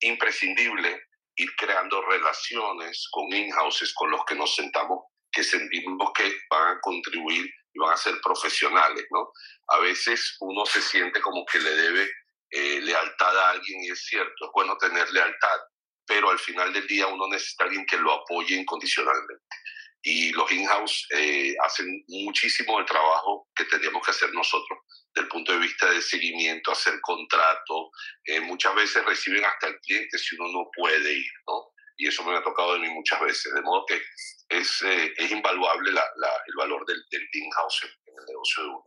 imprescindible 0.00 1.02
ir 1.36 1.54
creando 1.56 2.02
relaciones 2.02 3.08
con 3.10 3.32
in-houses 3.32 3.92
con 3.94 4.10
los 4.10 4.24
que 4.24 4.34
nos 4.34 4.54
sentamos, 4.54 5.04
que 5.32 5.42
sentimos 5.42 6.12
que 6.14 6.32
van 6.48 6.76
a 6.76 6.80
contribuir 6.80 7.50
y 7.72 7.78
van 7.78 7.92
a 7.92 7.96
ser 7.96 8.20
profesionales, 8.22 9.04
¿no? 9.10 9.32
A 9.68 9.78
veces 9.78 10.36
uno 10.40 10.64
se 10.64 10.80
siente 10.80 11.20
como 11.20 11.44
que 11.44 11.58
le 11.58 11.70
debe 11.70 12.08
eh, 12.50 12.80
lealtad 12.80 13.36
a 13.36 13.50
alguien 13.50 13.82
y 13.82 13.90
es 13.90 14.04
cierto, 14.06 14.44
es 14.44 14.50
bueno 14.54 14.76
tener 14.78 15.10
lealtad, 15.10 15.58
pero 16.06 16.30
al 16.30 16.38
final 16.38 16.72
del 16.72 16.86
día 16.86 17.08
uno 17.08 17.26
necesita 17.28 17.64
a 17.64 17.66
alguien 17.66 17.86
que 17.86 17.96
lo 17.96 18.12
apoye 18.12 18.54
incondicionalmente. 18.54 19.44
Y 20.06 20.32
los 20.32 20.52
in-house 20.52 21.08
eh, 21.16 21.54
hacen 21.64 22.04
muchísimo 22.08 22.78
el 22.78 22.84
trabajo 22.84 23.48
que 23.56 23.64
tendríamos 23.64 24.04
que 24.04 24.10
hacer 24.10 24.32
nosotros 24.34 24.78
del 25.14 25.28
punto 25.28 25.52
de 25.52 25.58
vista 25.58 25.90
de 25.90 26.02
seguimiento, 26.02 26.72
hacer 26.72 27.00
contrato. 27.00 27.90
Eh, 28.24 28.40
muchas 28.40 28.74
veces 28.74 29.04
reciben 29.04 29.44
hasta 29.44 29.68
el 29.68 29.78
cliente 29.80 30.18
si 30.18 30.36
uno 30.36 30.50
no 30.52 30.68
puede 30.76 31.12
ir, 31.12 31.32
¿no? 31.46 31.72
Y 31.96 32.08
eso 32.08 32.24
me 32.24 32.36
ha 32.36 32.42
tocado 32.42 32.74
de 32.74 32.80
mí 32.80 32.88
muchas 32.88 33.20
veces, 33.20 33.54
de 33.54 33.62
modo 33.62 33.84
que 33.86 34.00
es, 34.48 34.82
eh, 34.82 35.14
es 35.16 35.30
invaluable 35.30 35.92
la, 35.92 36.02
el 36.02 36.54
valor 36.56 36.84
del, 36.86 37.00
del 37.10 37.22
in-house 37.32 37.84
en 37.84 38.14
el 38.18 38.24
negocio 38.26 38.62
de 38.62 38.68
uno. 38.68 38.84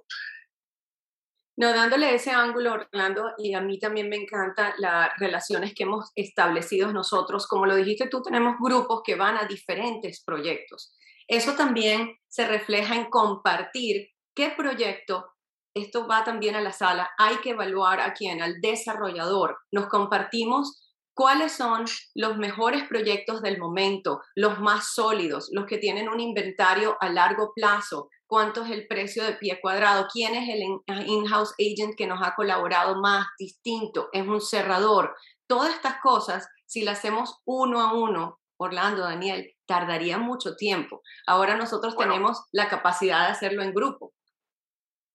No, 1.60 1.74
dándole 1.74 2.14
ese 2.14 2.30
ángulo, 2.30 2.74
Orlando, 2.74 3.34
y 3.40 3.56
a 3.56 3.62
mí 3.62 3.80
también 3.80 4.10
me 4.10 4.18
encantan 4.18 4.74
las 4.78 5.10
relaciones 5.18 5.74
que 5.74 5.84
hemos 5.84 6.12
establecido 6.16 6.92
nosotros. 6.92 7.48
Como 7.48 7.66
lo 7.66 7.76
dijiste 7.76 8.10
tú, 8.10 8.22
tenemos 8.22 8.58
grupos 8.60 9.02
que 9.04 9.16
van 9.16 9.38
a 9.38 9.46
diferentes 9.46 10.24
proyectos. 10.24 10.94
Eso 11.28 11.56
también 11.56 12.16
se 12.28 12.48
refleja 12.48 12.96
en 12.96 13.10
compartir 13.10 14.12
qué 14.36 14.52
proyecto, 14.52 15.34
esto 15.82 16.08
va 16.08 16.24
también 16.24 16.56
a 16.56 16.62
la 16.62 16.72
sala, 16.72 17.10
hay 17.18 17.38
que 17.38 17.52
evaluar 17.52 18.00
a 18.00 18.14
quién, 18.14 18.42
al 18.42 18.62
desarrollador. 18.62 19.58
Nos 19.72 19.88
compartimos 19.88 20.84
cuáles 21.14 21.52
son 21.52 21.86
los 22.14 22.38
mejores 22.38 22.84
proyectos 22.88 23.42
del 23.42 23.58
momento, 23.58 24.22
los 24.36 24.60
más 24.60 24.94
sólidos, 24.94 25.50
los 25.52 25.66
que 25.66 25.80
tienen 25.80 26.10
un 26.10 26.20
inventario 26.20 26.96
a 27.00 27.10
largo 27.10 27.54
plazo, 27.56 28.10
cuánto 28.28 28.64
es 28.64 28.72
el 28.72 28.88
precio 28.88 29.24
de 29.24 29.34
pie 29.34 29.60
cuadrado, 29.60 30.08
quién 30.14 30.36
es 30.36 30.48
el 30.48 31.08
in-house 31.08 31.54
agent 31.60 31.96
que 31.98 32.06
nos 32.06 32.22
ha 32.22 32.36
colaborado 32.36 33.02
más, 33.02 33.26
distinto, 33.40 34.10
es 34.12 34.28
un 34.28 34.42
cerrador. 34.42 35.16
Todas 35.48 35.74
estas 35.74 35.96
cosas, 36.04 36.48
si 36.68 36.84
las 36.84 37.00
hacemos 37.00 37.40
uno 37.46 37.82
a 37.82 37.94
uno, 37.94 38.40
Orlando, 38.60 39.04
Daniel, 39.04 39.54
tardaría 39.66 40.18
mucho 40.18 40.56
tiempo. 40.56 41.02
Ahora 41.26 41.56
nosotros 41.56 41.96
tenemos 41.96 42.44
la 42.52 42.70
capacidad 42.70 43.26
de 43.26 43.32
hacerlo 43.32 43.64
en 43.64 43.74
grupo. 43.74 44.14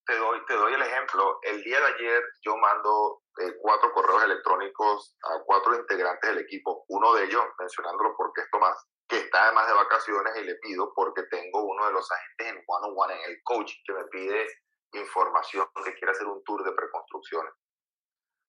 Te 0.05 0.17
doy, 0.17 0.45
te 0.47 0.55
doy 0.55 0.75
el 0.75 0.83
ejemplo. 0.83 1.39
El 1.43 1.63
día 1.63 1.79
de 1.79 1.87
ayer 1.87 2.23
yo 2.45 2.57
mando 2.57 3.23
eh, 3.39 3.55
cuatro 3.61 3.93
correos 3.93 4.25
electrónicos 4.25 5.17
a 5.23 5.41
cuatro 5.45 5.77
integrantes 5.77 6.31
del 6.31 6.45
equipo, 6.45 6.85
uno 6.89 7.15
de 7.15 7.25
ellos, 7.25 7.45
mencionándolo 7.59 8.15
porque 8.17 8.41
es 8.41 8.51
Tomás, 8.51 8.77
que 9.09 9.19
está 9.19 9.45
además 9.45 9.69
de 9.69 9.75
vacaciones 9.75 10.37
y 10.37 10.45
le 10.45 10.57
pido 10.57 10.93
porque 10.95 11.23
tengo 11.31 11.65
uno 11.65 11.87
de 11.87 11.93
los 11.93 12.11
agentes 12.11 12.47
en 12.49 12.65
one 12.67 12.89
on 12.89 12.95
one 12.97 13.15
en 13.15 13.31
el 13.31 13.37
coach 13.45 13.73
que 13.87 13.93
me 13.93 14.05
pide 14.07 14.47
información, 14.95 15.67
que 15.85 15.95
quiere 15.95 16.13
hacer 16.13 16.27
un 16.27 16.43
tour 16.45 16.65
de 16.65 16.73
preconstrucciones. 16.73 17.53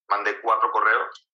Mandé 0.10 0.42
cuatro 0.42 0.72
correos 0.72 1.30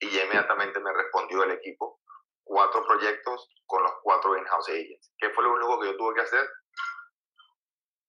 y 0.00 0.08
inmediatamente 0.08 0.80
me 0.80 0.92
respondió 0.92 1.42
el 1.42 1.52
equipo 1.52 2.00
cuatro 2.48 2.84
proyectos 2.86 3.48
con 3.66 3.82
los 3.82 3.92
cuatro 4.02 4.36
in-house 4.36 4.68
agents. 4.70 5.12
¿Qué 5.18 5.30
fue 5.30 5.44
lo 5.44 5.52
único 5.52 5.78
que 5.80 5.88
yo 5.88 5.96
tuve 5.96 6.14
que 6.14 6.22
hacer? 6.22 6.48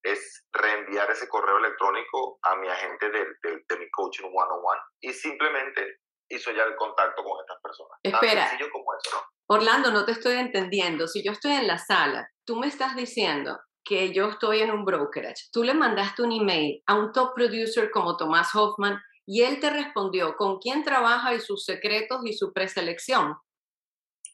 Es 0.04 0.48
reenviar 0.52 1.10
ese 1.12 1.28
correo 1.28 1.58
electrónico 1.58 2.40
a 2.44 2.56
mi 2.56 2.68
agente 2.68 3.10
de, 3.10 3.26
de, 3.44 3.78
mi 3.78 3.90
coaching 3.92 4.26
one-on-one 4.26 4.82
y 5.02 5.14
simplemente 5.14 6.00
hizo 6.30 6.52
ya 6.52 6.64
el 6.64 6.76
contacto 6.76 7.24
con 7.24 7.40
estas 7.42 7.60
personas. 7.62 8.00
Espera. 8.04 8.42
Tan 8.42 8.50
sencillo 8.50 8.72
como 8.72 8.86
eso. 8.96 9.24
Orlando, 9.48 9.92
no 9.92 10.06
te 10.06 10.12
estoy 10.12 10.36
entendiendo. 10.36 11.08
Si 11.08 11.24
yo 11.24 11.32
estoy 11.32 11.54
en 11.54 11.68
la 11.68 11.78
sala, 11.78 12.30
tú 12.46 12.56
me 12.56 12.68
estás 12.68 12.96
diciendo 12.96 13.60
que 13.84 14.14
yo 14.14 14.28
estoy 14.28 14.62
en 14.62 14.72
un 14.72 14.86
brokerage, 14.86 15.48
tú 15.52 15.64
le 15.64 15.74
mandaste 15.74 16.22
un 16.22 16.32
email 16.32 16.84
a 16.86 16.96
un 16.96 17.12
top 17.12 17.34
producer 17.34 17.90
como 17.90 18.18
Tomás 18.18 18.54
Hoffman 18.54 19.02
y 19.26 19.44
él 19.44 19.60
te 19.60 19.70
respondió 19.70 20.36
con 20.36 20.60
quién 20.60 20.84
trabaja 20.84 21.34
y 21.34 21.40
sus 21.40 21.66
secretos 21.66 22.22
y 22.26 22.34
su 22.34 22.54
preselección. 22.54 23.36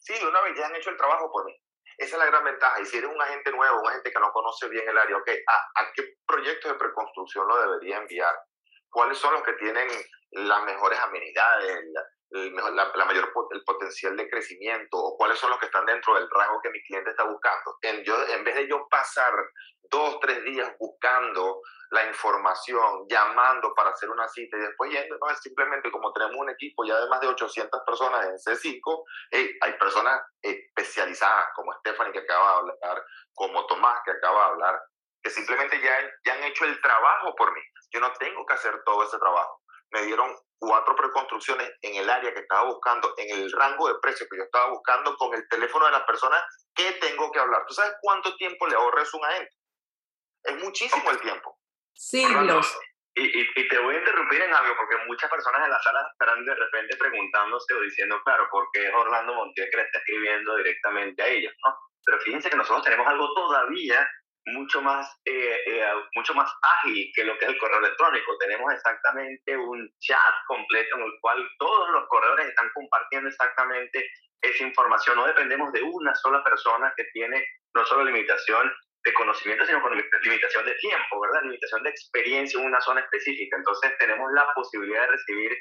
Sí, 0.01 0.13
de 0.13 0.27
una 0.27 0.41
vez 0.41 0.57
ya 0.57 0.67
han 0.67 0.75
hecho 0.75 0.89
el 0.89 0.97
trabajo 0.97 1.31
por 1.31 1.45
mí. 1.45 1.53
Esa 1.97 2.15
es 2.15 2.19
la 2.19 2.25
gran 2.25 2.43
ventaja. 2.43 2.79
Y 2.81 2.85
si 2.85 2.97
eres 2.97 3.09
un 3.09 3.21
agente 3.21 3.51
nuevo, 3.51 3.81
un 3.81 3.89
agente 3.89 4.11
que 4.11 4.19
no 4.19 4.31
conoce 4.31 4.67
bien 4.69 4.87
el 4.87 4.97
área, 4.97 5.17
ok, 5.17 5.29
¿a, 5.75 5.91
qué 5.93 6.15
proyectos 6.25 6.71
de 6.71 6.77
preconstrucción 6.77 7.47
lo 7.47 7.57
debería 7.61 7.97
enviar? 7.97 8.35
¿Cuáles 8.89 9.17
son 9.17 9.33
los 9.33 9.43
que 9.43 9.53
tienen 9.53 9.87
las 10.31 10.63
mejores 10.63 10.99
amenidades, 10.99 11.83
la, 12.31 12.91
la, 12.95 13.05
mayor 13.05 13.31
el 13.51 13.63
potencial 13.63 14.17
de 14.17 14.29
crecimiento 14.29 14.97
o 14.97 15.17
cuáles 15.17 15.37
son 15.37 15.49
los 15.49 15.59
que 15.59 15.67
están 15.67 15.85
dentro 15.85 16.15
del 16.15 16.29
rango 16.29 16.59
que 16.61 16.69
mi 16.69 16.81
cliente 16.83 17.11
está 17.11 17.23
buscando. 17.23 17.77
En, 17.81 18.03
yo, 18.03 18.15
en 18.27 18.43
vez 18.43 18.55
de 18.55 18.67
yo 18.67 18.87
pasar 18.89 19.33
dos, 19.83 20.19
tres 20.19 20.43
días 20.43 20.73
buscando 20.79 21.61
la 21.91 22.05
información, 22.07 23.05
llamando 23.07 23.73
para 23.75 23.91
hacer 23.91 24.09
una 24.09 24.27
cita 24.27 24.57
y 24.57 24.61
después 24.61 24.91
yendo, 24.91 25.17
no, 25.17 25.29
es 25.29 25.39
simplemente 25.39 25.91
como 25.91 26.11
tenemos 26.11 26.35
un 26.35 26.49
equipo 26.49 26.83
ya 26.83 26.99
de 26.99 27.07
más 27.07 27.21
de 27.21 27.27
800 27.27 27.81
personas 27.85 28.25
en 28.25 28.35
C5, 28.37 29.05
hay 29.61 29.73
personas 29.73 30.21
especializadas 30.41 31.47
como 31.55 31.73
Stephanie 31.73 32.11
que 32.11 32.19
acaba 32.19 32.63
de 32.63 32.71
hablar, 32.71 33.05
como 33.33 33.65
Tomás 33.67 34.01
que 34.03 34.11
acaba 34.11 34.45
de 34.45 34.51
hablar, 34.51 34.81
que 35.21 35.29
simplemente 35.29 35.79
ya, 35.79 35.95
ya 36.25 36.33
han 36.33 36.43
hecho 36.43 36.65
el 36.65 36.81
trabajo 36.81 37.35
por 37.35 37.53
mí. 37.53 37.61
Yo 37.91 37.99
no 37.99 38.11
tengo 38.13 38.45
que 38.45 38.53
hacer 38.55 38.81
todo 38.83 39.03
ese 39.03 39.17
trabajo 39.19 39.61
me 39.95 40.05
dieron 40.05 40.35
cuatro 40.57 40.95
preconstrucciones 40.95 41.71
en 41.81 41.95
el 41.95 42.09
área 42.09 42.33
que 42.33 42.41
estaba 42.41 42.65
buscando, 42.65 43.13
en 43.17 43.37
el 43.37 43.51
rango 43.51 43.87
de 43.87 43.99
precio 44.01 44.27
que 44.29 44.37
yo 44.37 44.43
estaba 44.43 44.71
buscando, 44.71 45.15
con 45.17 45.33
el 45.33 45.47
teléfono 45.47 45.85
de 45.85 45.91
las 45.91 46.03
personas 46.03 46.41
que 46.73 46.91
tengo 46.93 47.31
que 47.31 47.39
hablar. 47.39 47.63
¿Tú 47.67 47.73
sabes 47.73 47.93
cuánto 48.01 48.35
tiempo 48.35 48.67
le 48.67 48.75
ahorra 48.75 49.03
eso 49.03 49.17
a 49.17 49.19
un 49.19 49.25
agente? 49.25 49.51
Es 50.43 50.63
muchísimo 50.63 51.09
el 51.11 51.19
tiempo. 51.19 51.57
Siglos. 51.93 52.77
Y, 53.17 53.23
y, 53.23 53.47
y, 53.55 53.67
te 53.69 53.79
voy 53.79 53.95
a 53.95 53.99
interrumpir 53.99 54.41
en 54.41 54.53
algo, 54.53 54.75
porque 54.75 54.97
muchas 55.07 55.29
personas 55.29 55.63
en 55.63 55.71
la 55.71 55.81
sala 55.81 56.05
estarán 56.11 56.43
de 56.43 56.53
repente 56.53 56.97
preguntándose 56.97 57.73
o 57.73 57.79
diciendo, 57.79 58.21
claro, 58.25 58.49
¿por 58.51 58.67
qué 58.73 58.87
es 58.87 58.93
Orlando 58.93 59.33
Montiel 59.33 59.69
que 59.71 59.77
le 59.77 59.83
está 59.83 59.99
escribiendo 59.99 60.57
directamente 60.57 61.23
a 61.23 61.27
ellos? 61.27 61.53
¿no? 61.65 61.77
Pero 62.05 62.19
fíjense 62.19 62.49
que 62.49 62.57
nosotros 62.57 62.83
tenemos 62.83 63.07
algo 63.07 63.33
todavía 63.33 64.05
mucho 64.47 64.81
más, 64.81 65.09
eh, 65.25 65.57
eh, 65.65 65.85
mucho 66.15 66.33
más 66.33 66.51
ágil 66.61 67.11
que 67.15 67.23
lo 67.23 67.37
que 67.37 67.45
es 67.45 67.51
el 67.51 67.57
correo 67.57 67.79
electrónico. 67.79 68.37
Tenemos 68.37 68.73
exactamente 68.73 69.57
un 69.57 69.89
chat 69.99 70.35
completo 70.47 70.97
en 70.97 71.03
el 71.03 71.13
cual 71.21 71.47
todos 71.57 71.89
los 71.91 72.07
corredores 72.07 72.47
están 72.47 72.69
compartiendo 72.73 73.29
exactamente 73.29 74.07
esa 74.41 74.63
información. 74.63 75.17
No 75.17 75.25
dependemos 75.25 75.71
de 75.73 75.81
una 75.81 76.13
sola 76.15 76.43
persona 76.43 76.93
que 76.95 77.05
tiene 77.13 77.43
no 77.73 77.85
solo 77.85 78.05
limitación 78.05 78.71
de 79.03 79.13
conocimiento, 79.13 79.65
sino 79.65 79.81
con 79.81 79.95
limitación 79.95 80.65
de 80.65 80.73
tiempo, 80.75 81.19
¿verdad? 81.19 81.43
Limitación 81.43 81.83
de 81.83 81.89
experiencia 81.89 82.59
en 82.59 82.67
una 82.67 82.81
zona 82.81 83.01
específica. 83.01 83.57
Entonces 83.57 83.97
tenemos 83.99 84.31
la 84.33 84.47
posibilidad 84.53 85.01
de 85.01 85.07
recibir 85.07 85.51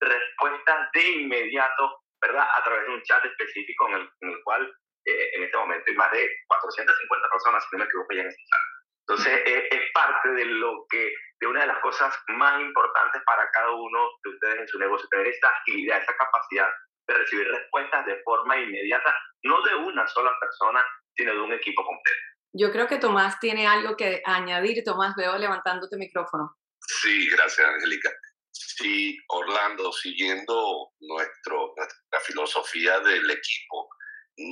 respuestas 0.00 0.90
de 0.92 1.08
inmediato, 1.12 2.00
¿verdad? 2.20 2.46
A 2.56 2.64
través 2.64 2.86
de 2.86 2.94
un 2.94 3.02
chat 3.02 3.24
específico 3.24 3.88
en 3.88 3.94
el, 3.94 4.10
en 4.20 4.30
el 4.30 4.42
cual 4.42 4.72
eh, 5.04 5.30
en 5.34 5.44
este 5.44 5.56
momento 5.56 5.84
hay 5.88 5.96
más 5.96 6.12
de 6.12 6.28
450 6.48 7.28
personas, 7.30 7.64
si 7.64 7.68
no 7.72 7.78
me 7.78 7.84
equivoco, 7.84 8.14
ya 8.14 8.22
en 8.22 8.28
esta 8.28 8.42
sala. 8.48 8.64
Entonces, 9.06 9.42
eh, 9.44 9.68
es 9.70 9.92
parte 9.92 10.28
de 10.30 10.44
lo 10.46 10.86
que, 10.88 11.12
de 11.40 11.46
una 11.46 11.60
de 11.60 11.66
las 11.66 11.78
cosas 11.80 12.14
más 12.28 12.60
importantes 12.60 13.22
para 13.26 13.50
cada 13.50 13.70
uno 13.70 14.08
de 14.24 14.30
ustedes 14.30 14.60
en 14.60 14.68
su 14.68 14.78
negocio, 14.78 15.06
tener 15.10 15.28
esta 15.28 15.50
agilidad, 15.50 16.02
esa 16.02 16.16
capacidad 16.16 16.68
de 17.06 17.14
recibir 17.14 17.46
respuestas 17.48 18.06
de 18.06 18.22
forma 18.22 18.56
inmediata, 18.58 19.14
no 19.42 19.60
de 19.62 19.74
una 19.74 20.06
sola 20.06 20.32
persona, 20.40 20.84
sino 21.14 21.34
de 21.34 21.40
un 21.40 21.52
equipo 21.52 21.84
completo. 21.84 22.20
Yo 22.56 22.72
creo 22.72 22.86
que 22.86 22.98
Tomás 22.98 23.38
tiene 23.40 23.66
algo 23.66 23.96
que 23.96 24.22
añadir. 24.24 24.82
Tomás, 24.84 25.14
veo 25.16 25.36
levantándote 25.36 25.96
micrófono. 25.96 26.56
Sí, 26.80 27.28
gracias, 27.28 27.66
Angélica. 27.66 28.10
Sí, 28.52 29.18
Orlando, 29.28 29.92
siguiendo 29.92 30.92
nuestro, 31.00 31.74
nuestra 31.76 32.20
filosofía 32.20 33.00
del 33.00 33.28
equipo, 33.30 33.88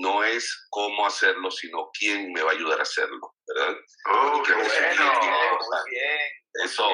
no 0.02 0.24
es 0.24 0.66
cómo 0.70 1.06
hacerlo, 1.06 1.50
sino 1.50 1.90
quién 1.98 2.32
me 2.32 2.42
va 2.42 2.50
a 2.50 2.54
ayudar 2.54 2.80
a 2.80 2.82
hacerlo, 2.82 3.34
¿verdad? 3.46 3.76
Oh, 4.10 4.42
qué 4.44 4.52
bueno, 4.52 5.12
muy 5.20 5.90
bien. 5.90 6.18
Eso 6.64 6.86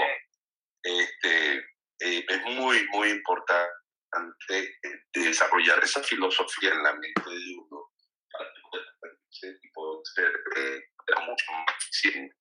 Este, 0.83 1.57
eh, 2.01 2.25
es 2.29 2.43
muy, 2.45 2.87
muy 2.91 3.09
importante 3.11 3.73
eh, 4.51 4.69
desarrollar 5.13 5.83
esa 5.83 6.03
filosofía 6.03 6.71
en 6.71 6.83
la 6.83 6.93
mente 6.93 7.31
de 7.31 7.57
uno 7.59 7.91
para 8.33 8.51
poder 9.75 10.01
ser 10.15 10.33
eh, 10.57 10.81
mucho 11.27 11.53
más 11.53 11.77
eficiente. 11.81 12.37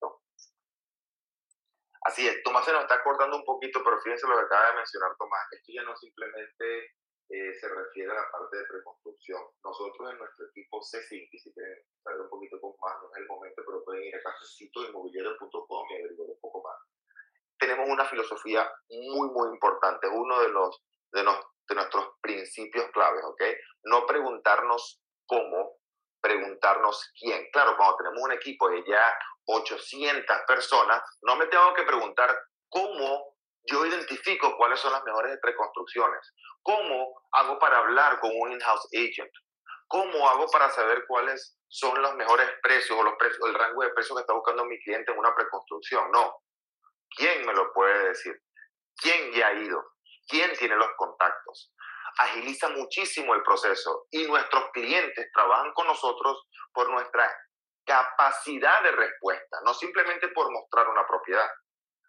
Así 2.02 2.28
es, 2.28 2.42
Tomás 2.44 2.64
se 2.64 2.72
nos 2.72 2.84
está 2.84 2.96
acordando 2.96 3.38
un 3.38 3.44
poquito, 3.44 3.84
pero 3.84 4.00
fíjense 4.02 4.28
lo 4.28 4.38
que 4.38 4.46
acaba 4.46 4.70
de 4.70 4.78
mencionar 4.78 5.12
Tomás. 5.18 5.48
Esto 5.52 5.72
ya 5.74 5.84
no 5.84 5.96
simplemente 5.98 6.96
eh, 7.30 7.54
se 7.60 7.68
refiere 7.68 8.12
a 8.12 8.16
la 8.16 8.32
parte 8.32 8.58
de 8.58 8.66
preconstrucción. 8.66 9.42
Nosotros 9.64 10.12
en 10.12 10.18
nuestro 10.18 10.46
equipo 10.48 10.80
C5, 10.80 11.30
y 11.32 11.40
si 11.40 11.54
quieren 11.54 11.84
saber 12.04 12.22
un 12.22 12.30
poquito 12.30 12.58
más, 12.82 12.96
no 13.02 13.10
es 13.12 13.18
el 13.18 13.28
momento, 13.28 13.64
pero 13.66 13.84
pueden 13.84 14.04
ir 14.04 14.16
a 14.16 14.24
cafecitoinmobiliario.com 14.24 15.88
y 15.90 15.96
averiguar 15.96 16.30
un 16.30 16.40
poco 16.40 16.64
más. 16.64 16.78
Tenemos 17.60 17.90
una 17.90 18.06
filosofía 18.06 18.72
muy, 18.90 19.30
muy 19.30 19.50
importante, 19.50 20.08
uno 20.08 20.40
de, 20.42 20.50
los, 20.50 20.84
de, 21.12 21.24
de 21.24 21.76
nuestros 21.76 22.08
principios 22.22 22.90
claves, 22.92 23.24
¿ok? 23.26 23.42
No 23.84 24.06
preguntarnos 24.06 25.02
cómo, 25.26 25.80
preguntarnos 26.22 27.12
quién. 27.20 27.50
Claro, 27.52 27.76
cuando 27.76 27.98
tenemos 27.98 28.22
un 28.22 28.32
equipo 28.32 28.70
de 28.70 28.84
ya 28.88 29.14
800 29.46 30.38
personas, 30.48 31.02
no 31.24 31.36
me 31.36 31.48
tengo 31.48 31.74
que 31.74 31.84
preguntar 31.84 32.38
cómo 32.70 33.37
yo 33.68 33.86
identifico 33.86 34.56
cuáles 34.58 34.80
son 34.80 34.92
las 34.92 35.04
mejores 35.04 35.38
preconstrucciones. 35.42 36.34
¿Cómo 36.64 37.22
hago 37.32 37.60
para 37.60 37.80
hablar 37.80 38.20
con 38.20 38.32
un 38.34 38.52
in-house 38.52 38.88
agent? 38.94 39.32
¿Cómo 39.88 40.28
hago 40.30 40.48
para 40.48 40.70
saber 40.70 41.06
cuáles 41.08 41.58
son 41.70 42.02
los 42.02 42.16
mejores 42.16 42.50
precios 42.62 42.98
o 43.00 43.04
los 43.04 43.16
precios, 43.16 43.40
el 43.48 43.54
rango 43.54 43.84
de 43.84 43.90
precios 43.92 44.18
que 44.18 44.22
está 44.22 44.34
buscando 44.34 44.66
mi 44.66 44.78
cliente 44.82 45.12
en 45.12 45.20
una 45.20 45.34
preconstrucción? 45.36 46.12
No. 46.12 46.36
¿Quién 47.16 47.46
me 47.46 47.54
lo 47.54 47.72
puede 47.74 48.10
decir? 48.10 48.36
¿Quién 48.98 49.32
ya 49.32 49.48
ha 49.48 49.54
ido? 49.54 49.82
¿Quién 50.28 50.52
tiene 50.58 50.76
los 50.76 50.90
contactos? 50.98 51.74
Agiliza 52.20 52.70
muchísimo 52.70 53.34
el 53.34 53.44
proceso 53.44 54.08
y 54.12 54.26
nuestros 54.28 54.72
clientes 54.72 55.30
trabajan 55.34 55.72
con 55.74 55.88
nosotros 55.88 56.48
por 56.74 56.90
nuestra 56.90 57.32
capacidad 57.86 58.84
de 58.84 58.92
respuesta, 58.92 59.60
no 59.64 59.74
simplemente 59.74 60.28
por 60.30 60.52
mostrar 60.52 60.90
una 60.90 61.08
propiedad. 61.08 61.50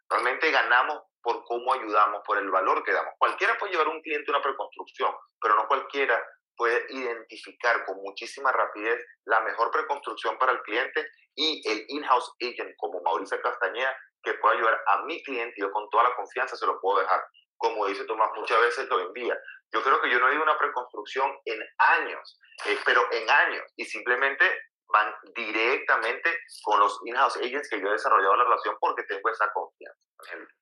Realmente 0.09 0.51
ganamos 0.51 1.03
por 1.29 1.45
cómo 1.45 1.75
ayudamos, 1.75 2.23
por 2.25 2.39
el 2.39 2.51
valor 2.51 2.83
que 2.83 2.93
damos. 2.93 3.13
Cualquiera 3.19 3.59
puede 3.59 3.73
llevar 3.73 3.89
un 3.89 4.01
cliente 4.01 4.31
a 4.31 4.37
una 4.37 4.43
preconstrucción, 4.43 5.15
pero 5.39 5.57
no 5.57 5.69
cualquiera 5.69 6.19
puede 6.57 6.87
identificar 6.89 7.85
con 7.85 7.99
muchísima 7.99 8.51
rapidez 8.51 9.05
la 9.27 9.41
mejor 9.41 9.71
preconstrucción 9.71 10.39
para 10.39 10.53
el 10.53 10.63
cliente 10.63 11.07
y 11.35 11.61
el 11.69 11.85
in-house 11.89 12.33
agent 12.41 12.75
como 12.79 13.03
Mauricio 13.03 13.43
Castañeda 13.43 13.95
que 14.23 14.35
puede 14.35 14.57
ayudar 14.57 14.83
a 14.87 15.03
mi 15.03 15.23
cliente 15.23 15.57
yo 15.59 15.71
con 15.71 15.91
toda 15.91 16.05
la 16.05 16.17
confianza 16.17 16.57
se 16.57 16.67
lo 16.67 16.81
puedo 16.81 17.01
dejar. 17.01 17.23
Como 17.59 17.87
dice 17.87 18.05
Tomás, 18.05 18.31
muchas 18.35 18.61
veces 18.63 18.89
lo 18.89 18.99
envía. 19.01 19.37
Yo 19.71 19.83
creo 19.83 20.01
que 20.01 20.11
yo 20.11 20.19
no 20.19 20.31
he 20.31 20.35
ido 20.35 20.43
una 20.43 20.57
preconstrucción 20.57 21.31
en 21.45 21.61
años, 21.77 22.41
eh, 22.65 22.79
pero 22.87 23.03
en 23.13 23.29
años, 23.29 23.65
y 23.77 23.85
simplemente 23.85 24.45
van 24.93 25.13
directamente 25.35 26.31
con 26.63 26.81
los 26.81 26.99
in-house 27.05 27.37
agents 27.37 27.69
que 27.69 27.81
yo 27.81 27.89
he 27.89 27.93
desarrollado 27.93 28.37
la 28.37 28.45
relación 28.45 28.77
porque 28.81 29.03
tengo 29.05 29.29
esa 29.29 29.51
confianza. 29.53 29.99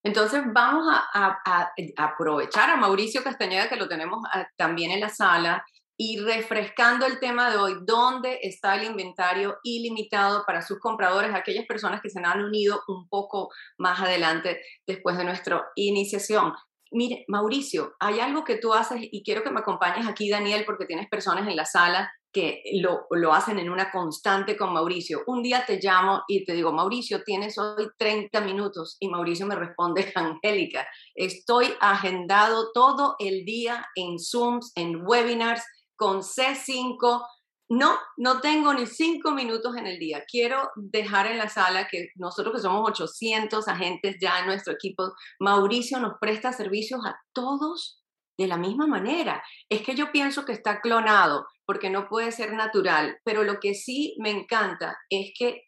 Entonces 0.03 0.43
vamos 0.53 0.87
a, 0.89 1.73
aprovechar 1.97 2.71
a 2.71 2.77
Mauricio 2.77 3.23
Castañeda, 3.23 3.69
que 3.69 3.77
lo 3.77 3.89
tenemos 3.89 4.21
ah, 4.33 4.47
también 4.57 4.91
en 4.91 5.01
la 5.01 5.09
sala, 5.09 5.65
y 5.99 6.21
refrescando 6.21 7.07
el 7.07 7.19
tema 7.21 7.51
de 7.51 7.57
hoy, 7.57 7.77
¿dónde 7.87 8.39
está 8.43 8.75
el 8.75 8.85
inventario 8.85 9.57
ilimitado 9.63 10.45
para 10.47 10.61
sus 10.61 10.79
compradores, 10.79 11.35
aquellas 11.35 11.65
personas 11.65 12.03
que 12.03 12.11
se 12.11 12.21
han 12.23 12.45
unido 12.45 12.83
un 12.87 13.09
poco 13.09 13.49
más 13.79 14.01
adelante 14.01 14.61
después 14.87 15.17
de 15.17 15.25
nuestra 15.25 15.67
iniciación? 15.75 16.53
Mire, 16.91 17.25
Mauricio, 17.29 17.95
hay 17.99 18.21
algo 18.21 18.45
que 18.45 18.59
tú 18.59 18.75
haces 18.75 18.99
y 19.01 19.25
quiero 19.25 19.43
que 19.43 19.51
me 19.51 19.61
acompañes 19.61 20.07
aquí, 20.07 20.29
Daniel, 20.29 20.65
porque 20.67 20.85
tienes 20.85 21.09
personas 21.09 21.49
en 21.49 21.57
la 21.57 21.65
sala 21.65 22.13
que 22.37 22.63
lo, 22.83 23.07
lo, 23.13 23.33
hacen 23.33 23.59
en 23.59 23.71
una 23.71 23.91
constante 23.91 24.59
con 24.59 24.75
Mauricio. 24.75 25.23
Un 25.27 25.43
día 25.43 25.65
te 25.65 25.81
llamo 25.83 26.23
y 26.29 26.45
te 26.45 26.53
digo, 26.53 26.71
Mauricio, 26.71 27.25
tienes 27.25 27.57
hoy 27.57 27.89
30 27.97 28.43
minutos 28.43 28.99
y 29.01 29.09
Mauricio 29.09 29.47
me 29.47 29.55
responde, 29.55 30.13
Angélica, 30.15 30.87
estoy 31.15 31.73
agendado 31.81 32.73
todo 32.75 33.17
el 33.21 33.47
día 33.47 33.87
en 33.95 34.19
Zooms, 34.19 34.71
en 34.75 35.07
webinars, 35.07 35.65
con 35.97 36.21
C5. 36.21 37.27
No, 37.71 37.97
no 38.19 38.43
tengo 38.43 38.75
ni 38.75 38.85
cinco 38.85 39.31
minutos 39.31 39.75
en 39.75 39.87
el 39.87 39.99
día. 39.99 40.23
Quiero 40.31 40.69
dejar 40.77 41.29
en 41.29 41.39
la 41.39 41.49
sala 41.49 41.89
que 41.89 42.11
nosotros 42.17 42.55
que 42.55 42.61
somos 42.61 42.87
800 42.87 43.67
agentes 43.67 44.17
ya 44.21 44.41
en 44.41 44.47
nuestro 44.47 44.75
equipo, 44.75 45.15
Mauricio 45.41 45.99
nos 46.01 46.19
presta 46.21 46.53
servicios 46.53 47.01
a 47.07 47.19
todos 47.33 48.03
de 48.39 48.47
la 48.47 48.57
misma 48.57 48.87
manera. 48.87 49.43
Es 49.69 49.83
que 49.83 49.95
yo 49.95 50.13
pienso 50.13 50.45
que 50.45 50.53
está 50.53 50.81
clonado 50.81 51.47
porque 51.65 51.91
no 51.91 52.09
puede 52.09 52.33
ser 52.33 52.53
natural, 52.53 53.19
pero 53.25 53.43
lo 53.43 53.59
que 53.61 53.75
sí 53.75 54.17
me 54.19 54.31
encanta 54.31 54.97
es 55.11 55.33
que 55.39 55.63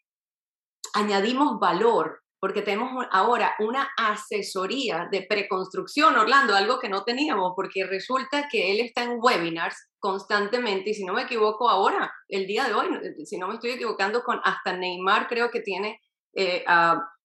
añadimos 0.93 1.59
valor 1.59 2.21
porque 2.39 2.61
tenemos 2.61 3.05
ahora 3.11 3.53
una 3.59 3.89
asesoría 3.97 5.07
de 5.11 5.25
preconstrucción, 5.27 6.17
Orlando, 6.17 6.55
algo 6.55 6.79
que 6.79 6.89
no 6.89 7.03
teníamos, 7.03 7.53
porque 7.55 7.85
resulta 7.85 8.47
que 8.49 8.71
él 8.71 8.79
está 8.79 9.03
en 9.03 9.17
webinars 9.21 9.75
constantemente, 9.99 10.91
y 10.91 10.93
si 10.93 11.03
no 11.03 11.13
me 11.13 11.23
equivoco 11.23 11.69
ahora, 11.69 12.11
el 12.29 12.47
día 12.47 12.65
de 12.65 12.73
hoy, 12.73 12.87
si 13.25 13.37
no 13.37 13.47
me 13.47 13.55
estoy 13.55 13.71
equivocando, 13.71 14.23
con 14.23 14.39
hasta 14.43 14.71
Neymar 14.71 15.27
creo 15.27 15.51
que 15.51 15.59
tiene 15.59 15.99
eh, 16.33 16.63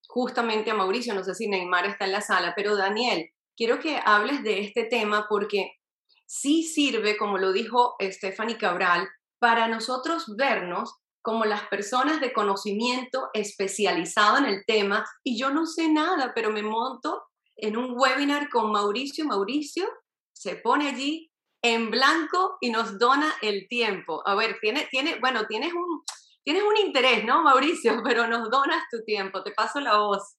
justamente 0.08 0.72
a 0.72 0.74
Mauricio, 0.74 1.14
no 1.14 1.22
sé 1.22 1.34
si 1.34 1.48
Neymar 1.48 1.86
está 1.86 2.06
en 2.06 2.12
la 2.12 2.20
sala, 2.20 2.52
pero 2.56 2.76
Daniel, 2.76 3.30
quiero 3.56 3.80
que 3.80 4.00
hables 4.04 4.42
de 4.42 4.60
este 4.60 4.84
tema 4.84 5.26
porque 5.28 5.72
sí 6.26 6.62
sirve, 6.62 7.16
como 7.16 7.38
lo 7.38 7.52
dijo 7.52 7.94
Stephanie 8.00 8.58
Cabral, 8.58 9.08
para 9.38 9.68
nosotros 9.68 10.24
vernos 10.36 10.94
como 11.22 11.44
las 11.46 11.66
personas 11.68 12.20
de 12.20 12.32
conocimiento 12.32 13.30
especializado 13.32 14.38
en 14.38 14.44
el 14.44 14.64
tema 14.66 15.04
y 15.22 15.38
yo 15.38 15.50
no 15.50 15.64
sé 15.66 15.88
nada, 15.88 16.32
pero 16.34 16.50
me 16.50 16.62
monto 16.62 17.22
en 17.56 17.76
un 17.76 17.94
webinar 17.98 18.50
con 18.50 18.70
Mauricio. 18.72 19.24
Mauricio 19.24 19.86
se 20.34 20.56
pone 20.56 20.88
allí 20.88 21.30
en 21.62 21.90
blanco 21.90 22.58
y 22.60 22.70
nos 22.70 22.98
dona 22.98 23.32
el 23.40 23.66
tiempo. 23.68 24.22
A 24.26 24.34
ver, 24.34 24.58
tiene, 24.60 24.86
tiene, 24.90 25.18
bueno, 25.18 25.46
tienes 25.46 25.72
un, 25.72 26.02
tienes 26.44 26.62
un 26.62 26.76
interés, 26.76 27.24
¿no, 27.24 27.42
Mauricio? 27.42 28.02
Pero 28.04 28.26
nos 28.26 28.50
donas 28.50 28.84
tu 28.90 29.02
tiempo. 29.04 29.42
Te 29.42 29.52
paso 29.52 29.80
la 29.80 29.96
voz. 29.98 30.36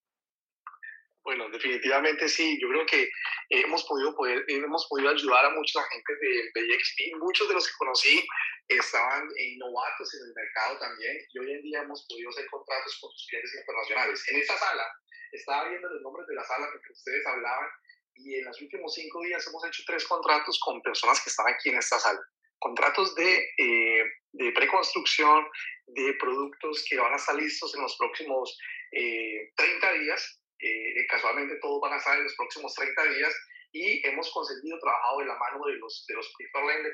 Bueno, 1.26 1.50
definitivamente 1.50 2.30
sí. 2.30 2.60
Yo 2.62 2.70
creo 2.70 2.86
que 2.86 3.10
hemos 3.50 3.84
podido, 3.86 4.16
poder, 4.16 4.46
hemos 4.48 4.86
podido 4.88 5.10
ayudar 5.10 5.46
a 5.46 5.50
mucha 5.50 5.82
gente 5.84 6.14
de 6.22 6.52
BXP. 6.54 7.18
Muchos 7.18 7.48
de 7.48 7.56
los 7.56 7.68
que 7.68 7.78
conocí 7.80 8.28
estaban 8.68 9.28
novatos 9.58 10.14
en 10.14 10.28
el 10.28 10.34
mercado 10.36 10.78
también 10.78 11.18
y 11.34 11.40
hoy 11.40 11.52
en 11.52 11.62
día 11.64 11.82
hemos 11.82 12.06
podido 12.08 12.30
hacer 12.30 12.46
contratos 12.46 13.00
con 13.02 13.12
sus 13.12 13.28
clientes 13.28 13.56
internacionales. 13.56 14.24
En 14.30 14.38
esta 14.38 14.56
sala, 14.56 14.88
estaba 15.32 15.70
viendo 15.70 15.90
los 15.90 16.02
nombres 16.04 16.28
de 16.28 16.36
la 16.36 16.44
sala 16.44 16.68
que 16.72 16.94
ustedes 16.94 17.26
hablaban 17.26 17.70
y 18.14 18.36
en 18.36 18.46
los 18.46 18.62
últimos 18.62 18.94
cinco 18.94 19.22
días 19.24 19.46
hemos 19.48 19.66
hecho 19.66 19.84
tres 19.88 20.06
contratos 20.06 20.60
con 20.64 20.80
personas 20.84 21.22
que 21.24 21.32
están 21.32 21.48
aquí 21.48 21.70
en 21.70 21.78
esta 21.78 21.98
sala. 21.98 22.20
Contratos 22.60 23.16
de, 23.16 23.50
eh, 23.58 24.04
de 24.32 24.52
preconstrucción 24.52 25.46
de 25.88 26.14
productos 26.20 26.86
que 26.88 26.98
van 26.98 27.14
a 27.14 27.18
estar 27.18 27.36
listos 27.36 27.74
en 27.76 27.82
los 27.82 27.98
próximos 27.98 28.58
eh, 28.92 29.52
30 29.56 29.94
días. 29.94 30.40
Eh, 30.60 31.06
casualmente 31.10 31.60
todos 31.62 31.82
van 31.82 31.94
a 31.94 31.98
estar 31.98 32.18
en 32.18 32.24
los 32.24 32.36
próximos 32.36 32.74
30 32.74 33.04
días 33.14 33.34
y 33.72 34.08
hemos 34.08 34.32
conseguido 34.32 34.80
trabajado 34.80 35.20
de 35.20 35.26
la 35.26 35.38
mano 35.38 35.66
de 35.66 35.74
los, 35.74 36.06
de 36.08 36.14
los 36.14 36.34
que 36.38 36.46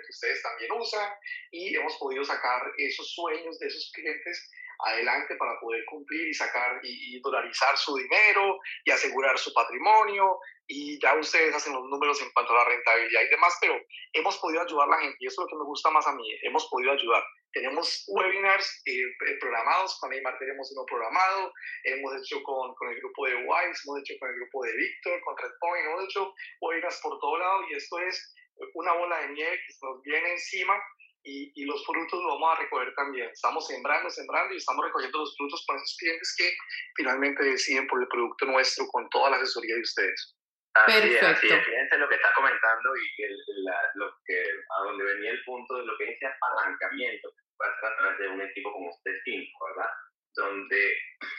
ustedes 0.09 0.41
también 0.41 0.71
usan 0.71 1.13
y 1.51 1.75
hemos 1.75 1.95
podido 1.97 2.23
sacar 2.23 2.63
esos 2.77 3.13
sueños 3.13 3.59
de 3.59 3.67
esos 3.67 3.91
clientes 3.93 4.49
adelante 4.85 5.35
para 5.35 5.59
poder 5.59 5.83
cumplir 5.85 6.27
y 6.27 6.33
sacar 6.33 6.79
y, 6.83 7.19
dolarizar 7.21 7.77
su 7.77 7.95
dinero 7.95 8.59
y 8.85 8.91
asegurar 8.91 9.37
su 9.37 9.53
patrimonio 9.53 10.39
y 10.67 10.99
ya 11.01 11.15
ustedes 11.15 11.53
hacen 11.53 11.73
los 11.73 11.83
números 11.85 12.21
en 12.21 12.31
cuanto 12.31 12.53
a 12.53 12.57
la 12.57 12.65
rentabilidad 12.65 13.21
y 13.21 13.29
demás, 13.29 13.57
pero 13.59 13.79
hemos 14.13 14.37
podido 14.37 14.61
ayudar 14.61 14.87
a 14.87 14.91
la 14.91 14.99
gente 14.99 15.17
y 15.19 15.27
eso 15.27 15.41
es 15.41 15.45
lo 15.45 15.47
que 15.47 15.59
me 15.59 15.65
gusta 15.65 15.91
más 15.91 16.07
a 16.07 16.13
mí, 16.13 16.23
hemos 16.43 16.67
podido 16.69 16.91
ayudar. 16.91 17.23
Tenemos 17.53 18.05
webinars 18.07 18.81
eh, 18.85 19.03
eh, 19.03 19.37
programados, 19.41 19.99
con 19.99 20.09
Neymar 20.09 20.39
tenemos 20.39 20.71
uno 20.71 20.85
programado, 20.85 21.51
hemos 21.83 22.15
hecho 22.15 22.41
con, 22.43 22.73
con 22.75 22.89
el 22.89 22.97
grupo 22.99 23.27
de 23.27 23.35
Wise, 23.35 23.81
hemos 23.85 23.99
hecho 23.99 24.13
con 24.19 24.29
el 24.29 24.35
grupo 24.35 24.63
de 24.63 24.77
Víctor, 24.77 25.21
con 25.25 25.37
Redpoint, 25.37 25.85
hemos 25.85 26.03
hecho 26.05 26.33
webinars 26.61 27.01
por 27.01 27.19
todo 27.19 27.37
lado 27.37 27.63
y 27.69 27.75
esto 27.75 27.99
es 27.99 28.33
una 28.75 28.93
bola 28.93 29.19
de 29.21 29.29
nieve 29.29 29.59
que 29.67 29.73
se 29.73 29.85
nos 29.85 30.01
viene 30.01 30.31
encima 30.31 30.81
y, 31.23 31.51
y, 31.55 31.65
los 31.65 31.85
frutos 31.85 32.21
los 32.21 32.33
vamos 32.33 32.57
a 32.57 32.61
recoger 32.61 32.93
también. 32.95 33.29
Estamos 33.29 33.67
sembrando, 33.67 34.09
sembrando 34.09 34.53
y 34.53 34.57
estamos 34.57 34.85
recogiendo 34.85 35.19
los 35.19 35.35
frutos 35.37 35.63
con 35.67 35.77
esos 35.77 35.97
clientes 35.99 36.35
que 36.37 36.51
finalmente 36.95 37.43
deciden 37.43 37.87
por 37.87 38.01
el 38.01 38.07
producto 38.07 38.45
nuestro 38.45 38.87
con 38.87 39.09
toda 39.09 39.29
la 39.29 39.37
asesoría 39.37 39.75
de 39.75 39.81
ustedes. 39.81 40.35
Así 40.73 41.01
Perfecto. 41.01 41.25
es, 41.25 41.37
así 41.37 41.47
es. 41.47 41.65
Fíjense 41.65 41.97
lo 41.97 42.09
que 42.09 42.15
está 42.15 42.33
comentando 42.33 42.89
y 42.95 43.23
el, 43.23 43.37
la, 43.65 43.77
lo 43.95 44.13
que, 44.25 44.39
a 44.39 44.83
donde 44.83 45.03
venía 45.03 45.31
el 45.31 45.43
punto 45.43 45.75
de 45.75 45.85
lo 45.85 45.97
que 45.97 46.05
dice 46.05 46.25
apalancamiento, 46.25 47.29
que 47.29 47.43
puede 47.57 47.71
hacer 47.71 47.89
a 47.91 47.97
través 47.97 48.19
de 48.19 48.27
un 48.29 48.41
equipo 48.41 48.71
como 48.71 48.89
usted 48.89 49.11
cinco, 49.25 49.65
¿verdad? 49.67 49.91
Donde 50.35 50.91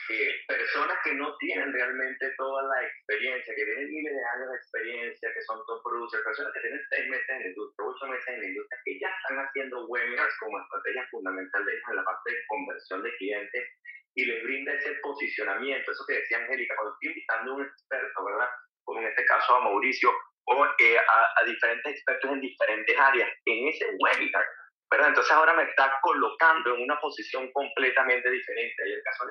eh, 0.09 0.31
personas 0.47 0.97
que 1.03 1.13
no 1.13 1.35
tienen 1.37 1.73
realmente 1.73 2.31
toda 2.37 2.61
la 2.63 2.87
experiencia, 2.87 3.55
que 3.55 3.65
tienen 3.65 3.89
miles 3.89 4.13
de 4.13 4.25
años 4.35 4.49
de 4.49 4.57
experiencia, 4.57 5.33
que 5.33 5.41
son 5.41 5.65
top 5.65 5.81
producers, 5.83 6.23
personas 6.23 6.53
que 6.53 6.61
tienen 6.61 6.81
seis 6.89 7.09
meses 7.09 7.29
en 7.29 7.39
la 7.39 7.47
industria, 7.47 7.87
ocho 7.87 8.05
meses 8.07 8.27
en 8.27 8.41
la 8.41 8.47
industria, 8.47 8.81
que 8.85 8.99
ya 8.99 9.09
están 9.09 9.37
haciendo 9.45 9.87
webinars 9.87 10.35
como 10.39 10.59
estrategia 10.59 11.07
fundamental 11.09 11.65
de 11.65 11.73
en 11.73 11.95
la 11.95 12.03
parte 12.03 12.31
de 12.31 12.45
conversión 12.47 13.03
de 13.03 13.15
clientes 13.17 13.63
y 14.15 14.25
les 14.25 14.43
brinda 14.43 14.73
ese 14.73 14.93
posicionamiento, 15.01 15.91
eso 15.91 16.05
que 16.07 16.15
decía 16.15 16.37
Angélica, 16.37 16.75
cuando 16.75 16.93
estoy 16.93 17.09
invitando 17.09 17.51
a 17.51 17.55
un 17.55 17.65
experto, 17.65 18.25
¿verdad? 18.25 18.49
Como 18.85 19.01
en 19.01 19.07
este 19.07 19.25
caso 19.25 19.55
a 19.55 19.63
Mauricio, 19.63 20.11
o 20.45 20.65
eh, 20.65 20.97
a, 20.97 21.41
a 21.41 21.45
diferentes 21.45 21.93
expertos 21.93 22.31
en 22.31 22.41
diferentes 22.41 22.99
áreas, 22.99 23.29
en 23.45 23.67
ese 23.69 23.85
webinar 23.97 24.45
entonces 25.01 25.31
ahora 25.31 25.53
me 25.53 25.63
está 25.63 25.91
colocando 26.01 26.75
en 26.75 26.83
una 26.83 26.99
posición 26.99 27.51
completamente 27.51 28.29
diferente. 28.29 28.83
Ahí 28.83 28.93
el 28.93 29.03
caso 29.03 29.25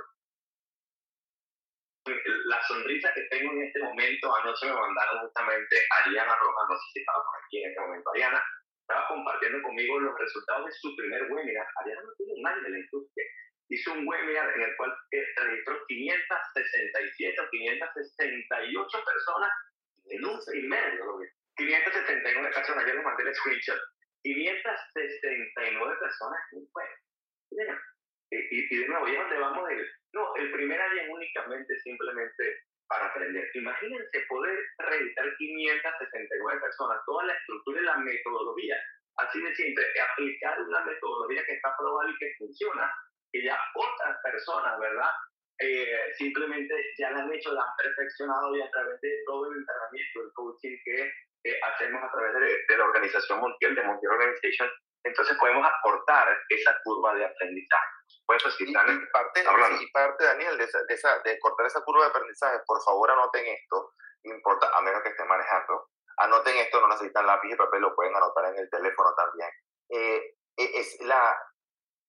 la 2.46 2.60
sonrisa 2.66 3.12
que 3.14 3.22
tengo 3.30 3.52
en 3.52 3.62
este 3.62 3.80
momento, 3.80 4.34
anoche 4.34 4.66
me 4.66 4.74
mandaron 4.74 5.20
justamente 5.20 5.76
Ariana 6.00 6.34
Rojas, 6.34 6.68
no 6.68 6.76
sé 6.76 6.82
si 6.92 7.00
estaba 7.00 7.22
por 7.22 7.44
aquí 7.44 7.62
en 7.62 7.70
este 7.70 7.80
momento, 7.80 8.10
Ariana, 8.10 8.42
estaba 8.80 9.06
compartiendo 9.06 9.62
conmigo 9.62 10.00
los 10.00 10.18
resultados 10.18 10.66
de 10.66 10.72
su 10.72 10.96
primer 10.96 11.30
webinar. 11.30 11.66
Ariana 11.76 12.02
no 12.02 12.12
tiene 12.16 12.32
un 12.40 12.46
año 12.46 12.62
de 12.62 12.70
la 12.70 12.78
industria. 12.78 13.24
Hizo 13.68 13.92
un 13.92 14.08
webinar 14.08 14.52
en 14.56 14.62
el 14.62 14.76
cual 14.76 14.92
registró 15.12 15.86
567 15.86 17.40
o 17.40 17.50
568 17.50 19.04
personas 19.04 19.50
en 20.10 20.24
un 20.24 20.38
primer, 20.44 21.00
579 21.56 22.50
personas, 22.52 22.86
yo 22.86 22.94
les 22.94 23.04
mandé 23.04 23.22
el 23.22 23.34
screenshot 23.34 23.80
569 24.22 25.96
personas 26.00 26.40
en 26.52 26.58
un 26.58 26.68
juego. 26.70 26.94
Y, 28.30 28.74
y, 28.74 28.78
de 28.80 28.88
nuevo, 28.88 29.08
¿y 29.08 29.12
es 29.12 29.18
donde 29.18 29.38
vamos? 29.38 29.70
El, 29.70 29.86
no, 30.14 30.34
el 30.36 30.52
primer 30.52 30.80
año 30.80 31.02
es 31.02 31.08
únicamente 31.10 31.78
simplemente 31.80 32.62
para 32.88 33.06
aprender. 33.06 33.50
Imagínense 33.54 34.20
poder 34.28 34.58
reeditar 34.78 35.36
569 35.36 36.60
personas, 36.60 37.00
toda 37.06 37.24
la 37.24 37.34
estructura 37.34 37.80
y 37.80 37.84
la 37.84 37.96
metodología. 37.98 38.76
Así 39.16 39.42
de 39.42 39.54
simple, 39.54 39.84
aplicar 40.12 40.60
una 40.62 40.84
metodología 40.84 41.44
que 41.44 41.52
está 41.52 41.76
probada 41.76 42.10
y 42.10 42.16
que 42.16 42.34
funciona, 42.38 42.90
que 43.30 43.44
ya 43.44 43.58
otras 43.74 44.16
personas, 44.22 44.80
¿verdad? 44.80 45.10
Eh, 45.58 46.12
simplemente 46.16 46.74
ya 46.98 47.10
la 47.10 47.22
han 47.22 47.32
hecho, 47.32 47.52
la 47.52 47.62
han 47.62 47.76
perfeccionado 47.76 48.56
y 48.56 48.62
a 48.62 48.70
través 48.70 49.00
de 49.00 49.10
todo 49.26 49.50
el 49.50 49.58
entrenamiento, 49.58 50.22
el 50.22 50.32
coaching 50.34 50.76
que 50.84 51.12
hacemos 51.62 52.02
a 52.02 52.10
través 52.10 52.34
de, 52.68 52.76
la 52.76 52.84
organización 52.84 53.40
mundial, 53.40 53.74
de 53.74 53.82
Montiel 53.82 54.12
Organization, 54.12 54.70
entonces 55.04 55.36
podemos 55.38 55.66
aportar 55.66 56.28
esa 56.48 56.76
curva 56.84 57.14
de 57.14 57.24
aprendizaje. 57.24 57.86
Pues, 58.26 58.42
pues, 58.42 58.60
y, 58.60 58.72
parte, 58.72 59.42
y 59.80 59.90
parte, 59.90 60.24
Daniel, 60.24 60.56
de, 60.56 60.66
de, 60.66 60.94
esa, 60.94 61.18
de 61.20 61.38
cortar 61.40 61.66
esa 61.66 61.82
curva 61.82 62.04
de 62.04 62.10
aprendizaje, 62.10 62.60
por 62.66 62.80
favor 62.82 63.10
anoten 63.10 63.44
esto, 63.46 63.94
importa, 64.22 64.70
a 64.72 64.80
menos 64.82 65.02
que 65.02 65.08
estén 65.08 65.26
manejando, 65.26 65.88
anoten 66.18 66.56
esto, 66.56 66.80
no 66.80 66.88
necesitan 66.88 67.26
lápiz 67.26 67.52
y 67.52 67.56
papel, 67.56 67.80
lo 67.80 67.94
pueden 67.94 68.14
anotar 68.14 68.46
en 68.46 68.58
el 68.58 68.70
teléfono 68.70 69.12
también. 69.16 69.50
Eh, 69.88 70.36
e, 70.56 70.80
es 70.80 71.00
la, 71.00 71.36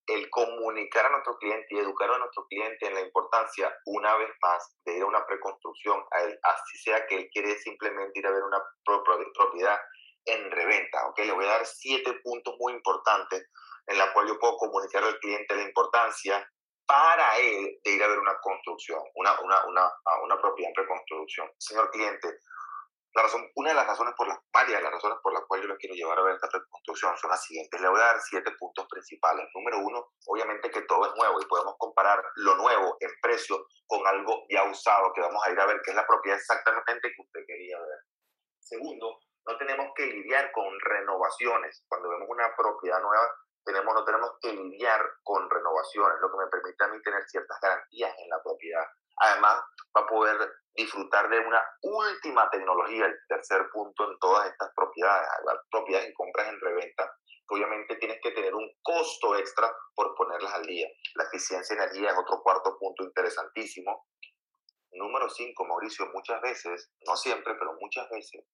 el 0.07 0.29
comunicar 0.29 1.05
a 1.05 1.09
nuestro 1.09 1.37
cliente 1.37 1.67
y 1.69 1.79
educar 1.79 2.09
a 2.11 2.17
nuestro 2.17 2.45
cliente 2.47 2.87
en 2.87 2.95
la 2.95 3.01
importancia, 3.01 3.73
una 3.85 4.15
vez 4.17 4.29
más, 4.41 4.75
de 4.85 4.97
ir 4.97 5.03
a 5.03 5.07
una 5.07 5.25
preconstrucción, 5.25 6.03
a 6.11 6.23
él, 6.23 6.37
así 6.43 6.77
sea 6.79 7.05
que 7.07 7.17
él 7.17 7.29
quiere 7.31 7.55
simplemente 7.59 8.19
ir 8.19 8.27
a 8.27 8.31
ver 8.31 8.43
una 8.43 8.61
propiedad 8.83 9.79
en 10.25 10.51
reventa. 10.51 11.07
¿ok? 11.07 11.19
Le 11.19 11.31
voy 11.31 11.45
a 11.45 11.57
dar 11.57 11.65
siete 11.65 12.13
puntos 12.23 12.55
muy 12.59 12.73
importantes 12.73 13.49
en 13.87 13.97
la 13.97 14.11
cual 14.13 14.27
yo 14.27 14.39
puedo 14.39 14.57
comunicar 14.57 15.03
al 15.03 15.19
cliente 15.19 15.55
la 15.55 15.63
importancia 15.63 16.49
para 16.85 17.37
él 17.37 17.79
de 17.83 17.91
ir 17.91 18.03
a 18.03 18.07
ver 18.07 18.19
una 18.19 18.37
construcción, 18.41 19.01
una, 19.15 19.39
una, 19.41 19.65
una, 19.65 19.91
una 20.23 20.41
propiedad 20.41 20.69
en 20.69 20.75
preconstrucción. 20.75 21.49
Señor 21.57 21.89
cliente, 21.91 22.39
la 23.15 23.21
razón, 23.21 23.47
una 23.55 23.69
de 23.69 23.75
las 23.75 23.85
razones 23.85 24.15
por 24.17 24.27
las, 24.27 24.39
varias 24.51 24.79
de 24.79 24.83
las 24.83 24.93
razones 24.93 25.19
por 25.21 25.33
las 25.33 25.43
cuales 25.45 25.65
yo 25.65 25.73
lo 25.73 25.77
quiero 25.77 25.93
llevar 25.93 26.17
a 26.17 26.23
ver 26.23 26.35
esta 26.35 26.49
reconstrucción 26.51 27.15
son 27.17 27.29
las 27.29 27.43
siguientes. 27.43 27.79
Le 27.79 27.87
voy 27.87 28.01
a 28.01 28.05
dar 28.05 28.19
siete 28.21 28.51
puntos 28.57 28.87
principales. 28.89 29.47
Número 29.53 29.77
uno, 29.79 30.13
obviamente 30.25 30.71
que 30.71 30.81
todo 30.81 31.05
es 31.05 31.15
nuevo 31.15 31.39
y 31.39 31.45
podemos 31.45 31.75
comparar 31.77 32.23
lo 32.35 32.55
nuevo 32.55 32.97
en 32.99 33.11
precio 33.21 33.67
con 33.85 34.05
algo 34.07 34.45
ya 34.49 34.63
usado 34.63 35.13
que 35.13 35.21
vamos 35.21 35.45
a 35.45 35.51
ir 35.51 35.59
a 35.59 35.65
ver, 35.67 35.81
que 35.83 35.91
es 35.91 35.95
la 35.95 36.07
propiedad 36.07 36.39
exactamente 36.39 37.13
que 37.15 37.21
usted 37.21 37.41
quería 37.45 37.77
ver. 37.79 37.99
Segundo, 38.59 39.19
no 39.45 39.57
tenemos 39.57 39.91
que 39.95 40.07
lidiar 40.07 40.51
con 40.51 40.65
renovaciones. 40.79 41.85
Cuando 41.87 42.09
vemos 42.09 42.27
una 42.29 42.55
propiedad 42.55 42.99
nueva, 42.99 43.27
tenemos, 43.63 43.93
no 43.93 44.03
tenemos 44.05 44.31
que 44.41 44.53
lidiar 44.53 45.01
con 45.21 45.49
renovaciones, 45.49 46.17
lo 46.19 46.31
que 46.31 46.37
me 46.37 46.49
permite 46.49 46.83
a 46.83 46.87
mí 46.87 47.01
tener 47.01 47.23
ciertas 47.27 47.59
garantías 47.61 48.13
en 48.17 48.29
la 48.29 48.41
propiedad. 48.41 48.85
Además, 49.17 49.61
va 49.95 50.01
a 50.01 50.07
poder 50.07 50.37
disfrutar 50.73 51.29
de 51.29 51.39
una 51.39 51.63
última 51.81 52.49
tecnología, 52.49 53.05
el 53.05 53.15
tercer 53.27 53.69
punto 53.71 54.11
en 54.11 54.17
todas 54.19 54.49
estas 54.49 54.71
propiedades, 54.75 55.27
propiedades 55.69 56.09
y 56.09 56.13
compras 56.13 56.47
en 56.47 56.59
reventa, 56.59 57.15
obviamente 57.47 57.95
tienes 57.97 58.19
que 58.21 58.31
tener 58.31 58.53
un 58.55 58.67
costo 58.81 59.35
extra 59.37 59.71
por 59.95 60.15
ponerlas 60.15 60.53
al 60.53 60.65
día. 60.65 60.87
La 61.15 61.25
eficiencia 61.25 61.75
de 61.75 61.83
energía 61.83 62.09
es 62.09 62.17
otro 62.17 62.41
cuarto 62.41 62.77
punto 62.79 63.03
interesantísimo. 63.03 64.07
Número 64.93 65.29
cinco, 65.29 65.65
Mauricio, 65.65 66.07
muchas 66.13 66.41
veces, 66.41 66.91
no 67.05 67.15
siempre, 67.15 67.55
pero 67.55 67.73
muchas 67.79 68.09
veces, 68.09 68.45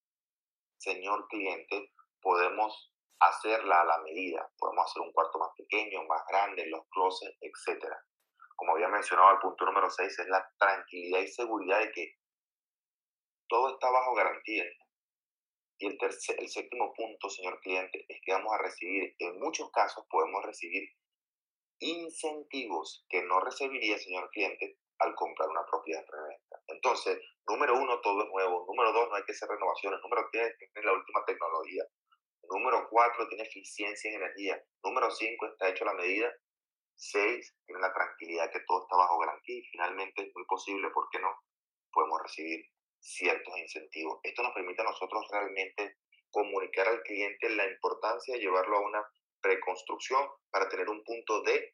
señor 0.77 1.27
cliente, 1.29 1.93
podemos 2.21 2.93
hacerla 3.19 3.81
a 3.81 3.85
la 3.85 3.97
medida. 3.99 4.49
Podemos 4.57 4.85
hacer 4.85 5.01
un 5.01 5.13
cuarto 5.13 5.39
más 5.39 5.49
pequeño, 5.57 6.03
más 6.03 6.21
grande, 6.27 6.65
los 6.67 6.81
closets, 6.89 7.37
etcétera 7.41 7.97
como 8.59 8.73
había 8.73 8.89
mencionado, 8.89 9.31
el 9.31 9.39
punto 9.39 9.65
número 9.65 9.89
6 9.89 10.19
es 10.19 10.27
la 10.27 10.45
tranquilidad 10.59 11.21
y 11.21 11.27
seguridad 11.29 11.79
de 11.79 11.91
que 11.93 12.15
todo 13.47 13.73
está 13.73 13.89
bajo 13.89 14.13
garantía. 14.13 14.65
Y 15.77 15.87
el, 15.87 15.97
tercer, 15.97 16.35
el 16.39 16.49
séptimo 16.49 16.93
punto, 16.93 17.29
señor 17.29 17.61
cliente, 17.61 18.05
es 18.09 18.19
que 18.21 18.33
vamos 18.33 18.51
a 18.53 18.61
recibir, 18.61 19.15
en 19.17 19.39
muchos 19.39 19.71
casos 19.71 20.05
podemos 20.09 20.43
recibir 20.43 20.89
incentivos 21.79 23.05
que 23.07 23.23
no 23.23 23.39
recibiría, 23.39 23.97
señor 23.97 24.29
cliente, 24.31 24.77
al 24.99 25.15
comprar 25.15 25.47
una 25.47 25.65
propiedad 25.65 26.03
en 26.03 26.11
reventa. 26.11 26.61
Entonces, 26.67 27.17
número 27.47 27.79
uno, 27.79 28.01
todo 28.01 28.23
es 28.23 28.29
nuevo. 28.29 28.65
Número 28.67 28.91
dos, 28.91 29.07
no 29.07 29.15
hay 29.15 29.23
que 29.23 29.31
hacer 29.31 29.47
renovaciones. 29.47 30.01
Número 30.03 30.27
tres, 30.33 30.57
tiene 30.57 30.85
la 30.85 30.91
última 30.91 31.23
tecnología. 31.25 31.85
Número 32.51 32.89
cuatro, 32.89 33.25
tiene 33.29 33.45
eficiencia 33.45 34.11
en 34.11 34.17
energía. 34.17 34.61
Número 34.83 35.09
cinco, 35.11 35.45
está 35.45 35.69
hecho 35.69 35.85
a 35.85 35.93
la 35.93 36.01
medida. 36.01 36.29
Seis, 37.01 37.55
tiene 37.65 37.79
la 37.79 37.93
tranquilidad 37.93 38.51
que 38.51 38.59
todo 38.67 38.83
está 38.83 38.97
bajo 38.97 39.19
garantía 39.19 39.55
y 39.55 39.63
finalmente 39.71 40.21
es 40.21 40.35
muy 40.35 40.43
posible, 40.45 40.89
¿por 40.89 41.07
qué 41.09 41.19
no? 41.19 41.33
Podemos 41.93 42.21
recibir 42.21 42.65
ciertos 42.99 43.57
incentivos. 43.57 44.19
Esto 44.21 44.43
nos 44.43 44.53
permite 44.53 44.81
a 44.81 44.85
nosotros 44.85 45.25
realmente 45.31 45.95
comunicar 46.29 46.89
al 46.89 47.01
cliente 47.03 47.49
la 47.51 47.65
importancia 47.67 48.35
de 48.35 48.41
llevarlo 48.41 48.77
a 48.77 48.81
una 48.81 49.09
preconstrucción 49.39 50.27
para 50.51 50.67
tener 50.67 50.89
un 50.89 51.01
punto 51.05 51.41
de 51.43 51.73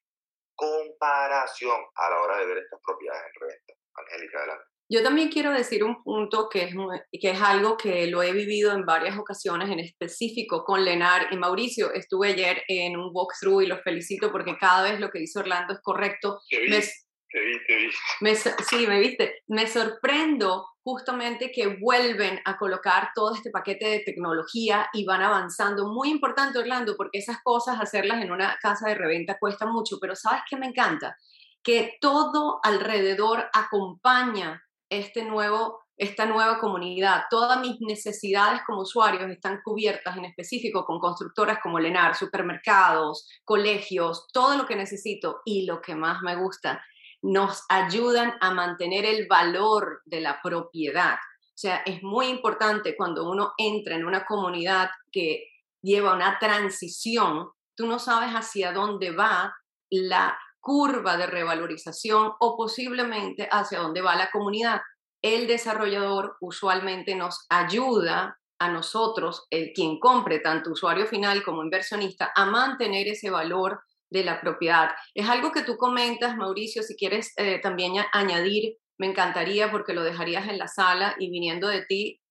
comparación 0.54 1.84
a 1.96 2.10
la 2.12 2.22
hora 2.22 2.38
de 2.38 2.46
ver 2.46 2.58
estas 2.60 2.80
propiedades 2.86 3.24
en 3.26 3.42
reventa. 3.42 3.74
Angélica, 3.96 4.38
adelante. 4.38 4.75
Yo 4.88 5.02
también 5.02 5.30
quiero 5.30 5.52
decir 5.52 5.84
un 5.84 6.04
punto 6.04 6.48
que 6.48 6.64
es, 6.64 6.76
que 7.20 7.32
es 7.32 7.42
algo 7.42 7.76
que 7.76 8.06
lo 8.08 8.22
he 8.22 8.34
vivido 8.34 8.72
en 8.72 8.86
varias 8.86 9.18
ocasiones, 9.18 9.70
en 9.70 9.80
específico 9.80 10.64
con 10.64 10.86
Lenar 10.86 11.28
y 11.32 11.38
Mauricio. 11.38 11.92
Estuve 11.92 12.30
ayer 12.30 12.62
en 12.68 12.96
un 12.96 13.10
walkthrough 13.12 13.62
y 13.62 13.68
los 13.68 13.82
felicito 13.82 14.32
porque 14.32 14.56
cada 14.58 14.84
vez 14.84 15.00
lo 15.00 15.10
que 15.10 15.20
dice 15.20 15.40
Orlando 15.40 15.74
es 15.74 15.80
correcto. 15.82 16.40
Te 16.50 16.60
vi, 16.60 16.70
te 16.70 17.76
vi, 17.76 17.90
Me, 18.22 18.36
sí, 18.36 18.88
me 18.88 19.00
viste. 19.00 19.40
Me 19.48 19.68
sorprendo 19.68 20.68
justamente 20.84 21.52
que 21.52 21.78
vuelven 21.82 22.40
a 22.46 22.56
colocar 22.56 23.10
todo 23.16 23.34
este 23.34 23.50
paquete 23.50 23.88
de 23.88 24.00
tecnología 24.02 24.88
y 24.94 25.04
van 25.04 25.24
avanzando. 25.24 25.92
Muy 25.92 26.12
importante, 26.12 26.60
Orlando, 26.60 26.96
porque 26.96 27.18
esas 27.18 27.42
cosas, 27.44 27.82
hacerlas 27.82 28.22
en 28.22 28.32
una 28.32 28.56
casa 28.62 28.88
de 28.88 28.94
reventa 28.94 29.40
cuesta 29.40 29.66
mucho, 29.66 29.98
pero 30.00 30.16
¿sabes 30.16 30.44
qué 30.48 30.58
me 30.58 30.68
encanta? 30.68 31.18
Que 31.64 31.98
todo 32.00 32.60
alrededor 32.62 33.50
acompaña 33.52 34.62
este 34.90 35.24
nuevo, 35.24 35.80
esta 35.98 36.26
nueva 36.26 36.60
comunidad. 36.60 37.24
Todas 37.30 37.60
mis 37.60 37.80
necesidades 37.82 38.62
como 38.66 38.82
usuarios 38.82 39.30
están 39.30 39.62
cubiertas 39.64 40.18
en 40.18 40.26
específico 40.26 40.86
con 40.86 41.00
constructoras 41.00 41.60
como 41.62 41.80
Lenar, 41.80 42.16
supermercados, 42.16 43.28
colegios, 43.44 44.28
todo 44.34 44.58
lo 44.58 44.66
que 44.66 44.76
necesito 44.76 45.42
y 45.46 45.66
lo 45.66 45.82
que 45.82 45.96
más 45.96 46.22
me 46.22 46.36
gusta, 46.36 46.84
nos 47.22 47.64
ayudan 47.70 48.34
a 48.42 48.52
mantener 48.52 49.06
el 49.06 49.28
valor 49.28 50.02
de 50.06 50.22
la 50.22 50.40
propiedad. 50.44 51.16
O 51.16 51.58
sea, 51.58 51.78
es 51.86 52.04
muy 52.04 52.28
importante 52.28 52.96
cuando 52.96 53.30
uno 53.30 53.54
entra 53.58 53.96
en 53.96 54.06
una 54.06 54.26
comunidad 54.26 54.90
que 55.12 55.48
lleva 55.82 56.14
una 56.14 56.38
transición, 56.40 57.50
tú 57.76 57.88
no 57.88 57.98
sabes 58.00 58.32
hacia 58.32 58.74
dónde 58.74 59.12
va 59.12 59.56
la 59.90 60.38
curva 60.66 61.16
de 61.16 61.28
revalorización 61.28 62.32
o 62.40 62.58
posiblemente 62.58 63.48
hacia 63.52 63.78
dónde 63.78 64.02
va 64.02 64.16
la 64.16 64.32
comunidad. 64.32 64.82
El 65.22 65.46
desarrollador 65.46 66.38
usualmente 66.42 67.14
nos 67.14 67.46
ayuda 67.50 68.40
a 68.60 68.72
nosotros, 68.72 69.46
el 69.52 69.74
quien 69.74 70.00
compre, 70.00 70.40
tanto 70.40 70.72
usuario 70.72 71.06
final 71.06 71.44
como 71.44 71.64
inversionista, 71.64 72.32
a 72.36 72.48
mantener 72.48 73.08
ese 73.08 73.30
valor 73.30 73.80
de 74.10 74.24
la 74.24 74.42
propiedad. 74.42 74.90
Es 75.14 75.30
algo 75.30 75.52
que 75.52 75.62
tú 75.62 75.78
comentas, 75.78 76.36
Mauricio, 76.36 76.82
si 76.82 76.96
quieres 76.96 77.32
eh, 77.38 77.60
también 77.62 77.94
añadir, 78.12 78.78
me 78.98 79.06
encantaría 79.06 79.70
porque 79.70 79.94
lo 79.94 80.02
dejarías 80.02 80.48
en 80.48 80.58
la 80.58 80.68
sala 80.68 81.16
y 81.20 81.30
viniendo 81.30 81.68
de 81.68 81.86
ti, 81.86 82.22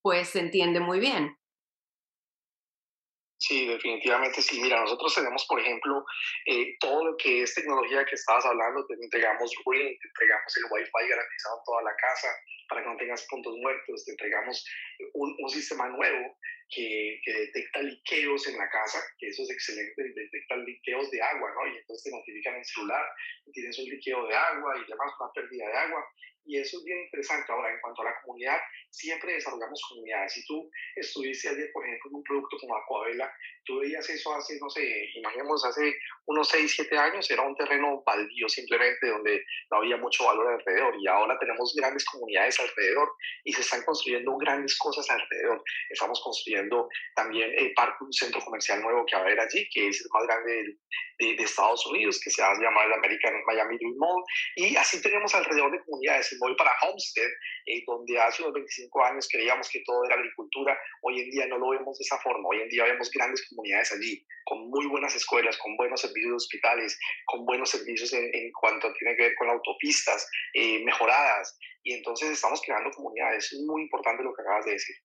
pues 0.00 0.28
se 0.28 0.38
entiende 0.38 0.78
muy 0.78 1.00
bien. 1.00 1.39
Sí, 3.40 3.66
definitivamente 3.66 4.42
sí. 4.42 4.60
Mira, 4.60 4.80
nosotros 4.82 5.14
tenemos, 5.14 5.46
por 5.46 5.58
ejemplo, 5.58 6.04
eh, 6.44 6.76
todo 6.78 7.06
lo 7.06 7.16
que 7.16 7.42
es 7.42 7.54
tecnología 7.54 8.04
que 8.04 8.14
estabas 8.14 8.44
hablando, 8.44 8.86
te 8.86 8.94
entregamos 8.94 9.50
Ring, 9.64 9.98
te 9.98 10.08
entregamos 10.08 10.56
el 10.58 10.64
Wi-Fi 10.70 11.08
garantizado 11.08 11.56
en 11.56 11.64
toda 11.64 11.82
la 11.82 11.96
casa 11.96 12.28
para 12.68 12.82
que 12.82 12.88
no 12.88 12.96
tengas 12.98 13.26
puntos 13.28 13.56
muertos, 13.56 14.04
te 14.04 14.12
entregamos 14.12 14.64
un, 15.14 15.48
sistema 15.48 15.88
nuevo 15.88 16.36
que, 16.68 17.18
que, 17.24 17.32
detecta 17.32 17.80
liqueos 17.82 18.46
en 18.46 18.58
la 18.58 18.68
casa, 18.68 19.00
que 19.18 19.28
eso 19.28 19.42
es 19.42 19.50
excelente, 19.50 20.02
detecta 20.14 20.56
liqueos 20.56 21.10
de 21.10 21.22
agua, 21.22 21.50
¿no? 21.56 21.66
Y 21.66 21.78
entonces 21.78 22.04
te 22.04 22.16
notifican 22.16 22.52
en 22.52 22.60
el 22.60 22.64
celular 22.66 23.06
tienes 23.52 23.78
un 23.78 23.86
liqueo 23.86 24.26
de 24.26 24.36
agua 24.36 24.76
y 24.76 24.88
demás, 24.88 25.12
una 25.18 25.32
pérdida 25.32 25.66
de 25.66 25.76
agua 25.76 26.04
y 26.50 26.58
eso 26.58 26.78
es 26.78 26.84
bien 26.84 26.98
interesante. 26.98 27.52
Ahora, 27.52 27.72
en 27.72 27.80
cuanto 27.80 28.02
a 28.02 28.06
la 28.06 28.20
comunidad, 28.22 28.58
siempre 28.90 29.34
desarrollamos 29.34 29.80
comunidades. 29.88 30.32
Si 30.32 30.44
tú 30.46 30.68
estuviste 30.96 31.48
ayer, 31.48 31.70
por 31.72 31.86
ejemplo, 31.86 32.10
en 32.10 32.16
un 32.16 32.24
producto 32.24 32.56
como 32.60 32.76
Aquavela, 32.76 33.32
tú 33.64 33.78
veías 33.78 34.08
eso 34.10 34.34
hace, 34.34 34.58
no 34.60 34.68
sé, 34.68 34.82
imaginemos 35.14 35.64
hace 35.64 35.94
unos 36.26 36.48
6, 36.48 36.72
7 36.74 36.98
años, 36.98 37.30
era 37.30 37.42
un 37.42 37.54
terreno 37.54 38.02
baldío 38.04 38.48
simplemente 38.48 39.06
donde 39.06 39.44
no 39.70 39.78
había 39.78 39.96
mucho 39.96 40.24
valor 40.24 40.54
alrededor 40.54 40.94
y 40.98 41.06
ahora 41.06 41.38
tenemos 41.38 41.72
grandes 41.76 42.04
comunidades 42.06 42.58
alrededor 42.58 43.12
y 43.44 43.52
se 43.52 43.60
están 43.60 43.84
construyendo 43.84 44.36
grandes 44.36 44.76
cosas 44.78 45.08
alrededor. 45.08 45.62
Estamos 45.88 46.20
construyendo 46.22 46.88
también 47.14 47.52
eh, 47.56 47.72
parte 47.76 47.96
de 48.00 48.06
un 48.06 48.12
centro 48.12 48.40
comercial 48.40 48.82
nuevo 48.82 49.04
que 49.06 49.14
va 49.14 49.22
a 49.22 49.24
haber 49.24 49.40
allí, 49.40 49.68
que 49.72 49.88
es 49.88 50.00
el 50.00 50.08
más 50.12 50.26
grande 50.26 50.76
de, 51.18 51.36
de, 51.36 51.42
Estados 51.42 51.84
Unidos, 51.86 52.20
que 52.22 52.30
se 52.30 52.42
va 52.42 52.50
a 52.50 52.54
llamar 52.54 52.86
el 52.86 52.94
American 52.94 53.34
Miami 53.46 53.76
Dream 53.76 53.96
Mall. 53.96 54.24
Y 54.56 54.76
así 54.76 55.00
tenemos 55.02 55.34
alrededor 55.34 55.70
de 55.70 55.80
comunidades. 55.84 56.32
Móvil 56.40 56.56
para 56.56 56.72
Homestead, 56.82 57.30
eh, 57.66 57.82
donde 57.86 58.20
hace 58.20 58.42
unos 58.42 58.54
25 58.54 59.04
años 59.04 59.28
creíamos 59.30 59.68
que 59.70 59.82
todo 59.84 60.04
era 60.04 60.16
agricultura, 60.16 60.78
hoy 61.02 61.20
en 61.20 61.30
día 61.30 61.46
no 61.46 61.58
lo 61.58 61.70
vemos 61.70 61.98
de 61.98 62.02
esa 62.02 62.18
forma. 62.18 62.48
Hoy 62.48 62.60
en 62.62 62.68
día 62.68 62.84
vemos 62.84 63.10
grandes 63.10 63.46
comunidades 63.48 63.92
allí, 63.92 64.26
con 64.44 64.68
muy 64.70 64.86
buenas 64.86 65.14
escuelas, 65.14 65.56
con 65.58 65.76
buenos 65.76 66.00
servicios 66.00 66.30
de 66.30 66.36
hospitales, 66.36 66.98
con 67.26 67.44
buenos 67.44 67.70
servicios 67.70 68.12
en, 68.12 68.24
en 68.34 68.50
cuanto 68.52 68.92
tiene 68.94 69.16
que 69.16 69.22
ver 69.24 69.34
con 69.36 69.50
autopistas 69.50 70.28
eh, 70.54 70.82
mejoradas. 70.84 71.56
Y 71.82 71.94
entonces 71.94 72.30
estamos 72.30 72.60
creando 72.64 72.90
comunidades. 72.90 73.52
Es 73.52 73.60
muy 73.60 73.82
importante 73.82 74.22
lo 74.22 74.34
que 74.34 74.42
acabas 74.42 74.66
de 74.66 74.72
decir. 74.72 74.96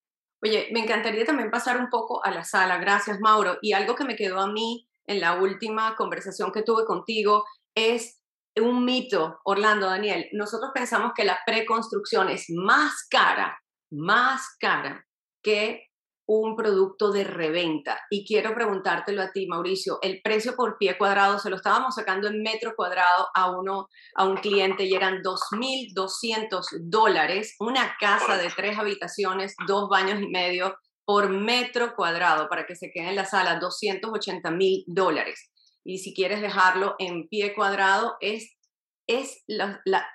Oye, 0.44 0.68
me 0.72 0.82
encantaría 0.82 1.26
también 1.26 1.50
pasar 1.50 1.78
un 1.78 1.90
poco 1.90 2.24
a 2.24 2.32
la 2.32 2.44
sala. 2.44 2.78
Gracias, 2.78 3.20
Mauro. 3.20 3.58
Y 3.62 3.74
algo 3.74 3.96
que 3.96 4.04
me 4.04 4.16
quedó 4.16 4.40
a 4.40 4.52
mí 4.52 4.88
en 5.08 5.20
la 5.20 5.40
última 5.42 5.96
conversación 5.96 6.52
que 6.52 6.64
tuve 6.64 6.86
contigo 6.86 7.46
es 7.74 8.22
un 8.62 8.86
mito, 8.86 9.40
Orlando, 9.44 9.88
Daniel. 9.88 10.28
Nosotros 10.34 10.72
pensamos 10.74 11.12
que 11.16 11.26
la 11.26 11.40
preconstrucción 11.46 12.30
es 12.30 12.46
más 12.50 13.08
cara, 13.10 13.60
más 13.92 14.56
cara 14.60 15.06
que 15.42 15.86
un 16.28 16.56
producto 16.56 17.12
de 17.12 17.24
reventa. 17.24 18.00
Y 18.10 18.26
quiero 18.26 18.54
preguntártelo 18.56 19.22
a 19.22 19.32
ti, 19.32 19.48
Mauricio, 19.48 20.00
el 20.02 20.22
precio 20.24 20.56
por 20.56 20.78
pie 20.78 20.98
cuadrado 20.98 21.40
se 21.40 21.50
lo 21.50 21.56
estábamos 21.58 21.96
sacando 21.96 22.28
en 22.28 22.42
metro 22.42 22.74
cuadrado 22.76 23.28
a 23.34 23.52
uno, 23.52 23.88
a 24.16 24.26
un 24.26 24.38
cliente 24.38 24.86
y 24.86 24.96
eran 24.96 25.22
2.200 25.22 26.66
dólares, 26.82 27.56
una 27.60 27.96
casa 28.00 28.38
de 28.38 28.50
tres 28.56 28.78
habitaciones, 28.78 29.56
dos 29.68 29.88
baños 29.90 30.22
y 30.22 30.28
medio 30.28 30.76
por 31.06 31.30
metro 31.30 31.96
cuadrado 31.96 32.50
para 32.50 32.66
que 32.66 32.76
se 32.76 32.90
quede 32.92 33.10
en 33.10 33.16
la 33.16 33.26
sala, 33.26 33.60
280 33.60 34.50
mil 34.52 34.84
dólares. 34.88 35.52
Y 35.86 36.00
si 36.00 36.14
quieres 36.14 36.42
dejarlo 36.42 36.96
en 37.00 37.28
pie 37.28 37.54
cuadrado, 37.54 38.18
es 38.20 38.56
es 39.08 39.44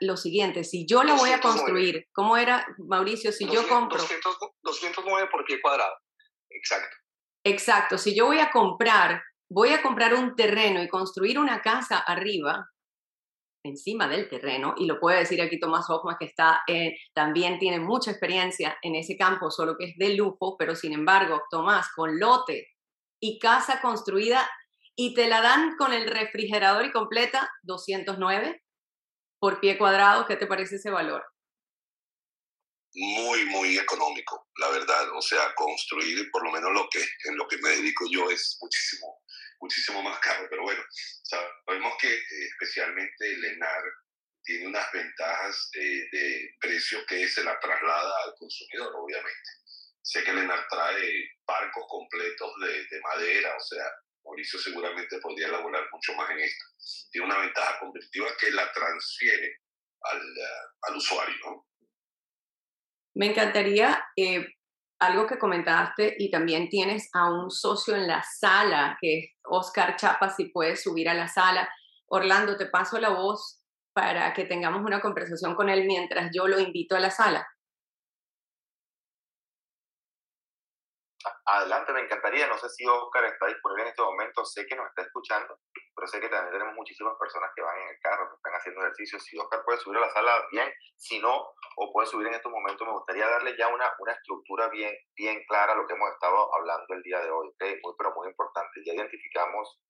lo, 0.00 0.16
siguiente, 0.16 0.64
si 0.64 0.86
yo 0.86 1.04
lo 1.04 1.14
voy 1.16 1.30
a 1.30 1.40
construir, 1.40 2.08
¿cómo 2.12 2.36
era, 2.36 2.66
Mauricio? 2.78 3.30
Si 3.30 3.46
yo 3.46 3.66
compro... 3.68 3.98
200, 3.98 4.36
209 4.62 5.28
por 5.30 5.44
pie 5.44 5.60
cuadrado, 5.60 5.94
exacto. 6.50 6.96
Exacto, 7.44 7.98
si 7.98 8.14
yo 8.14 8.26
voy 8.26 8.40
a 8.40 8.50
comprar, 8.50 9.22
voy 9.48 9.70
a 9.70 9.80
comprar 9.80 10.14
un 10.14 10.34
terreno 10.34 10.82
y 10.82 10.88
construir 10.88 11.38
una 11.38 11.62
casa 11.62 11.98
arriba, 11.98 12.66
encima 13.64 14.08
del 14.08 14.28
terreno, 14.28 14.74
y 14.76 14.86
lo 14.86 14.98
puede 14.98 15.20
decir 15.20 15.40
aquí 15.40 15.60
Tomás 15.60 15.88
Hoffman, 15.88 16.16
que 16.18 16.26
está, 16.26 16.62
también 17.14 17.58
tiene 17.58 17.78
mucha 17.78 18.10
experiencia 18.10 18.76
en 18.82 18.96
ese 18.96 19.16
campo, 19.16 19.50
solo 19.50 19.76
que 19.78 19.90
es 19.90 19.96
de 19.98 20.14
lujo, 20.16 20.56
pero 20.58 20.74
sin 20.74 20.92
embargo, 20.92 21.42
Tomás, 21.48 21.88
con 21.94 22.18
lote 22.18 22.68
y 23.22 23.38
casa 23.38 23.80
construida, 23.80 24.50
y 25.02 25.14
te 25.14 25.28
la 25.28 25.40
dan 25.40 25.76
con 25.78 25.94
el 25.94 26.06
refrigerador 26.06 26.84
y 26.84 26.92
completa, 26.92 27.50
209 27.62 28.62
por 29.38 29.58
pie 29.58 29.78
cuadrado, 29.78 30.26
¿qué 30.26 30.36
te 30.36 30.46
parece 30.46 30.76
ese 30.76 30.90
valor? 30.90 31.24
Muy, 32.92 33.46
muy 33.46 33.78
económico, 33.78 34.50
la 34.58 34.68
verdad. 34.68 35.08
O 35.16 35.22
sea, 35.22 35.54
construir 35.54 36.30
por 36.30 36.44
lo 36.44 36.52
menos 36.52 36.70
lo 36.74 36.86
que 36.90 37.00
en 37.00 37.38
lo 37.38 37.48
que 37.48 37.56
me 37.62 37.70
dedico 37.70 38.04
yo 38.10 38.28
es 38.28 38.58
muchísimo, 38.60 39.22
muchísimo 39.62 40.02
más 40.02 40.20
caro. 40.20 40.46
Pero 40.50 40.64
bueno, 40.64 40.82
sabemos 41.22 41.94
que 41.98 42.12
eh, 42.12 42.46
especialmente 42.50 43.38
Lenar 43.38 43.82
tiene 44.44 44.66
unas 44.66 44.92
ventajas 44.92 45.70
de 45.72 46.56
precio 46.60 46.98
que 47.06 47.26
se 47.26 47.42
la 47.42 47.58
traslada 47.58 48.14
al 48.26 48.34
consumidor, 48.38 48.92
obviamente. 48.96 49.50
Sé 50.02 50.22
que 50.24 50.34
Lenar 50.34 50.66
trae 50.68 51.24
barcos 51.46 51.86
completos 51.88 52.52
de 52.90 53.00
madera, 53.00 53.56
o 53.56 53.60
sea, 53.60 53.86
Mauricio 54.24 54.58
seguramente 54.58 55.18
podría 55.20 55.48
elaborar 55.48 55.84
mucho 55.92 56.14
más 56.14 56.30
en 56.30 56.40
esto. 56.40 56.64
Tiene 57.10 57.26
una 57.26 57.38
ventaja 57.38 57.78
competitiva 57.80 58.28
que 58.38 58.50
la 58.50 58.70
transfiere 58.72 59.60
al, 60.02 60.18
eh, 60.18 60.68
al 60.82 60.96
usuario. 60.96 61.66
Me 63.14 63.26
encantaría 63.26 64.04
eh, 64.16 64.46
algo 65.00 65.26
que 65.26 65.38
comentaste 65.38 66.14
y 66.18 66.30
también 66.30 66.68
tienes 66.68 67.08
a 67.14 67.30
un 67.30 67.50
socio 67.50 67.96
en 67.96 68.06
la 68.06 68.22
sala, 68.22 68.96
que 69.00 69.18
es 69.18 69.30
Oscar 69.44 69.96
Chapa, 69.96 70.30
si 70.30 70.46
puedes 70.46 70.82
subir 70.82 71.08
a 71.08 71.14
la 71.14 71.26
sala. 71.26 71.68
Orlando, 72.06 72.56
te 72.56 72.66
paso 72.66 73.00
la 73.00 73.10
voz 73.10 73.60
para 73.92 74.32
que 74.32 74.44
tengamos 74.44 74.82
una 74.82 75.00
conversación 75.00 75.54
con 75.54 75.68
él 75.68 75.86
mientras 75.86 76.30
yo 76.32 76.46
lo 76.46 76.60
invito 76.60 76.96
a 76.96 77.00
la 77.00 77.10
sala. 77.10 77.46
Adelante, 81.52 81.92
me 81.92 82.02
encantaría. 82.02 82.46
No 82.46 82.56
sé 82.58 82.68
si 82.68 82.86
Oscar 82.86 83.24
está 83.24 83.46
disponible 83.46 83.82
en 83.82 83.88
este 83.88 84.02
momento. 84.02 84.44
Sé 84.44 84.66
que 84.68 84.76
nos 84.76 84.86
está 84.86 85.02
escuchando, 85.02 85.58
pero 85.96 86.06
sé 86.06 86.20
que 86.20 86.28
también 86.28 86.52
tenemos 86.52 86.74
muchísimas 86.76 87.18
personas 87.18 87.50
que 87.56 87.62
van 87.62 87.76
en 87.76 87.88
el 87.88 87.98
carro, 88.00 88.28
que 88.28 88.36
están 88.36 88.54
haciendo 88.54 88.80
ejercicio. 88.82 89.18
Si 89.18 89.36
Oscar 89.36 89.64
puede 89.64 89.78
subir 89.78 89.98
a 89.98 90.02
la 90.02 90.10
sala, 90.10 90.46
bien. 90.52 90.72
Si 90.94 91.18
no, 91.18 91.50
o 91.76 91.92
puede 91.92 92.06
subir 92.06 92.28
en 92.28 92.34
estos 92.34 92.52
momentos, 92.52 92.86
me 92.86 92.92
gustaría 92.92 93.26
darle 93.26 93.56
ya 93.58 93.66
una, 93.66 93.92
una 93.98 94.12
estructura 94.12 94.68
bien, 94.68 94.94
bien 95.16 95.42
clara 95.48 95.72
a 95.72 95.74
lo 95.74 95.88
que 95.88 95.94
hemos 95.94 96.08
estado 96.12 96.54
hablando 96.54 96.94
el 96.94 97.02
día 97.02 97.18
de 97.18 97.30
hoy. 97.32 97.50
Muy, 97.58 97.94
pero 97.98 98.14
muy 98.14 98.28
importante. 98.28 98.80
Ya 98.86 98.94
identificamos 98.94 99.80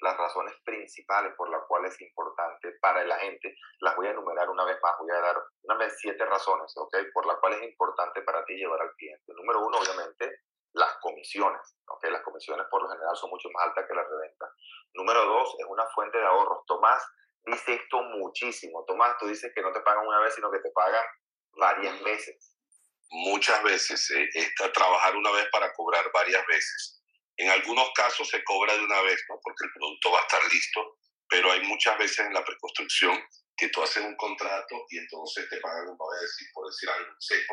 las 0.00 0.16
razones 0.16 0.54
principales 0.64 1.34
por 1.36 1.50
las 1.50 1.64
cuales 1.68 1.92
es 1.92 2.00
importante 2.00 2.72
para 2.80 3.04
la 3.04 3.18
gente. 3.18 3.54
Las 3.80 3.94
voy 3.94 4.06
a 4.06 4.12
enumerar 4.12 4.48
una 4.48 4.64
vez 4.64 4.78
más. 4.82 4.94
Voy 4.98 5.10
a 5.10 5.20
dar 5.20 5.36
una 5.64 5.76
vez 5.76 5.94
siete 5.98 6.24
razones, 6.24 6.72
¿ok? 6.76 6.96
Por 7.12 7.26
las 7.26 7.36
cuales 7.40 7.60
es 7.60 7.68
importante 7.68 8.22
para 8.22 8.42
ti 8.46 8.54
llevar 8.54 8.80
al 8.80 8.94
cliente. 8.96 9.34
Número 9.34 9.66
uno, 9.66 9.78
obviamente, 9.78 10.40
las 10.74 10.96
comisiones. 11.00 11.76
¿okay? 11.86 12.10
Las 12.10 12.22
comisiones 12.22 12.66
por 12.70 12.82
lo 12.82 12.90
general 12.90 13.16
son 13.16 13.30
mucho 13.30 13.48
más 13.50 13.66
altas 13.66 13.84
que 13.88 13.94
la 13.94 14.04
reventa. 14.04 14.46
Número 14.94 15.24
dos, 15.24 15.56
es 15.58 15.66
una 15.68 15.86
fuente 15.94 16.18
de 16.18 16.26
ahorros. 16.26 16.64
Tomás 16.66 17.02
dice 17.46 17.74
esto 17.74 18.02
muchísimo. 18.02 18.84
Tomás, 18.86 19.16
tú 19.18 19.26
dices 19.26 19.52
que 19.54 19.62
no 19.62 19.72
te 19.72 19.80
pagan 19.80 20.06
una 20.06 20.20
vez, 20.20 20.34
sino 20.34 20.50
que 20.50 20.58
te 20.58 20.70
pagan 20.70 21.04
varias 21.56 22.02
veces. 22.02 22.56
Muchas 23.10 23.62
veces. 23.62 24.10
Eh, 24.10 24.28
está 24.34 24.72
trabajar 24.72 25.16
una 25.16 25.30
vez 25.30 25.46
para 25.50 25.72
cobrar 25.72 26.10
varias 26.12 26.44
veces. 26.46 27.02
En 27.36 27.50
algunos 27.50 27.90
casos 27.94 28.28
se 28.28 28.42
cobra 28.44 28.74
de 28.74 28.84
una 28.84 29.00
vez, 29.02 29.20
¿no? 29.28 29.38
porque 29.42 29.64
el 29.64 29.72
producto 29.72 30.12
va 30.12 30.18
a 30.18 30.22
estar 30.22 30.44
listo, 30.52 30.98
pero 31.28 31.50
hay 31.50 31.62
muchas 31.62 31.98
veces 31.98 32.20
en 32.20 32.32
la 32.32 32.44
preconstrucción 32.44 33.20
que 33.56 33.68
tú 33.70 33.82
haces 33.82 34.04
un 34.04 34.16
contrato 34.16 34.86
y 34.88 34.98
entonces 34.98 35.48
te 35.48 35.58
pagan, 35.58 35.96
voy 35.96 36.16
a 36.16 36.20
decir, 36.20 36.46
por 36.54 36.66
decir 36.66 36.88
algo, 36.90 37.10
un 37.10 37.16
6% 37.16 37.46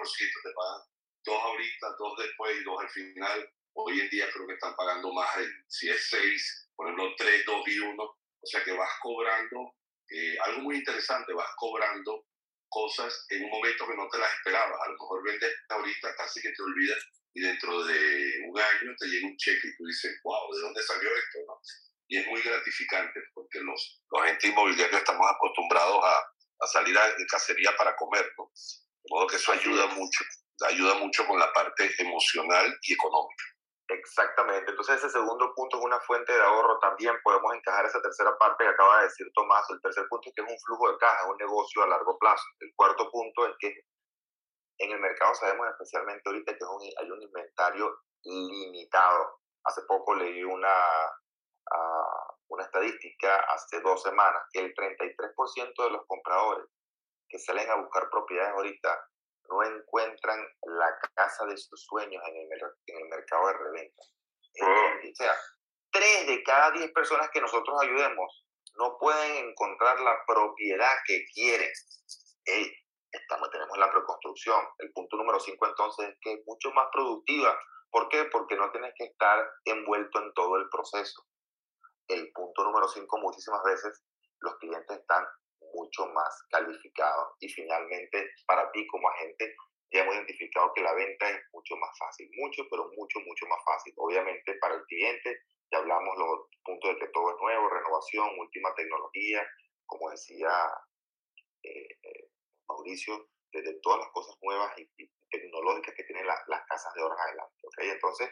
te 0.43 0.53
pagan 0.53 0.81
dos 1.23 1.41
ahorita, 1.41 1.87
dos 1.97 2.17
después 2.17 2.57
y 2.59 2.63
dos 2.63 2.81
al 2.81 2.89
final. 2.89 3.49
Hoy 3.73 4.01
en 4.01 4.09
día 4.09 4.29
creo 4.31 4.47
que 4.47 4.53
están 4.53 4.75
pagando 4.75 5.13
más, 5.13 5.29
si 5.67 5.89
es 5.89 6.09
seis, 6.09 6.69
por 6.75 6.87
ejemplo, 6.87 7.13
tres, 7.17 7.45
dos 7.45 7.67
y 7.67 7.79
uno. 7.79 8.03
O 8.03 8.45
sea 8.45 8.63
que 8.63 8.73
vas 8.73 8.89
cobrando, 9.01 9.75
eh, 10.09 10.37
algo 10.45 10.61
muy 10.61 10.77
interesante, 10.77 11.33
vas 11.33 11.49
cobrando 11.55 12.25
cosas 12.69 13.25
en 13.29 13.43
un 13.45 13.51
momento 13.51 13.87
que 13.87 13.95
no 13.95 14.09
te 14.09 14.17
las 14.17 14.33
esperabas. 14.33 14.79
A 14.81 14.87
lo 14.87 14.93
mejor 14.93 15.23
vendes 15.23 15.53
ahorita, 15.69 16.15
casi 16.15 16.41
que 16.41 16.51
te 16.51 16.63
olvidas 16.63 16.99
y 17.33 17.41
dentro 17.41 17.83
de 17.83 18.41
un 18.49 18.59
año 18.59 18.95
te 18.97 19.07
llega 19.07 19.27
un 19.27 19.37
cheque 19.37 19.67
y 19.67 19.77
tú 19.77 19.85
dices, 19.85 20.19
wow, 20.23 20.53
¿de 20.53 20.61
dónde 20.61 20.83
salió 20.83 21.09
esto? 21.09 21.39
¿no? 21.47 21.59
Y 22.07 22.17
es 22.17 22.27
muy 22.27 22.41
gratificante 22.41 23.21
porque 23.33 23.59
los, 23.59 24.01
los 24.11 24.21
agentes 24.23 24.49
inmobiliarios 24.49 24.99
estamos 24.99 25.27
acostumbrados 25.31 26.03
a, 26.03 26.17
a 26.59 26.67
salir 26.67 26.97
a, 26.97 27.07
de 27.15 27.25
cacería 27.27 27.71
para 27.77 27.95
comer, 27.95 28.29
¿no? 28.37 28.51
De 29.03 29.09
modo 29.09 29.27
que 29.27 29.37
eso 29.37 29.51
ayuda 29.53 29.87
mucho 29.87 30.25
ayuda 30.67 30.95
mucho 30.95 31.25
con 31.27 31.39
la 31.39 31.51
parte 31.53 31.89
emocional 31.99 32.77
y 32.81 32.93
económica. 32.93 33.43
Exactamente. 33.87 34.71
Entonces 34.71 34.97
ese 34.97 35.09
segundo 35.09 35.53
punto 35.53 35.77
es 35.77 35.83
una 35.83 35.99
fuente 36.01 36.31
de 36.33 36.41
ahorro. 36.41 36.79
También 36.79 37.15
podemos 37.23 37.53
encajar 37.53 37.85
esa 37.85 38.01
tercera 38.01 38.37
parte 38.37 38.63
que 38.63 38.69
acaba 38.69 38.97
de 38.97 39.03
decir 39.03 39.27
Tomás. 39.33 39.69
El 39.69 39.81
tercer 39.81 40.07
punto 40.07 40.29
es 40.29 40.35
que 40.35 40.41
es 40.41 40.51
un 40.51 40.59
flujo 40.65 40.91
de 40.91 40.97
caja, 40.97 41.27
un 41.29 41.37
negocio 41.37 41.83
a 41.83 41.87
largo 41.87 42.17
plazo. 42.17 42.43
El 42.59 42.71
cuarto 42.75 43.09
punto 43.11 43.47
es 43.47 43.55
que 43.59 43.73
en 44.79 44.91
el 44.91 44.99
mercado 44.99 45.35
sabemos 45.35 45.67
especialmente 45.67 46.21
ahorita 46.25 46.53
que 46.55 46.65
hay 46.99 47.11
un 47.11 47.21
inventario 47.21 47.99
limitado. 48.23 49.41
Hace 49.65 49.81
poco 49.87 50.15
leí 50.15 50.43
una, 50.43 50.73
uh, 51.71 52.33
una 52.47 52.63
estadística, 52.63 53.37
hace 53.53 53.81
dos 53.81 54.01
semanas, 54.01 54.41
que 54.51 54.61
el 54.61 54.73
33% 54.73 55.83
de 55.83 55.89
los 55.91 56.01
compradores 56.07 56.65
que 57.29 57.39
salen 57.39 57.69
a 57.69 57.75
buscar 57.75 58.09
propiedades 58.09 58.53
ahorita 58.53 59.10
no 59.51 59.63
encuentran 59.63 60.39
la 60.63 60.97
casa 61.13 61.45
de 61.45 61.57
sus 61.57 61.83
sueños 61.85 62.23
en 62.27 62.35
el, 62.35 62.61
en 62.87 63.03
el 63.03 63.09
mercado 63.09 63.47
de 63.47 63.53
reventa. 63.53 64.03
O 64.61 65.15
sea, 65.15 65.35
tres 65.91 66.27
de 66.27 66.43
cada 66.43 66.71
diez 66.71 66.91
personas 66.91 67.29
que 67.31 67.41
nosotros 67.41 67.77
ayudemos 67.81 68.45
no 68.77 68.97
pueden 68.97 69.49
encontrar 69.49 69.99
la 69.99 70.17
propiedad 70.25 70.93
que 71.05 71.25
quieren. 71.33 71.69
estamos, 73.11 73.49
tenemos 73.51 73.77
la 73.77 73.91
preconstrucción. 73.91 74.65
El 74.79 74.91
punto 74.93 75.17
número 75.17 75.39
cinco 75.39 75.67
entonces 75.67 76.09
es 76.09 76.15
que 76.21 76.33
es 76.33 76.39
mucho 76.45 76.71
más 76.71 76.87
productiva. 76.91 77.57
¿Por 77.89 78.07
qué? 78.07 78.25
Porque 78.25 78.55
no 78.55 78.71
tienes 78.71 78.93
que 78.97 79.05
estar 79.05 79.45
envuelto 79.65 80.19
en 80.19 80.33
todo 80.33 80.55
el 80.57 80.69
proceso. 80.69 81.25
El 82.07 82.31
punto 82.31 82.63
número 82.63 82.87
cinco 82.87 83.17
muchísimas 83.19 83.61
veces 83.63 84.01
los 84.39 84.55
clientes 84.57 84.97
están 84.97 85.25
mucho 85.73 86.05
más 86.07 86.43
calificado. 86.49 87.35
Y 87.39 87.49
finalmente, 87.49 88.31
para 88.45 88.71
ti 88.71 88.85
como 88.87 89.09
agente, 89.09 89.55
ya 89.91 90.01
hemos 90.01 90.15
identificado 90.15 90.71
que 90.73 90.81
la 90.81 90.93
venta 90.93 91.29
es 91.29 91.41
mucho 91.51 91.75
más 91.75 91.91
fácil, 91.97 92.29
mucho, 92.37 92.63
pero 92.69 92.89
mucho, 92.95 93.19
mucho 93.19 93.45
más 93.47 93.59
fácil. 93.65 93.93
Obviamente 93.97 94.55
para 94.55 94.75
el 94.75 94.83
cliente, 94.85 95.41
ya 95.71 95.79
hablamos 95.79 96.17
los 96.17 96.47
puntos 96.63 96.93
de 96.93 96.99
que 96.99 97.11
todo 97.11 97.29
es 97.31 97.41
nuevo, 97.41 97.69
renovación, 97.69 98.39
última 98.39 98.73
tecnología, 98.75 99.45
como 99.85 100.09
decía 100.09 100.49
eh, 101.63 101.87
eh, 102.03 102.29
Mauricio, 102.67 103.27
desde 103.51 103.79
todas 103.81 103.99
las 103.99 104.09
cosas 104.11 104.35
nuevas 104.41 104.71
y, 104.77 104.87
tecnológicas 105.29 105.95
que 105.95 106.03
tienen 106.03 106.27
las 106.27 106.65
casas 106.67 106.93
de 106.93 107.03
horas 107.03 107.17
adelante. 107.25 107.55
¿okay? 107.63 107.89
Entonces, 107.89 108.29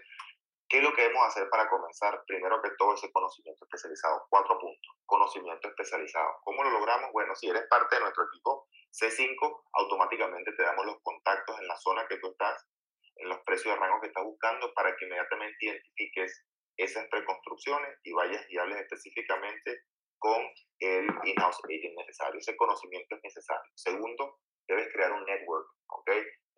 ¿Qué 0.70 0.78
es 0.78 0.84
lo 0.84 0.94
que 0.94 1.02
debemos 1.02 1.26
hacer 1.26 1.50
para 1.50 1.68
comenzar? 1.68 2.22
Primero 2.28 2.62
que 2.62 2.70
todo 2.78 2.94
ese 2.94 3.12
conocimiento 3.12 3.66
especializado. 3.66 4.28
Cuatro 4.30 4.60
puntos. 4.60 4.92
Conocimiento 5.08 5.68
especializado. 5.68 6.38
¿Cómo 6.44 6.64
lo 6.64 6.70
logramos? 6.70 7.12
Bueno, 7.12 7.36
si 7.36 7.50
eres 7.50 7.66
parte 7.68 7.96
de 7.96 8.02
nuestro 8.02 8.26
equipo 8.26 8.68
C5, 8.94 9.64
automáticamente 9.74 10.54
te 10.54 10.62
damos 10.62 10.86
los 10.86 11.02
contactos 11.02 11.60
en 11.60 11.68
la 11.68 11.76
zona 11.78 12.06
que 12.08 12.18
tú 12.18 12.30
estás, 12.30 12.68
en 13.16 13.30
los 13.30 13.40
precios 13.40 13.74
de 13.74 13.80
rango 13.80 14.00
que 14.00 14.08
estás 14.08 14.24
buscando, 14.24 14.72
para 14.76 14.96
que 14.96 15.06
inmediatamente 15.06 15.58
identifiques 15.60 16.46
esas 16.78 17.08
preconstrucciones 17.10 17.98
y 18.04 18.14
vayas 18.14 18.46
y 18.50 18.60
hables 18.60 18.78
específicamente 18.78 19.86
con 20.20 20.40
el 20.80 21.08
in-house 21.24 21.62
agent 21.66 21.98
necesario. 21.98 22.40
Ese 22.40 22.56
conocimiento 22.56 23.16
es 23.16 23.22
necesario. 23.24 23.72
Segundo, 23.74 24.38
debes 24.68 24.88
crear 24.94 25.12
un 25.14 25.26
network, 25.26 25.68
¿ok? 25.88 26.12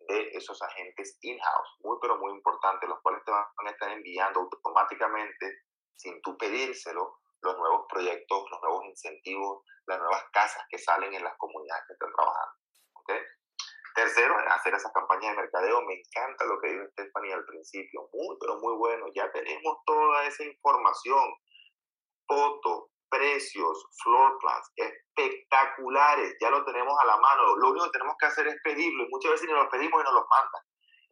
De 0.08 0.30
esos 0.32 0.60
agentes 0.62 1.18
in-house, 1.22 1.76
muy 1.80 1.96
pero 2.00 2.16
muy 2.18 2.32
importantes, 2.32 2.88
los 2.88 3.00
cuales 3.02 3.22
te 3.24 3.30
van 3.30 3.44
a 3.66 3.70
estar 3.70 3.90
enviando 3.90 4.40
automáticamente, 4.40 5.62
sin 5.96 6.20
tú 6.22 6.36
pedírselo, 6.36 7.18
los 7.42 7.58
nuevos 7.58 7.86
proyectos, 7.88 8.44
los 8.50 8.62
nuevos 8.62 8.84
incentivos, 8.86 9.64
las 9.86 9.98
nuevas 9.98 10.24
casas 10.32 10.64
que 10.70 10.78
salen 10.78 11.12
en 11.12 11.24
las 11.24 11.36
comunidades 11.38 11.84
que 11.86 11.92
están 11.94 12.12
trabajando. 12.12 12.54
¿okay? 12.94 13.20
Tercero, 13.94 14.36
hacer 14.48 14.74
esas 14.74 14.92
campañas 14.92 15.36
de 15.36 15.42
mercadeo. 15.42 15.82
Me 15.82 15.94
encanta 15.94 16.44
lo 16.46 16.58
que 16.60 16.72
dijo 16.72 16.84
Stephanie 16.92 17.34
al 17.34 17.44
principio. 17.44 18.08
Muy, 18.12 18.36
pero 18.40 18.58
muy 18.58 18.74
bueno. 18.76 19.06
Ya 19.14 19.30
tenemos 19.32 19.76
toda 19.84 20.24
esa 20.26 20.44
información. 20.44 21.34
Fotos, 22.26 22.91
precios, 23.12 23.86
floor 24.02 24.38
plans 24.40 24.72
espectaculares, 24.74 26.34
ya 26.40 26.48
lo 26.50 26.64
tenemos 26.64 26.94
a 26.98 27.06
la 27.06 27.16
mano. 27.18 27.56
Lo 27.56 27.70
único 27.70 27.84
que 27.84 27.98
tenemos 27.98 28.16
que 28.18 28.26
hacer 28.26 28.48
es 28.48 28.56
pedirlo 28.64 29.04
y 29.04 29.08
muchas 29.10 29.32
veces 29.32 29.48
ni 29.48 29.54
los 29.54 29.68
pedimos 29.68 30.00
y 30.00 30.04
nos 30.04 30.14
los 30.14 30.24
mandan. 30.28 30.62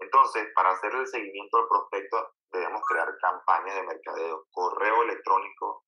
Entonces, 0.01 0.48
para 0.55 0.70
hacer 0.70 0.94
el 0.94 1.07
seguimiento 1.07 1.59
del 1.59 1.68
prospecto, 1.68 2.32
debemos 2.51 2.80
crear 2.88 3.07
campañas 3.20 3.74
de 3.74 3.82
mercadeo, 3.82 4.46
correo 4.51 5.03
electrónico, 5.03 5.84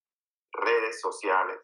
redes 0.53 1.01
sociales, 1.01 1.59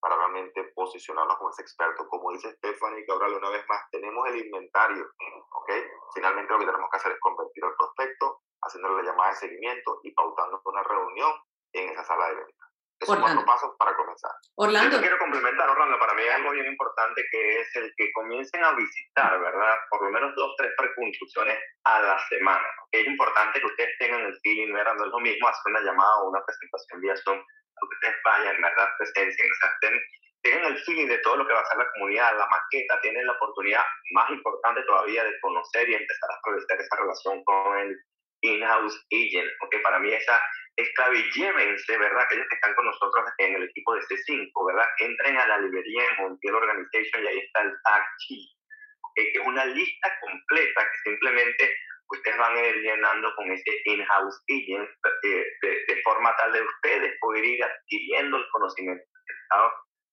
para 0.00 0.16
realmente 0.16 0.62
posicionarnos 0.76 1.36
como 1.38 1.50
ese 1.50 1.62
experto. 1.62 2.06
Como 2.06 2.30
dice 2.30 2.52
Stephanie 2.52 3.04
Cabral 3.04 3.34
una 3.34 3.50
vez 3.50 3.64
más, 3.68 3.82
tenemos 3.90 4.28
el 4.28 4.46
inventario, 4.46 5.10
¿ok? 5.50 5.70
Finalmente 6.14 6.52
lo 6.52 6.60
que 6.60 6.66
tenemos 6.66 6.88
que 6.88 6.96
hacer 6.98 7.12
es 7.12 7.20
convertir 7.20 7.64
al 7.64 7.74
prospecto, 7.74 8.42
haciéndole 8.62 9.02
la 9.02 9.10
llamada 9.10 9.30
de 9.30 9.36
seguimiento 9.36 9.98
y 10.04 10.12
pautando 10.12 10.60
una 10.64 10.84
reunión 10.84 11.32
en 11.72 11.90
esa 11.90 12.04
sala 12.04 12.28
de 12.28 12.36
venta. 12.36 12.57
Esos 13.00 13.16
cuatro 13.16 13.44
pasos 13.44 13.70
para 13.78 13.94
comenzar. 13.94 14.32
Orlando. 14.56 14.96
Yo 14.96 15.00
quiero 15.00 15.18
complementar, 15.18 15.70
Orlando, 15.70 15.98
para 15.98 16.14
mí 16.14 16.22
es 16.22 16.34
algo 16.34 16.50
bien 16.50 16.66
importante 16.66 17.22
que 17.30 17.60
es 17.60 17.76
el 17.76 17.92
que 17.96 18.10
comiencen 18.12 18.64
a 18.64 18.72
visitar, 18.72 19.38
¿verdad? 19.38 19.76
Por 19.90 20.02
lo 20.02 20.10
menos 20.10 20.34
dos, 20.34 20.54
tres 20.58 20.72
preconstrucciones 20.76 21.58
a 21.84 22.02
la 22.02 22.18
semana. 22.28 22.66
Es 22.90 23.06
importante 23.06 23.60
que 23.60 23.66
ustedes 23.66 23.96
tengan 23.98 24.22
el 24.22 24.36
feeling, 24.42 24.72
¿verdad? 24.72 24.94
No 24.96 25.04
es 25.04 25.10
lo 25.10 25.20
mismo 25.20 25.46
hacer 25.46 25.70
una 25.70 25.80
llamada 25.80 26.22
o 26.22 26.30
una 26.30 26.44
presentación 26.44 27.00
vía 27.00 27.16
Zoom, 27.22 27.38
que 27.38 27.94
ustedes 27.94 28.16
vayan, 28.24 28.60
¿verdad? 28.60 28.88
Presencia, 28.98 29.44
o 29.44 29.90
tengan 30.42 30.72
el 30.72 30.78
feeling 30.84 31.06
de 31.08 31.18
todo 31.18 31.36
lo 31.36 31.46
que 31.46 31.52
va 31.52 31.60
a 31.60 31.66
ser 31.66 31.78
la 31.78 31.90
comunidad, 31.92 32.36
la 32.36 32.46
maqueta, 32.46 33.00
tienen 33.00 33.26
la 33.26 33.32
oportunidad 33.32 33.82
más 34.12 34.30
importante 34.30 34.82
todavía 34.82 35.24
de 35.24 35.38
conocer 35.40 35.88
y 35.88 35.94
empezar 35.94 36.30
a 36.30 36.34
establecer 36.34 36.80
esa 36.80 36.96
relación 36.96 37.44
con 37.44 37.78
el 37.78 37.96
in-house 38.42 39.06
agent, 39.12 39.50
porque 39.58 39.78
para 39.80 39.98
mí 39.98 40.12
esa 40.12 40.40
es 40.78 40.88
clave. 40.94 41.22
Llévense, 41.34 41.98
¿verdad? 41.98 42.22
Aquellos 42.22 42.46
que 42.48 42.54
están 42.54 42.74
con 42.74 42.86
nosotros 42.86 43.24
en 43.38 43.56
el 43.56 43.64
equipo 43.64 43.94
de 43.94 44.00
C5, 44.02 44.50
¿verdad? 44.66 44.86
Entren 44.98 45.36
a 45.36 45.46
la 45.46 45.58
librería 45.58 46.04
en 46.04 46.22
Montiel 46.22 46.54
Organization 46.54 47.24
y 47.24 47.26
ahí 47.26 47.38
está 47.38 47.62
el 47.62 47.72
tag 47.82 48.04
key, 48.26 48.48
que 49.14 49.32
es 49.32 49.46
una 49.46 49.64
lista 49.64 50.18
completa 50.20 50.84
que 50.84 51.10
simplemente 51.10 51.76
ustedes 52.10 52.38
van 52.38 52.56
a 52.56 52.66
ir 52.66 52.76
llenando 52.76 53.34
con 53.34 53.50
ese 53.50 53.70
in-house 53.84 54.42
agent 54.48 54.88
eh, 55.24 55.44
de, 55.62 56.02
forma 56.02 56.34
tal 56.36 56.52
de 56.52 56.62
ustedes 56.62 57.18
poder 57.20 57.44
ir 57.44 57.62
adquiriendo 57.62 58.38
el 58.38 58.48
conocimiento 58.50 59.04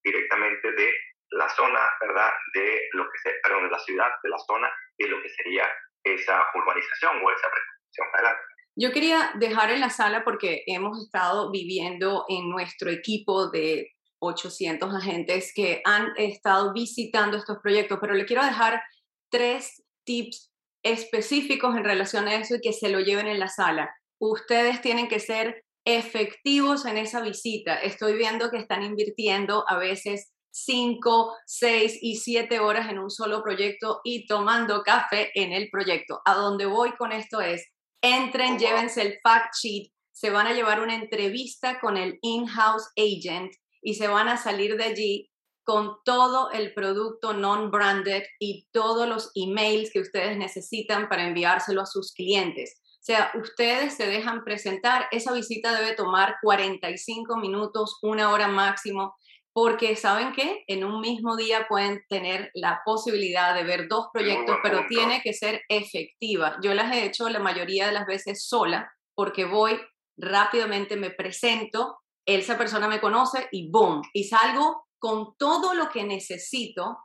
directamente 0.03 0.71
de 0.71 0.93
la 1.31 1.49
zona, 1.49 1.79
¿verdad? 2.01 2.31
De 2.53 2.89
lo 2.93 3.09
que 3.09 3.17
se, 3.19 3.31
perdón, 3.43 3.65
de 3.65 3.71
la 3.71 3.79
ciudad, 3.79 4.11
de 4.23 4.29
la 4.29 4.37
zona, 4.39 4.71
de 4.97 5.07
lo 5.07 5.21
que 5.21 5.29
sería 5.29 5.71
esa 6.03 6.47
urbanización 6.53 7.23
o 7.23 7.31
esa 7.31 7.49
presentación, 7.49 8.07
¿verdad? 8.13 8.37
Yo 8.77 8.91
quería 8.91 9.31
dejar 9.39 9.71
en 9.71 9.79
la 9.79 9.89
sala 9.89 10.23
porque 10.25 10.63
hemos 10.67 11.01
estado 11.01 11.49
viviendo 11.49 12.25
en 12.27 12.49
nuestro 12.49 12.89
equipo 12.91 13.49
de 13.49 13.91
800 14.19 14.93
agentes 14.93 15.53
que 15.55 15.81
han 15.85 16.09
estado 16.17 16.73
visitando 16.73 17.37
estos 17.37 17.59
proyectos, 17.59 17.99
pero 18.01 18.13
le 18.13 18.25
quiero 18.25 18.43
dejar 18.43 18.81
tres 19.29 19.83
tips 20.03 20.51
específicos 20.83 21.75
en 21.75 21.85
relación 21.85 22.27
a 22.27 22.35
eso 22.35 22.55
y 22.55 22.61
que 22.61 22.73
se 22.73 22.89
lo 22.89 22.99
lleven 22.99 23.27
en 23.27 23.39
la 23.39 23.47
sala. 23.47 23.95
Ustedes 24.19 24.81
tienen 24.81 25.07
que 25.07 25.19
ser 25.19 25.63
efectivos 25.85 26.85
en 26.85 26.97
esa 26.97 27.21
visita. 27.21 27.75
Estoy 27.75 28.17
viendo 28.17 28.49
que 28.49 28.57
están 28.57 28.83
invirtiendo 28.83 29.63
a 29.69 29.77
veces 29.77 30.33
5, 30.51 31.33
6 31.45 31.99
y 32.01 32.17
7 32.17 32.59
horas 32.59 32.89
en 32.89 32.99
un 32.99 33.09
solo 33.09 33.41
proyecto 33.41 34.01
y 34.03 34.25
tomando 34.27 34.83
café 34.83 35.31
en 35.33 35.53
el 35.53 35.69
proyecto. 35.69 36.21
A 36.25 36.33
donde 36.33 36.65
voy 36.65 36.91
con 36.93 37.11
esto 37.11 37.41
es, 37.41 37.74
Entren, 38.05 38.59
llévense 38.59 39.01
el 39.01 39.19
fact 39.23 39.55
sheet, 39.55 39.91
se 40.11 40.29
van 40.29 40.45
a 40.45 40.53
llevar 40.53 40.79
una 40.79 40.93
entrevista 40.93 41.79
con 41.79 41.97
el 41.97 42.19
in-house 42.21 42.87
agent 42.95 43.51
y 43.81 43.95
se 43.95 44.07
van 44.07 44.27
a 44.27 44.37
salir 44.37 44.77
de 44.77 44.83
allí 44.83 45.31
con 45.63 45.95
todo 46.05 46.51
el 46.51 46.75
producto 46.75 47.33
non-branded 47.33 48.21
y 48.39 48.67
todos 48.71 49.09
los 49.09 49.31
emails 49.33 49.91
que 49.91 50.01
ustedes 50.01 50.37
necesitan 50.37 51.09
para 51.09 51.25
enviárselo 51.25 51.81
a 51.81 51.87
sus 51.87 52.13
clientes. 52.13 52.79
O 52.97 53.05
sea, 53.05 53.31
ustedes 53.41 53.95
se 53.95 54.05
dejan 54.05 54.43
presentar, 54.43 55.07
esa 55.09 55.33
visita 55.33 55.75
debe 55.75 55.95
tomar 55.95 56.35
45 56.43 57.37
minutos, 57.37 57.97
una 58.03 58.31
hora 58.31 58.47
máximo, 58.47 59.15
porque 59.55 59.95
saben 59.95 60.33
que 60.33 60.65
en 60.67 60.83
un 60.83 60.99
mismo 60.99 61.37
día 61.37 61.65
pueden 61.69 62.03
tener 62.09 62.51
la 62.55 62.81
posibilidad 62.83 63.55
de 63.55 63.63
ver 63.63 63.87
dos 63.87 64.07
proyectos, 64.11 64.57
pero 64.61 64.85
tiene 64.89 65.21
que 65.21 65.31
ser 65.31 65.61
efectiva. 65.69 66.57
Yo 66.61 66.73
las 66.73 66.93
he 66.93 67.05
hecho 67.05 67.29
la 67.29 67.39
mayoría 67.39 67.87
de 67.87 67.93
las 67.93 68.05
veces 68.05 68.45
sola, 68.45 68.93
porque 69.15 69.45
voy 69.45 69.79
rápidamente, 70.17 70.97
me 70.97 71.09
presento, 71.09 72.01
esa 72.27 72.57
persona 72.57 72.89
me 72.89 72.99
conoce 72.99 73.47
y 73.49 73.71
boom, 73.71 74.01
y 74.11 74.25
salgo 74.25 74.87
con 74.99 75.37
todo 75.37 75.73
lo 75.73 75.87
que 75.87 76.03
necesito 76.03 76.97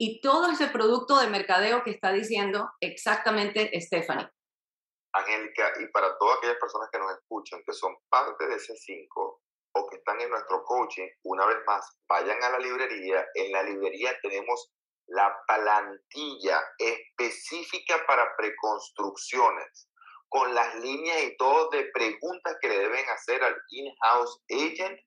y 0.00 0.22
todo 0.22 0.50
ese 0.50 0.68
producto 0.68 1.18
de 1.18 1.28
mercadeo 1.28 1.82
que 1.84 1.90
está 1.90 2.12
diciendo 2.12 2.70
exactamente 2.80 3.78
Stephanie. 3.78 4.30
Angélica, 5.12 5.72
y 5.78 5.86
para 5.92 6.16
todas 6.16 6.38
aquellas 6.38 6.56
personas 6.56 6.88
que 6.90 6.98
nos 6.98 7.12
escuchan, 7.12 7.60
que 7.66 7.74
son 7.74 7.94
parte 8.08 8.46
de 8.46 8.54
ese 8.54 8.74
5, 8.74 9.42
o 9.72 9.88
que 9.88 9.96
están 9.96 10.20
en 10.20 10.30
nuestro 10.30 10.64
coaching, 10.64 11.08
una 11.24 11.46
vez 11.46 11.58
más, 11.66 11.98
vayan 12.08 12.42
a 12.42 12.50
la 12.50 12.58
librería. 12.58 13.26
En 13.34 13.52
la 13.52 13.62
librería 13.62 14.18
tenemos 14.22 14.72
la 15.06 15.36
plantilla 15.46 16.62
específica 16.78 18.04
para 18.06 18.34
preconstrucciones, 18.36 19.88
con 20.28 20.54
las 20.54 20.74
líneas 20.76 21.22
y 21.24 21.36
todo 21.36 21.68
de 21.70 21.90
preguntas 21.92 22.56
que 22.60 22.68
le 22.68 22.78
deben 22.78 23.08
hacer 23.10 23.42
al 23.42 23.56
in-house 23.70 24.40
agent, 24.48 24.98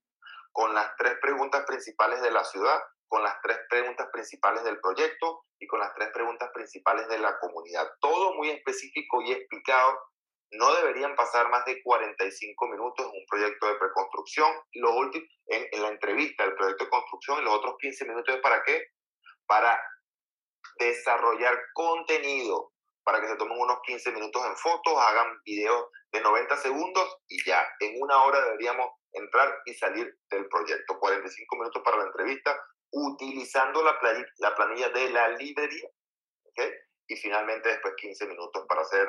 con 0.51 0.73
las 0.73 0.93
tres 0.97 1.15
preguntas 1.21 1.65
principales 1.65 2.21
de 2.21 2.31
la 2.31 2.43
ciudad, 2.43 2.81
con 3.07 3.23
las 3.23 3.39
tres 3.41 3.59
preguntas 3.69 4.07
principales 4.11 4.63
del 4.63 4.79
proyecto 4.79 5.45
y 5.59 5.67
con 5.67 5.79
las 5.79 5.93
tres 5.93 6.09
preguntas 6.13 6.49
principales 6.53 7.07
de 7.07 7.19
la 7.19 7.39
comunidad. 7.39 7.89
Todo 8.01 8.33
muy 8.33 8.49
específico 8.49 9.21
y 9.21 9.31
explicado 9.31 9.99
no 10.53 10.73
deberían 10.75 11.15
pasar 11.15 11.49
más 11.49 11.65
de 11.65 11.81
45 11.81 12.67
minutos 12.67 13.05
en 13.05 13.19
un 13.19 13.25
proyecto 13.27 13.67
de 13.67 13.75
preconstrucción. 13.75 14.51
Los 14.73 14.91
últimos, 14.95 15.27
en, 15.47 15.81
la 15.81 15.89
entrevista 15.89 16.43
del 16.43 16.55
proyecto 16.55 16.85
de 16.85 16.89
construcción, 16.89 17.39
y 17.39 17.43
los 17.43 17.53
otros 17.55 17.75
15 17.79 18.05
minutos, 18.05 18.39
¿para 18.41 18.63
qué? 18.63 18.87
Para 19.47 19.79
desarrollar 20.77 21.59
contenido, 21.73 22.71
para 23.03 23.19
que 23.19 23.27
se 23.27 23.35
tomen 23.35 23.59
unos 23.59 23.79
15 23.83 24.11
minutos 24.11 24.45
en 24.45 24.55
fotos, 24.57 24.93
hagan 24.97 25.41
videos 25.43 25.87
de 26.11 26.21
90 26.21 26.57
segundos 26.57 27.17
y 27.27 27.43
ya, 27.43 27.67
en 27.79 28.01
una 28.01 28.23
hora 28.23 28.39
deberíamos 28.45 28.87
entrar 29.11 29.59
y 29.65 29.73
salir 29.73 30.15
del 30.29 30.47
proyecto. 30.47 30.99
45 30.99 31.55
minutos 31.55 31.81
para 31.83 31.97
la 31.97 32.05
entrevista, 32.05 32.55
utilizando 32.91 33.83
la 33.83 33.99
planilla, 33.99 34.27
la 34.37 34.55
planilla 34.55 34.89
de 34.89 35.09
la 35.09 35.29
librería. 35.29 35.89
¿okay? 36.45 36.71
Y 37.07 37.15
finalmente 37.17 37.69
después 37.69 37.95
15 37.97 38.27
minutos 38.27 38.65
para 38.67 38.81
hacer 38.81 39.07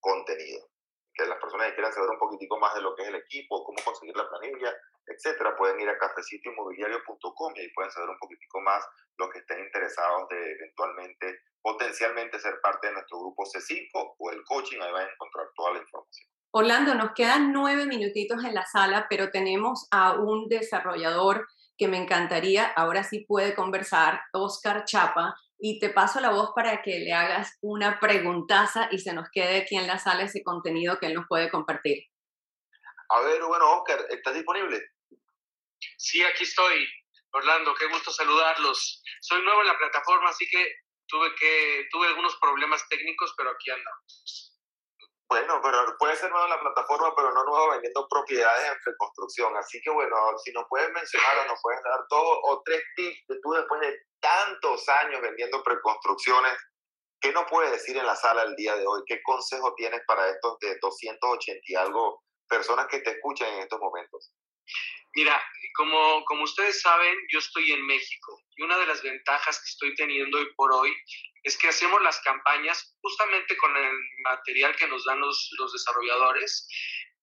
contenido. 0.00 0.68
que 1.14 1.26
las 1.26 1.40
personas 1.40 1.66
que 1.68 1.74
quieran 1.74 1.92
saber 1.92 2.10
un 2.10 2.18
poquitico 2.18 2.60
más 2.60 2.72
de 2.74 2.80
lo 2.80 2.94
que 2.94 3.02
es 3.02 3.08
el 3.08 3.16
equipo, 3.16 3.64
cómo 3.64 3.78
conseguir 3.84 4.16
la 4.16 4.28
planilla, 4.28 4.72
etcétera, 5.04 5.56
pueden 5.56 5.80
ir 5.80 5.88
a 5.88 5.98
cafecitoinmobiliario.com 5.98 7.52
y 7.56 7.72
pueden 7.72 7.90
saber 7.90 8.10
un 8.10 8.18
poquitico 8.18 8.60
más 8.60 8.86
los 9.16 9.28
que 9.30 9.40
estén 9.40 9.58
interesados 9.58 10.28
de 10.28 10.52
eventualmente, 10.52 11.40
potencialmente 11.60 12.38
ser 12.38 12.60
parte 12.62 12.86
de 12.86 12.92
nuestro 12.92 13.18
grupo 13.18 13.42
C5 13.42 14.14
o 14.16 14.30
el 14.30 14.44
coaching, 14.44 14.80
ahí 14.80 14.92
van 14.92 15.08
a 15.08 15.12
encontrar 15.12 15.46
toda 15.56 15.72
la 15.72 15.80
información. 15.80 16.28
Orlando, 16.50 16.94
nos 16.94 17.12
quedan 17.14 17.52
nueve 17.52 17.86
minutitos 17.86 18.44
en 18.44 18.54
la 18.54 18.64
sala, 18.64 19.06
pero 19.10 19.30
tenemos 19.30 19.88
a 19.90 20.14
un 20.14 20.48
desarrollador 20.48 21.46
que 21.76 21.88
me 21.88 21.98
encantaría, 21.98 22.66
ahora 22.66 23.04
sí 23.04 23.24
puede 23.26 23.54
conversar, 23.54 24.20
Oscar 24.32 24.84
Chapa, 24.84 25.36
y 25.58 25.78
te 25.80 25.90
paso 25.90 26.20
la 26.20 26.30
voz 26.30 26.50
para 26.54 26.82
que 26.82 27.00
le 27.00 27.12
hagas 27.12 27.58
una 27.60 27.98
preguntaza 27.98 28.88
y 28.90 28.98
se 28.98 29.12
nos 29.12 29.28
quede 29.30 29.62
aquí 29.62 29.76
en 29.76 29.86
la 29.86 29.98
sala 29.98 30.24
ese 30.24 30.42
contenido 30.42 30.98
que 30.98 31.06
él 31.06 31.14
nos 31.14 31.26
puede 31.28 31.50
compartir. 31.50 32.04
A 33.10 33.20
ver, 33.20 33.42
bueno, 33.42 33.78
Oscar, 33.78 34.04
¿estás 34.10 34.34
disponible? 34.34 34.80
Sí, 35.96 36.22
aquí 36.22 36.44
estoy. 36.44 36.86
Orlando, 37.32 37.74
qué 37.74 37.86
gusto 37.86 38.10
saludarlos. 38.10 39.02
Soy 39.20 39.42
nuevo 39.42 39.62
en 39.62 39.68
la 39.68 39.78
plataforma, 39.78 40.30
así 40.30 40.46
que 40.50 40.74
tuve 41.06 41.34
que 41.34 41.86
tuve 41.90 42.06
algunos 42.06 42.36
problemas 42.36 42.86
técnicos, 42.88 43.34
pero 43.36 43.50
aquí 43.50 43.70
andamos. 43.70 44.47
Bueno, 45.28 45.60
pero 45.62 45.96
puede 45.98 46.16
ser 46.16 46.30
nuevo 46.30 46.46
en 46.46 46.50
la 46.50 46.60
plataforma, 46.60 47.14
pero 47.14 47.32
no 47.32 47.44
nuevo 47.44 47.70
vendiendo 47.72 48.08
propiedades 48.08 48.66
en 48.66 48.78
reconstrucción. 48.84 49.54
Así 49.58 49.78
que 49.82 49.90
bueno, 49.90 50.16
si 50.42 50.52
nos 50.52 50.64
puedes 50.70 50.90
mencionar 50.90 51.38
o 51.40 51.48
nos 51.48 51.60
puedes 51.62 51.82
dar 51.82 52.00
dos 52.08 52.38
o 52.44 52.62
tres 52.64 52.82
tips 52.96 53.24
que 53.28 53.34
tú 53.42 53.52
después 53.52 53.80
de 53.82 53.94
tantos 54.20 54.88
años 54.88 55.20
vendiendo 55.20 55.62
preconstrucciones, 55.62 56.56
¿qué 57.20 57.30
nos 57.32 57.44
puedes 57.50 57.70
decir 57.72 57.98
en 57.98 58.06
la 58.06 58.16
sala 58.16 58.42
el 58.42 58.56
día 58.56 58.74
de 58.74 58.86
hoy? 58.86 59.02
¿Qué 59.06 59.20
consejo 59.22 59.74
tienes 59.74 60.00
para 60.06 60.30
estos 60.30 60.58
de 60.60 60.78
280 60.80 61.60
y 61.62 61.74
algo 61.74 62.22
personas 62.48 62.86
que 62.86 63.00
te 63.00 63.10
escuchan 63.10 63.52
en 63.52 63.60
estos 63.60 63.78
momentos? 63.80 64.32
Mira, 65.18 65.42
como, 65.74 66.24
como 66.26 66.44
ustedes 66.44 66.80
saben, 66.80 67.16
yo 67.32 67.40
estoy 67.40 67.72
en 67.72 67.84
México 67.84 68.40
y 68.54 68.62
una 68.62 68.78
de 68.78 68.86
las 68.86 69.02
ventajas 69.02 69.58
que 69.58 69.68
estoy 69.68 69.94
teniendo 69.96 70.38
hoy 70.38 70.46
por 70.54 70.72
hoy 70.72 70.96
es 71.42 71.58
que 71.58 71.66
hacemos 71.66 72.00
las 72.02 72.20
campañas 72.20 72.94
justamente 73.02 73.56
con 73.56 73.76
el 73.76 73.98
material 74.22 74.76
que 74.76 74.86
nos 74.86 75.04
dan 75.04 75.18
los, 75.18 75.50
los 75.58 75.72
desarrolladores, 75.72 76.68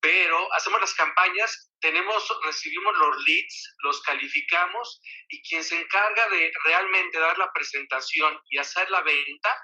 pero 0.01 0.53
hacemos 0.55 0.81
las 0.81 0.93
campañas, 0.95 1.71
tenemos, 1.79 2.27
recibimos 2.43 2.97
los 2.97 3.23
leads, 3.23 3.75
los 3.83 4.01
calificamos 4.01 5.01
y 5.29 5.41
quien 5.47 5.63
se 5.63 5.79
encarga 5.79 6.27
de 6.31 6.51
realmente 6.65 7.17
dar 7.17 7.37
la 7.37 7.49
presentación 7.53 8.37
y 8.49 8.57
hacer 8.57 8.91
la 8.91 9.03
venta 9.03 9.57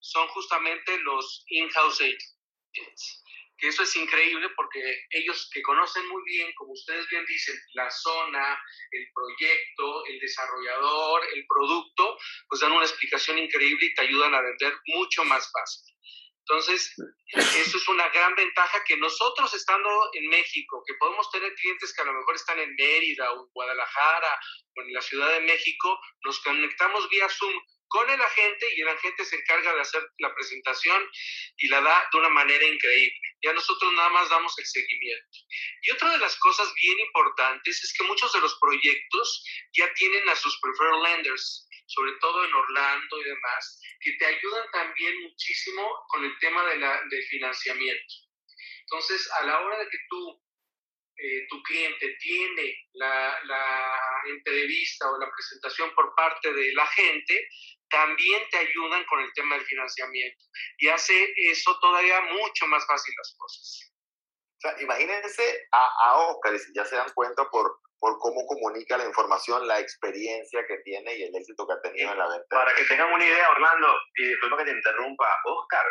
son 0.00 0.26
justamente 0.26 0.98
los 0.98 1.44
in-house 1.50 2.00
agents 2.00 3.22
que 3.58 3.68
eso 3.68 3.82
es 3.82 3.96
increíble 3.96 4.48
porque 4.56 4.80
ellos 5.10 5.48
que 5.52 5.62
conocen 5.62 6.06
muy 6.08 6.22
bien, 6.24 6.52
como 6.54 6.72
ustedes 6.72 7.08
bien 7.08 7.24
dicen, 7.26 7.56
la 7.74 7.90
zona, 7.90 8.58
el 8.90 9.06
proyecto, 9.14 10.04
el 10.06 10.18
desarrollador, 10.18 11.22
el 11.34 11.46
producto, 11.46 12.18
pues 12.48 12.60
dan 12.60 12.72
una 12.72 12.84
explicación 12.84 13.38
increíble 13.38 13.86
y 13.86 13.94
te 13.94 14.02
ayudan 14.02 14.34
a 14.34 14.42
vender 14.42 14.74
mucho 14.86 15.24
más 15.24 15.50
fácil. 15.50 15.96
Entonces, 16.48 16.94
eso 17.32 17.76
es 17.76 17.88
una 17.88 18.08
gran 18.10 18.34
ventaja 18.36 18.82
que 18.86 18.96
nosotros 18.96 19.52
estando 19.52 19.90
en 20.12 20.28
México, 20.28 20.80
que 20.86 20.94
podemos 20.94 21.28
tener 21.32 21.52
clientes 21.54 21.92
que 21.92 22.02
a 22.02 22.04
lo 22.04 22.12
mejor 22.12 22.36
están 22.36 22.60
en 22.60 22.72
Mérida 22.76 23.32
o 23.32 23.42
en 23.42 23.50
Guadalajara 23.52 24.38
o 24.76 24.82
en 24.82 24.92
la 24.92 25.00
Ciudad 25.00 25.28
de 25.32 25.40
México, 25.40 25.98
nos 26.24 26.38
conectamos 26.40 27.08
vía 27.10 27.28
Zoom 27.28 27.52
con 27.88 28.08
el 28.10 28.20
agente 28.20 28.66
y 28.76 28.80
el 28.82 28.88
agente 28.88 29.24
se 29.24 29.36
encarga 29.36 29.74
de 29.74 29.80
hacer 29.80 30.02
la 30.18 30.34
presentación 30.34 31.08
y 31.56 31.68
la 31.68 31.80
da 31.80 32.08
de 32.12 32.18
una 32.18 32.28
manera 32.28 32.64
increíble. 32.64 33.20
Ya 33.42 33.52
nosotros 33.52 33.92
nada 33.92 34.08
más 34.10 34.28
damos 34.28 34.58
el 34.58 34.66
seguimiento. 34.66 35.38
Y 35.82 35.90
otra 35.92 36.10
de 36.10 36.18
las 36.18 36.36
cosas 36.38 36.72
bien 36.82 36.98
importantes 37.00 37.82
es 37.82 37.94
que 37.96 38.04
muchos 38.04 38.32
de 38.32 38.40
los 38.40 38.58
proyectos 38.60 39.44
ya 39.72 39.92
tienen 39.94 40.28
a 40.28 40.36
sus 40.36 40.58
preferred 40.60 41.02
lenders, 41.02 41.68
sobre 41.86 42.12
todo 42.20 42.44
en 42.44 42.54
Orlando 42.54 43.20
y 43.20 43.24
demás, 43.24 43.80
que 44.00 44.12
te 44.12 44.26
ayudan 44.26 44.70
también 44.72 45.22
muchísimo 45.22 46.04
con 46.08 46.24
el 46.24 46.38
tema 46.38 46.64
de 46.66 46.78
la, 46.78 47.02
del 47.08 47.22
financiamiento. 47.24 48.14
Entonces, 48.80 49.28
a 49.40 49.46
la 49.46 49.60
hora 49.60 49.78
de 49.78 49.88
que 49.88 49.98
tú 50.08 50.45
eh, 51.18 51.46
tu 51.48 51.62
cliente 51.62 52.16
tiene 52.20 52.74
la, 52.94 53.38
la, 53.44 53.92
entrevista 54.28 55.10
o 55.10 55.18
la 55.18 55.30
presentación 55.30 55.94
por 55.94 56.14
parte 56.14 56.52
del 56.52 56.78
agente, 56.78 57.48
también 57.88 58.42
te 58.50 58.58
ayudan 58.58 59.04
con 59.04 59.20
el 59.20 59.32
tema 59.32 59.56
del 59.56 59.64
financiamiento 59.64 60.44
y 60.78 60.88
hace 60.88 61.32
eso 61.50 61.78
todavía 61.80 62.20
mucho 62.22 62.66
más 62.66 62.84
fácil 62.86 63.14
las 63.16 63.36
cosas. 63.38 63.92
O 64.56 64.60
sea, 64.60 64.82
imagínense 64.82 65.68
a, 65.70 65.88
a 66.04 66.16
Oscar 66.28 66.54
y 66.54 66.58
si 66.58 66.72
ya 66.74 66.84
se 66.84 66.96
dan 66.96 67.12
cuenta 67.14 67.48
por, 67.50 67.78
por 67.98 68.18
cómo 68.18 68.46
comunica 68.46 68.98
la 68.98 69.06
información, 69.06 69.66
la 69.66 69.80
experiencia 69.80 70.66
que 70.66 70.78
tiene 70.78 71.16
y 71.16 71.22
el 71.22 71.36
éxito 71.36 71.66
que 71.66 71.74
ha 71.74 71.80
tenido 71.82 72.12
en 72.12 72.18
la 72.18 72.28
venta. 72.28 72.56
Para 72.56 72.74
que 72.74 72.84
tengan 72.84 73.12
una 73.12 73.24
idea, 73.24 73.50
Orlando, 73.50 73.88
y 74.16 74.28
disculpa 74.28 74.58
que 74.58 74.64
te 74.64 74.76
interrumpa, 74.76 75.26
Oscar, 75.44 75.86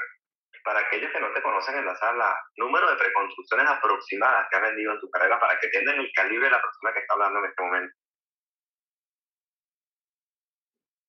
para 0.65 0.79
aquellos 0.79 1.11
que 1.11 1.19
no 1.19 1.31
te 1.31 1.43
conocen 1.43 1.77
en 1.77 1.85
la 1.85 1.95
sala, 1.95 2.35
número 2.57 2.89
de 2.89 2.97
preconstrucciones 2.97 3.69
aproximadas 3.69 4.47
que 4.49 4.57
has 4.57 4.63
vendido 4.63 4.93
en 4.93 4.99
tu 4.99 5.09
carrera 5.11 5.39
para 5.39 5.59
que 5.59 5.67
entiendan 5.67 5.99
el 5.99 6.11
calibre 6.11 6.45
de 6.47 6.51
la 6.51 6.61
persona 6.61 6.91
que 6.91 6.99
está 6.99 7.13
hablando 7.13 7.39
en 7.39 7.45
este 7.45 7.63
momento. 7.63 7.95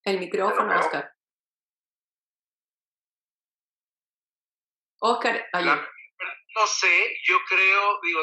El 0.04 0.18
micrófono, 0.20 0.78
Oscar. 0.78 1.10
Oscar, 5.00 5.48
No 5.54 6.66
sé, 6.66 7.16
yo 7.24 7.38
creo, 7.48 8.00
digo, 8.02 8.20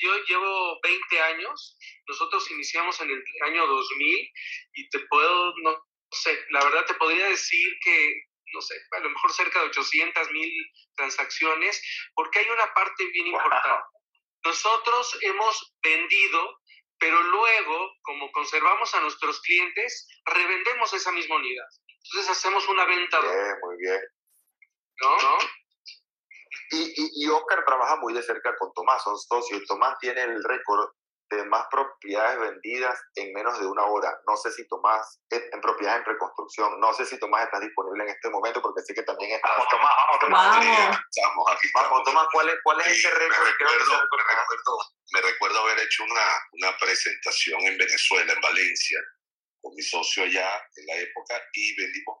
yo 0.00 0.16
llevo 0.28 0.80
20 0.82 1.20
años, 1.20 1.78
nosotros 2.08 2.50
iniciamos 2.52 3.00
en 3.00 3.10
el 3.10 3.22
año 3.44 3.66
2000 3.66 4.32
y 4.74 4.88
te 4.88 5.00
puedo, 5.08 5.52
no 5.62 5.84
sé, 6.10 6.38
la 6.50 6.64
verdad 6.64 6.84
te 6.86 6.94
podría 6.94 7.28
decir 7.28 7.76
que 7.84 8.22
no 8.56 8.62
sé, 8.62 8.74
a 8.90 9.00
lo 9.00 9.10
mejor 9.10 9.32
cerca 9.32 9.60
de 9.60 9.66
800 9.66 10.30
mil 10.30 10.50
transacciones, 10.96 11.82
porque 12.14 12.38
hay 12.40 12.48
una 12.48 12.72
parte 12.72 13.04
bien 13.12 13.26
importante. 13.26 13.86
Nosotros 14.44 15.18
hemos 15.20 15.74
vendido, 15.82 16.60
pero 16.98 17.20
luego, 17.22 17.92
como 18.02 18.32
conservamos 18.32 18.94
a 18.94 19.00
nuestros 19.00 19.40
clientes, 19.42 20.08
revendemos 20.24 20.92
esa 20.94 21.12
misma 21.12 21.36
unidad. 21.36 21.66
Entonces 22.04 22.30
hacemos 22.30 22.66
una 22.68 22.86
venta. 22.86 23.20
Bien, 23.20 23.56
muy 23.62 23.76
bien. 23.78 24.00
¿No? 25.02 25.16
¿No? 25.18 25.38
Y, 26.70 27.24
y, 27.24 27.28
Oscar 27.28 27.64
trabaja 27.64 27.96
muy 27.96 28.14
de 28.14 28.22
cerca 28.22 28.56
con 28.56 28.72
Tomás, 28.72 29.02
son 29.04 29.18
socios. 29.18 29.64
Tomás 29.66 29.98
tiene 30.00 30.22
el 30.22 30.42
récord 30.42 30.88
de 31.30 31.44
más 31.44 31.66
propiedades 31.70 32.38
vendidas 32.38 32.98
en 33.16 33.32
menos 33.32 33.58
de 33.60 33.66
una 33.66 33.84
hora. 33.84 34.12
No 34.26 34.36
sé 34.36 34.52
si 34.52 34.66
Tomás, 34.68 35.20
en, 35.30 35.60
propiedades 35.60 36.00
en 36.00 36.12
reconstrucción, 36.12 36.78
no 36.80 36.92
sé 36.94 37.04
si 37.06 37.18
Tomás 37.18 37.44
está 37.44 37.58
disponible 37.60 38.04
en 38.04 38.10
este 38.10 38.30
momento 38.30 38.62
porque 38.62 38.82
sé 38.82 38.94
que 38.94 39.02
también 39.02 39.32
está... 39.32 39.48
Vamos, 39.48 39.68
Tomás, 39.68 39.92
vamos, 39.96 40.20
Tomás. 40.20 40.56
Vamos, 40.56 41.46
aquí 41.50 41.68
vamos 41.74 42.02
Tomás, 42.04 42.26
¿cuál 42.32 42.48
es, 42.48 42.56
cuál 42.62 42.80
es 42.80 42.86
ese 42.86 43.10
récord? 43.10 43.38
Me 43.38 43.50
recuerdo, 43.50 43.92
me, 43.92 44.22
recuerdo, 44.22 44.78
me 45.12 45.20
recuerdo 45.20 45.60
haber 45.60 45.78
hecho 45.80 46.04
una, 46.04 46.26
una 46.52 46.78
presentación 46.78 47.60
en 47.62 47.78
Venezuela, 47.78 48.32
en 48.32 48.40
Valencia, 48.40 49.00
con 49.60 49.74
mi 49.74 49.82
socio 49.82 50.24
allá 50.24 50.48
en 50.76 50.86
la 50.86 50.96
época 50.96 51.42
y 51.54 51.76
vendimos 51.76 52.18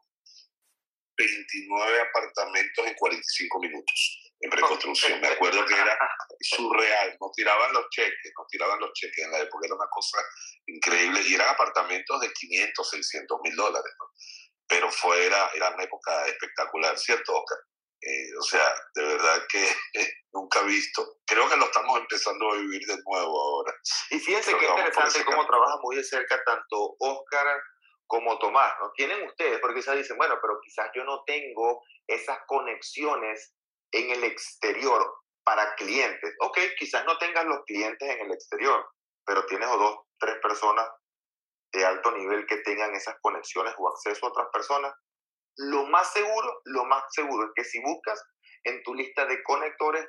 29 1.16 2.00
apartamentos 2.00 2.86
en 2.86 2.94
45 2.94 3.60
minutos 3.60 4.25
en 4.40 4.50
reconstrucción. 4.50 5.20
Me 5.20 5.28
acuerdo 5.28 5.64
que 5.64 5.74
era 5.74 5.98
surreal, 6.40 7.16
nos 7.20 7.32
tiraban 7.32 7.72
los 7.72 7.88
cheques, 7.90 8.32
nos 8.36 8.46
tiraban 8.48 8.80
los 8.80 8.92
cheques 8.92 9.24
en 9.24 9.30
la 9.32 9.40
época, 9.40 9.66
era 9.66 9.74
una 9.74 9.88
cosa 9.90 10.18
increíble 10.66 11.20
y 11.26 11.34
eran 11.34 11.48
apartamentos 11.48 12.20
de 12.20 12.32
500, 12.32 12.90
600 12.90 13.38
mil 13.42 13.56
dólares, 13.56 13.92
pero 14.68 14.90
fue, 14.90 15.26
era, 15.26 15.50
una 15.74 15.84
época 15.84 16.26
espectacular, 16.26 16.98
¿cierto, 16.98 17.34
Oscar? 17.34 17.58
Eh, 18.00 18.36
o 18.38 18.42
sea, 18.42 18.74
de 18.94 19.02
verdad 19.02 19.42
que 19.48 19.66
nunca 20.32 20.60
he 20.60 20.64
visto. 20.64 21.18
Creo 21.26 21.48
que 21.48 21.56
lo 21.56 21.64
estamos 21.64 21.98
empezando 21.98 22.52
a 22.52 22.56
vivir 22.56 22.86
de 22.86 22.96
nuevo 23.04 23.42
ahora. 23.42 23.74
Y 24.10 24.18
fíjense 24.18 24.56
qué 24.58 24.66
interesante 24.66 25.24
cómo 25.24 25.46
trabaja 25.46 25.78
muy 25.82 25.96
de 25.96 26.04
cerca 26.04 26.42
tanto 26.44 26.96
Oscar 26.98 27.46
como 28.06 28.38
Tomás, 28.38 28.72
¿no? 28.80 28.92
Tienen 28.92 29.26
ustedes, 29.26 29.58
porque 29.60 29.80
quizás 29.80 29.96
dicen, 29.96 30.16
bueno, 30.16 30.38
pero 30.40 30.60
quizás 30.62 30.90
yo 30.94 31.04
no 31.04 31.24
tengo 31.26 31.82
esas 32.06 32.38
conexiones 32.46 33.56
en 33.96 34.10
el 34.10 34.24
exterior 34.24 35.14
para 35.44 35.74
clientes. 35.76 36.34
Ok, 36.40 36.58
quizás 36.78 37.04
no 37.04 37.16
tengas 37.18 37.44
los 37.44 37.64
clientes 37.64 38.08
en 38.08 38.26
el 38.26 38.32
exterior, 38.32 38.84
pero 39.24 39.46
tienes 39.46 39.68
o 39.68 39.78
dos, 39.78 39.96
tres 40.18 40.36
personas 40.42 40.88
de 41.72 41.84
alto 41.84 42.10
nivel 42.12 42.46
que 42.46 42.58
tengan 42.58 42.94
esas 42.94 43.16
conexiones 43.20 43.74
o 43.78 43.88
acceso 43.88 44.26
a 44.26 44.30
otras 44.30 44.48
personas. 44.52 44.92
Lo 45.56 45.86
más 45.86 46.12
seguro, 46.12 46.60
lo 46.64 46.84
más 46.84 47.04
seguro 47.10 47.46
es 47.46 47.52
que 47.54 47.64
si 47.64 47.80
buscas 47.80 48.22
en 48.64 48.82
tu 48.82 48.94
lista 48.94 49.24
de 49.26 49.42
conectores, 49.42 50.06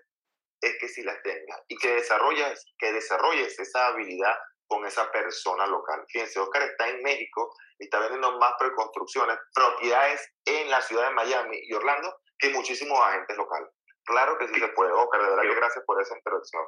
es 0.62 0.78
que 0.80 0.88
si 0.88 1.04
las 1.04 1.22
tengas 1.22 1.62
y 1.68 1.78
que 1.78 1.92
desarrolles, 1.94 2.66
que 2.80 2.92
desarrolles 2.92 3.60
esa 3.60 3.88
habilidad 3.88 4.36
con 4.68 4.86
esa 4.86 5.10
persona 5.12 5.66
local. 5.68 6.04
Fíjense, 6.10 6.40
Oscar 6.40 6.64
está 6.64 6.90
en 6.90 7.02
México 7.02 7.54
y 7.80 7.86
está 7.86 8.00
vendiendo 8.00 8.38
más 8.40 8.54
preconstrucciones, 8.60 9.38
propiedades 9.54 10.28
en 10.46 10.70
la 10.70 10.82
ciudad 10.82 11.10
de 11.10 11.16
Miami 11.16 11.60
y 11.64 11.74
Orlando 11.74 12.14
que 12.38 12.50
muchísimos 12.50 13.00
agentes 13.00 13.38
locales. 13.38 13.70
Claro 14.08 14.38
que 14.38 14.48
sí 14.48 14.60
se 14.60 14.70
puede, 14.70 14.92
Oscar, 14.94 15.22
de 15.22 15.30
verdad 15.30 15.44
que 15.44 15.56
gracias 15.56 15.84
por 15.86 16.02
esa 16.02 16.16
introducción. 16.16 16.64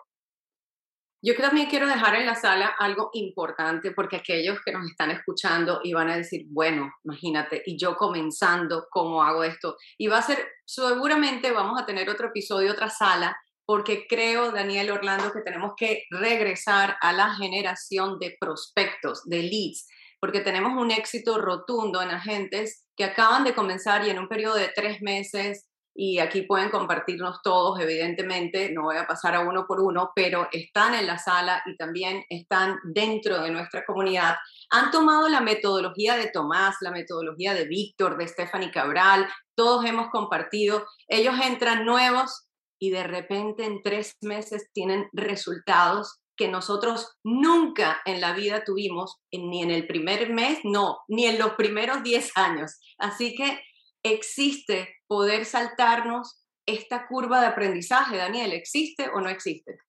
Yo 1.22 1.36
también 1.36 1.70
quiero 1.70 1.88
dejar 1.88 2.16
en 2.16 2.26
la 2.26 2.36
sala 2.36 2.68
algo 2.80 3.10
importante 3.14 3.92
porque 3.92 4.18
aquellos 4.18 4.60
que 4.64 4.72
nos 4.72 4.90
están 4.90 5.12
escuchando 5.12 5.80
y 5.84 5.94
van 5.94 6.10
a 6.10 6.18
decir, 6.18 6.46
bueno, 6.50 6.94
imagínate, 7.04 7.62
y 7.66 7.78
yo 7.78 7.96
comenzando, 7.96 8.88
¿cómo 8.90 9.24
hago 9.24 9.44
esto? 9.44 9.78
Y 9.98 10.08
va 10.08 10.18
a 10.18 10.22
ser, 10.22 10.48
seguramente 10.66 11.52
vamos 11.52 11.82
a 11.82 11.86
tener 11.86 12.10
otro 12.10 12.28
episodio, 12.28 12.72
otra 12.72 12.90
sala, 12.90 13.38
porque 13.66 14.06
creo, 14.08 14.52
Daniel 14.52 14.92
Orlando, 14.92 15.32
que 15.32 15.42
tenemos 15.42 15.74
que 15.78 16.04
regresar 16.10 16.98
a 17.02 17.14
la 17.14 17.36
generación 17.36 18.18
de 18.20 18.36
prospectos, 18.40 19.24
de 19.26 19.44
leads, 19.44 19.88
porque 20.20 20.42
tenemos 20.42 20.82
un 20.82 20.92
éxito 20.92 21.38
rotundo 21.40 22.02
en 22.02 22.12
agentes 22.12 22.86
que 22.98 23.06
acaban 23.06 23.44
de 23.44 23.54
comenzar 23.54 24.06
y 24.06 24.10
en 24.10 24.20
un 24.20 24.28
periodo 24.28 24.56
de 24.56 24.72
tres 24.74 25.02
meses 25.02 25.68
y 25.96 26.20
aquí 26.20 26.44
pueden 26.44 26.70
compartirnos 26.70 27.42
todos, 27.44 27.80
evidentemente, 27.80 28.72
no 28.72 28.84
voy 28.84 28.98
a 28.98 29.08
pasar 29.08 29.36
a 29.36 29.42
uno 29.42 29.66
por 29.68 29.82
uno, 29.82 30.12
pero 30.16 30.48
están 30.52 30.94
en 30.94 31.08
la 31.08 31.18
sala 31.18 31.62
y 31.66 31.76
también 31.76 32.24
están 32.30 32.78
dentro 32.84 33.42
de 33.42 33.52
nuestra 33.52 33.84
comunidad. 33.86 34.36
Han 34.70 34.92
tomado 34.92 35.28
la 35.28 35.42
metodología 35.42 36.16
de 36.16 36.30
Tomás, 36.32 36.78
la 36.82 36.92
metodología 36.92 37.54
de 37.54 37.66
Víctor, 37.66 38.18
de 38.18 38.28
Stephanie 38.28 38.72
Cabral, 38.72 39.28
todos 39.56 39.84
hemos 39.84 40.10
compartido. 40.10 40.86
Ellos 41.10 41.36
entran 41.44 41.86
nuevos 41.86 42.48
y 42.80 42.92
de 42.92 43.04
repente 43.04 43.66
en 43.66 43.82
tres 43.84 44.16
meses 44.22 44.70
tienen 44.74 45.10
resultados 45.12 46.22
que 46.38 46.48
nosotros 46.48 47.18
nunca 47.26 48.00
en 48.06 48.22
la 48.22 48.32
vida 48.32 48.64
tuvimos, 48.64 49.18
ni 49.34 49.62
en 49.62 49.72
el 49.72 49.86
primer 49.86 50.30
mes, 50.30 50.60
no, 50.64 51.00
ni 51.10 51.26
en 51.26 51.38
los 51.38 51.56
primeros 51.56 52.02
diez 52.02 52.32
años. 52.36 52.80
Así 52.98 53.36
que 53.36 53.60
existe 54.04 54.97
poder 55.08 55.45
saltarnos 55.45 56.45
esta 56.66 57.08
curva 57.08 57.41
de 57.41 57.47
aprendizaje, 57.47 58.18
Daniel? 58.18 58.54
¿Existe 58.54 59.10
o 59.10 59.22
no 59.22 59.30
existe? 59.30 59.80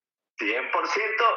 100% 0.41 0.73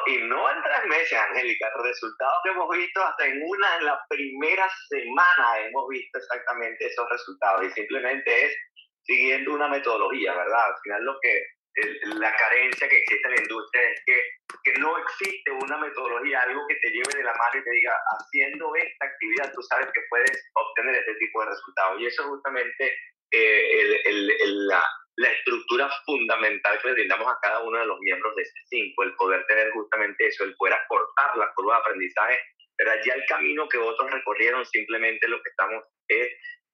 y 0.06 0.18
no 0.28 0.50
en 0.50 0.62
tres 0.62 0.86
meses, 0.88 1.18
Angélica. 1.28 1.68
El 1.76 1.84
resultado 1.84 2.32
que 2.42 2.50
hemos 2.50 2.68
visto 2.70 3.02
hasta 3.02 3.26
en 3.26 3.42
una, 3.44 3.76
en 3.76 3.84
la 3.84 4.00
primera 4.08 4.68
semana 4.88 5.58
hemos 5.66 5.88
visto 5.88 6.18
exactamente 6.18 6.86
esos 6.86 7.06
resultados 7.10 7.66
y 7.66 7.70
simplemente 7.72 8.46
es 8.46 8.56
siguiendo 9.02 9.52
una 9.52 9.68
metodología, 9.68 10.34
¿verdad? 10.34 10.68
Al 10.68 10.80
final 10.82 11.04
lo 11.04 11.18
que 11.20 11.46
la 11.74 12.36
carencia 12.36 12.88
que 12.88 12.98
existe 12.98 13.28
en 13.28 13.34
la 13.34 13.42
industria 13.42 13.90
es 13.90 14.02
que, 14.06 14.22
que, 14.62 14.72
no 14.80 14.96
existe 14.98 15.50
una 15.50 15.78
metodología, 15.78 16.40
algo 16.40 16.66
que 16.68 16.76
te 16.76 16.90
lleve 16.90 17.16
de 17.16 17.24
la 17.24 17.32
mano 17.32 17.58
y 17.58 17.64
te 17.64 17.70
diga, 17.70 17.92
haciendo 18.16 18.74
esta 18.76 19.06
actividad 19.06 19.52
tú 19.52 19.62
sabes 19.62 19.86
que 19.92 20.00
puedes 20.08 20.50
obtener 20.54 20.94
este 20.94 21.14
tipo 21.16 21.40
de 21.40 21.50
resultados. 21.50 22.00
Y 22.00 22.06
eso 22.06 22.22
es 22.22 22.28
justamente 22.28 22.96
eh, 23.32 23.80
el, 23.80 24.30
el, 24.30 24.66
la, 24.68 24.84
la, 25.16 25.28
estructura 25.28 25.90
fundamental 26.06 26.78
que 26.80 26.88
le 26.88 26.94
brindamos 26.94 27.26
a 27.26 27.38
cada 27.42 27.64
uno 27.64 27.78
de 27.78 27.86
los 27.86 27.98
miembros 28.00 28.36
de 28.36 28.42
ese 28.42 28.60
5, 28.70 29.02
el 29.02 29.14
poder 29.16 29.44
tener 29.46 29.72
justamente 29.72 30.28
eso, 30.28 30.44
el 30.44 30.54
poder 30.56 30.74
acortar 30.74 31.36
la 31.36 31.52
curva 31.54 31.74
de 31.74 31.80
aprendizaje, 31.80 32.38
pero 32.76 32.92
ya 33.04 33.14
el 33.14 33.24
camino 33.26 33.68
que 33.68 33.78
otros 33.78 34.10
recorrieron, 34.10 34.64
simplemente 34.66 35.26
lo 35.26 35.42
que 35.42 35.50
estamos 35.50 35.82
es 36.08 36.28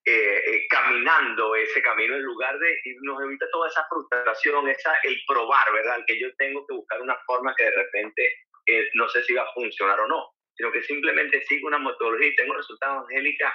eh, 0.07 0.42
eh, 0.46 0.66
caminando 0.70 1.55
ese 1.55 1.82
camino 1.82 2.16
en 2.16 2.22
lugar 2.22 2.59
de 2.59 2.74
nos 3.03 3.22
evita 3.22 3.46
toda 3.53 3.68
esa 3.68 3.86
frustración, 3.86 4.68
esa, 4.68 4.94
el 5.03 5.20
probar, 5.26 5.70
¿verdad? 5.74 6.03
Que 6.07 6.18
yo 6.18 6.34
tengo 6.36 6.66
que 6.66 6.74
buscar 6.74 7.03
una 7.03 7.18
forma 7.26 7.55
que 7.55 7.64
de 7.64 7.70
repente 7.72 8.34
eh, 8.66 8.88
no 8.94 9.09
sé 9.11 9.22
si 9.24 9.34
va 9.34 9.42
a 9.42 9.53
funcionar 9.53 10.01
o 10.01 10.09
no, 10.09 10.30
sino 10.57 10.72
que 10.72 10.82
simplemente 10.82 11.42
sigo 11.42 11.68
una 11.68 11.78
metodología 11.78 12.28
y 12.28 12.36
tengo 12.36 12.55
resultados, 12.55 13.05
Angélica, 13.09 13.55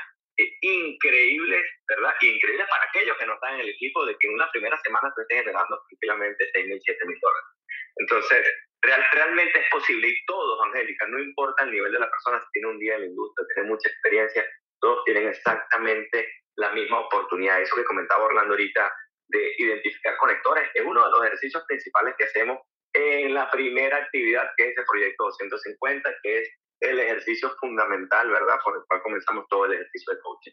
increíbles, 0.61 1.65
¿verdad? 1.87 2.13
increíbles 2.21 2.67
para 2.69 2.83
aquellos 2.89 3.17
que 3.17 3.25
no 3.25 3.33
están 3.33 3.55
en 3.55 3.61
el 3.61 3.69
equipo, 3.69 4.05
de 4.05 4.15
que 4.19 4.27
en 4.27 4.33
una 4.35 4.51
primera 4.51 4.77
semana 4.83 5.11
se 5.15 5.21
estén 5.23 5.39
generando 5.39 5.81
tranquilamente 5.89 6.49
6 6.53 6.67
mil, 6.67 6.79
7 6.83 7.05
mil 7.07 7.19
dólares. 7.21 7.49
Entonces, 7.97 8.53
real, 8.83 9.03
realmente 9.13 9.59
es 9.59 9.69
posible 9.71 10.09
y 10.09 10.25
todos, 10.25 10.61
Angélica, 10.67 11.07
no 11.07 11.19
importa 11.19 11.63
el 11.63 11.71
nivel 11.71 11.91
de 11.91 11.99
la 11.99 12.11
persona, 12.11 12.39
si 12.39 12.51
tiene 12.53 12.67
un 12.67 12.79
día 12.79 12.95
en 12.95 13.01
la 13.01 13.07
industria, 13.07 13.47
tiene 13.53 13.69
mucha 13.69 13.89
experiencia, 13.89 14.45
todos 14.85 15.03
tienen 15.03 15.27
exactamente 15.27 16.29
la 16.57 16.69
misma 16.69 16.99
oportunidad. 16.99 17.59
Eso 17.59 17.75
que 17.75 17.83
comentaba 17.85 18.25
Orlando 18.25 18.53
ahorita 18.53 18.93
de 19.29 19.55
identificar 19.57 20.15
conectores 20.17 20.69
es 20.75 20.85
uno 20.85 21.03
de 21.03 21.09
los 21.09 21.25
ejercicios 21.25 21.63
principales 21.67 22.13
que 22.15 22.25
hacemos 22.25 22.59
en 22.93 23.33
la 23.33 23.49
primera 23.49 23.97
actividad, 23.97 24.47
que 24.55 24.69
es 24.69 24.77
el 24.77 24.85
proyecto 24.85 25.23
250, 25.23 26.09
que 26.21 26.39
es 26.39 26.49
el 26.81 26.99
ejercicio 26.99 27.49
fundamental, 27.59 28.29
¿verdad? 28.29 28.59
Por 28.63 28.75
el 28.77 28.83
cual 28.87 29.01
comenzamos 29.01 29.45
todo 29.49 29.65
el 29.65 29.73
ejercicio 29.73 30.13
de 30.13 30.21
coaching. 30.21 30.51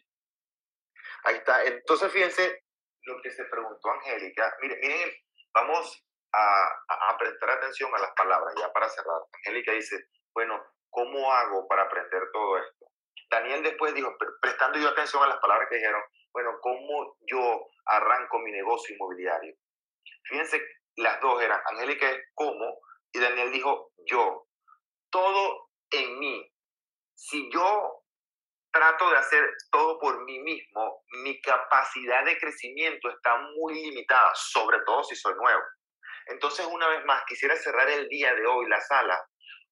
Ahí 1.25 1.35
está. 1.35 1.63
Entonces, 1.65 2.11
fíjense 2.11 2.63
lo 3.03 3.21
que 3.21 3.29
se 3.29 3.45
preguntó 3.45 3.91
Angélica. 3.91 4.51
Miren, 4.61 4.79
miren 4.81 5.11
vamos 5.53 6.03
a, 6.33 7.11
a 7.11 7.17
prestar 7.19 7.51
atención 7.51 7.93
a 7.93 7.99
las 7.99 8.11
palabras 8.13 8.55
ya 8.59 8.73
para 8.73 8.89
cerrar. 8.89 9.21
Angélica 9.31 9.73
dice, 9.73 10.07
bueno, 10.33 10.59
¿cómo 10.89 11.31
hago 11.31 11.67
para 11.67 11.83
aprender 11.83 12.23
todo 12.33 12.57
esto? 12.57 12.92
Daniel 13.29 13.63
después 13.63 13.93
dijo, 13.93 14.15
prestando 14.41 14.79
yo 14.79 14.89
atención 14.89 15.23
a 15.23 15.27
las 15.27 15.39
palabras 15.39 15.67
que 15.69 15.77
dijeron, 15.77 16.01
bueno, 16.31 16.51
¿cómo 16.61 17.17
yo 17.21 17.67
arranco 17.85 18.39
mi 18.39 18.51
negocio 18.51 18.95
inmobiliario? 18.95 19.55
Fíjense, 20.23 20.61
las 20.95 21.19
dos 21.21 21.41
eran, 21.41 21.59
Angélica 21.65 22.09
es 22.09 22.19
cómo, 22.33 22.79
y 23.11 23.19
Daniel 23.19 23.51
dijo 23.51 23.91
yo. 24.05 24.47
Todo 25.09 25.69
en 25.91 26.19
mí. 26.19 26.51
Si 27.15 27.51
yo 27.51 28.03
trato 28.71 29.09
de 29.11 29.17
hacer 29.17 29.47
todo 29.71 29.99
por 29.99 30.23
mí 30.25 30.39
mismo, 30.39 31.03
mi 31.23 31.39
capacidad 31.41 32.25
de 32.25 32.37
crecimiento 32.39 33.09
está 33.09 33.37
muy 33.55 33.75
limitada, 33.75 34.31
sobre 34.33 34.79
todo 34.85 35.03
si 35.03 35.15
soy 35.15 35.35
nuevo. 35.35 35.61
Entonces, 36.27 36.65
una 36.65 36.87
vez 36.87 37.05
más, 37.05 37.23
quisiera 37.27 37.55
cerrar 37.55 37.87
el 37.89 38.07
día 38.09 38.33
de 38.33 38.45
hoy 38.47 38.67
la 38.67 38.81
sala 38.81 39.23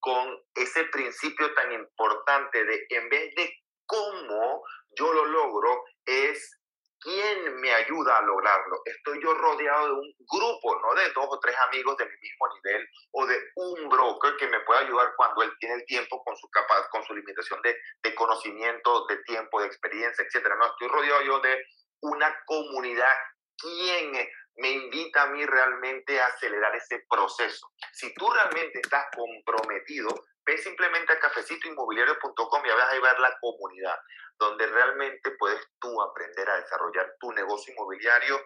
con 0.01 0.37
ese 0.55 0.83
principio 0.85 1.53
tan 1.53 1.71
importante 1.71 2.65
de 2.65 2.85
en 2.89 3.07
vez 3.09 3.33
de 3.35 3.53
cómo 3.85 4.63
yo 4.97 5.13
lo 5.13 5.25
logro, 5.25 5.83
es 6.05 6.59
quién 6.99 7.59
me 7.59 7.73
ayuda 7.73 8.17
a 8.17 8.21
lograrlo. 8.21 8.81
Estoy 8.85 9.21
yo 9.21 9.33
rodeado 9.33 9.87
de 9.87 9.93
un 9.93 10.13
grupo, 10.19 10.79
no 10.81 10.93
de 10.95 11.09
dos 11.11 11.27
o 11.29 11.39
tres 11.39 11.55
amigos 11.67 11.97
de 11.97 12.05
mi 12.05 12.17
mismo 12.17 12.47
nivel 12.55 12.87
o 13.11 13.25
de 13.25 13.39
un 13.55 13.89
broker 13.89 14.35
que 14.37 14.47
me 14.47 14.59
pueda 14.61 14.81
ayudar 14.81 15.13
cuando 15.15 15.43
él 15.43 15.51
tiene 15.59 15.75
el 15.75 15.85
tiempo 15.85 16.23
con 16.23 16.35
su 16.35 16.49
capaz, 16.49 16.87
con 16.89 17.03
su 17.03 17.13
limitación 17.13 17.61
de, 17.61 17.75
de 18.03 18.15
conocimiento, 18.15 19.05
de 19.07 19.17
tiempo, 19.23 19.61
de 19.61 19.67
experiencia, 19.67 20.23
etcétera. 20.23 20.55
No, 20.55 20.65
estoy 20.65 20.87
rodeado 20.87 21.21
yo 21.21 21.39
de 21.39 21.63
una 22.01 22.35
comunidad. 22.45 23.15
¿Quién 23.57 24.15
me 24.61 24.69
invita 24.69 25.23
a 25.23 25.27
mí 25.27 25.43
realmente 25.43 26.21
a 26.21 26.27
acelerar 26.27 26.75
ese 26.75 27.03
proceso. 27.09 27.71
Si 27.93 28.13
tú 28.13 28.29
realmente 28.31 28.79
estás 28.79 29.07
comprometido, 29.15 30.09
ve 30.45 30.57
simplemente 30.59 31.13
a 31.13 31.19
cafecitoinmobiliario.com 31.19 32.65
y 32.65 32.69
vas 32.69 32.93
a 32.93 32.99
ver 32.99 33.19
la 33.19 33.35
comunidad, 33.41 33.97
donde 34.37 34.67
realmente 34.67 35.31
puedes 35.31 35.67
tú 35.79 35.99
aprender 36.03 36.47
a 36.47 36.57
desarrollar 36.57 37.15
tu 37.19 37.31
negocio 37.31 37.73
inmobiliario 37.73 38.39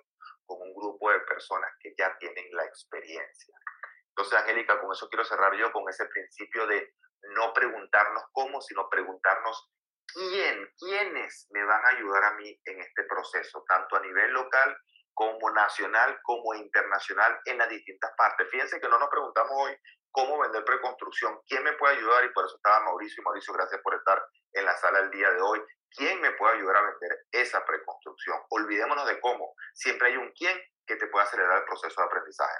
con 0.45 0.61
un 0.61 0.73
grupo 0.73 1.11
de 1.11 1.19
personas 1.21 1.69
que 1.81 1.93
ya 1.97 2.17
tienen 2.17 2.45
la 2.51 2.63
experiencia. 2.63 3.53
Entonces, 4.09 4.39
Angélica, 4.39 4.79
con 4.79 4.93
eso 4.93 5.09
quiero 5.09 5.25
cerrar 5.25 5.53
yo 5.57 5.69
con 5.73 5.83
ese 5.89 6.05
principio 6.05 6.65
de 6.67 6.95
no 7.35 7.51
preguntarnos 7.53 8.23
cómo, 8.31 8.61
sino 8.61 8.89
preguntarnos 8.89 9.69
quién, 10.07 10.71
quiénes 10.79 11.47
me 11.49 11.65
van 11.65 11.83
a 11.85 11.89
ayudar 11.89 12.23
a 12.23 12.33
mí 12.35 12.57
en 12.63 12.79
este 12.79 13.03
proceso, 13.03 13.65
tanto 13.67 13.97
a 13.97 13.99
nivel 13.99 14.31
local 14.31 14.77
como 15.15 15.49
nacional 15.49 16.19
como 16.21 16.53
internacional 16.53 17.39
en 17.45 17.57
las 17.57 17.69
distintas 17.69 18.11
partes. 18.15 18.47
Fíjense 18.51 18.79
que 18.79 18.87
no 18.87 18.99
nos 18.99 19.09
preguntamos 19.09 19.51
hoy 19.55 19.75
cómo 20.11 20.37
vender 20.39 20.63
preconstrucción, 20.63 21.39
quién 21.47 21.63
me 21.63 21.73
puede 21.73 21.97
ayudar 21.97 22.23
y 22.25 22.29
por 22.29 22.45
eso 22.45 22.55
estaba 22.57 22.81
Mauricio 22.81 23.21
y 23.21 23.23
Mauricio, 23.23 23.53
gracias 23.53 23.81
por 23.81 23.95
estar 23.95 24.23
en 24.53 24.65
la 24.65 24.75
sala 24.77 24.99
el 24.99 25.11
día 25.11 25.31
de 25.31 25.41
hoy. 25.41 25.61
¿Quién 25.89 26.21
me 26.21 26.31
puede 26.31 26.57
ayudar 26.57 26.77
a 26.77 26.89
vender 26.91 27.25
esa 27.31 27.65
preconstrucción? 27.65 28.37
Olvidémonos 28.49 29.07
de 29.07 29.19
cómo. 29.21 29.55
Siempre 29.73 30.09
hay 30.09 30.17
un 30.17 30.31
quién 30.33 30.61
que 30.85 30.97
te 30.97 31.07
puede 31.07 31.25
acelerar 31.25 31.59
el 31.59 31.65
proceso 31.65 32.01
de 32.01 32.07
aprendizaje. 32.07 32.57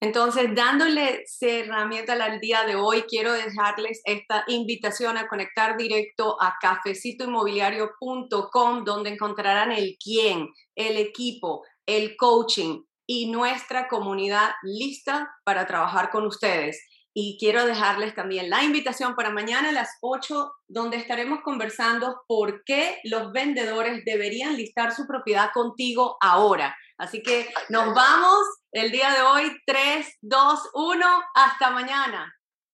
Entonces, 0.00 0.54
dándole 0.54 1.24
herramienta 1.40 2.12
al 2.12 2.38
día 2.38 2.62
de 2.64 2.76
hoy, 2.76 3.02
quiero 3.02 3.32
dejarles 3.32 4.00
esta 4.04 4.44
invitación 4.46 5.16
a 5.16 5.26
conectar 5.26 5.76
directo 5.76 6.40
a 6.40 6.56
cafecitoinmobiliario.com, 6.60 8.84
donde 8.84 9.10
encontrarán 9.10 9.72
el 9.72 9.96
quién, 10.02 10.50
el 10.76 10.98
equipo, 10.98 11.64
el 11.84 12.16
coaching 12.16 12.84
y 13.06 13.28
nuestra 13.30 13.88
comunidad 13.88 14.52
lista 14.62 15.28
para 15.42 15.66
trabajar 15.66 16.10
con 16.10 16.26
ustedes. 16.26 16.80
Y 17.20 17.36
quiero 17.36 17.66
dejarles 17.66 18.14
también 18.14 18.48
la 18.48 18.62
invitación 18.62 19.16
para 19.16 19.30
mañana 19.30 19.70
a 19.70 19.72
las 19.72 19.88
8, 20.02 20.52
donde 20.68 20.98
estaremos 20.98 21.40
conversando 21.42 22.22
por 22.28 22.62
qué 22.62 23.00
los 23.02 23.32
vendedores 23.32 24.04
deberían 24.04 24.54
listar 24.56 24.94
su 24.94 25.04
propiedad 25.04 25.50
contigo 25.52 26.16
ahora. 26.20 26.76
Así 26.96 27.20
que 27.20 27.52
nos 27.70 27.92
vamos 27.92 28.38
el 28.70 28.92
día 28.92 29.10
de 29.10 29.22
hoy. 29.22 29.50
3, 29.66 30.06
2, 30.20 30.60
1. 30.74 31.06
Hasta 31.34 31.70
mañana. 31.70 32.32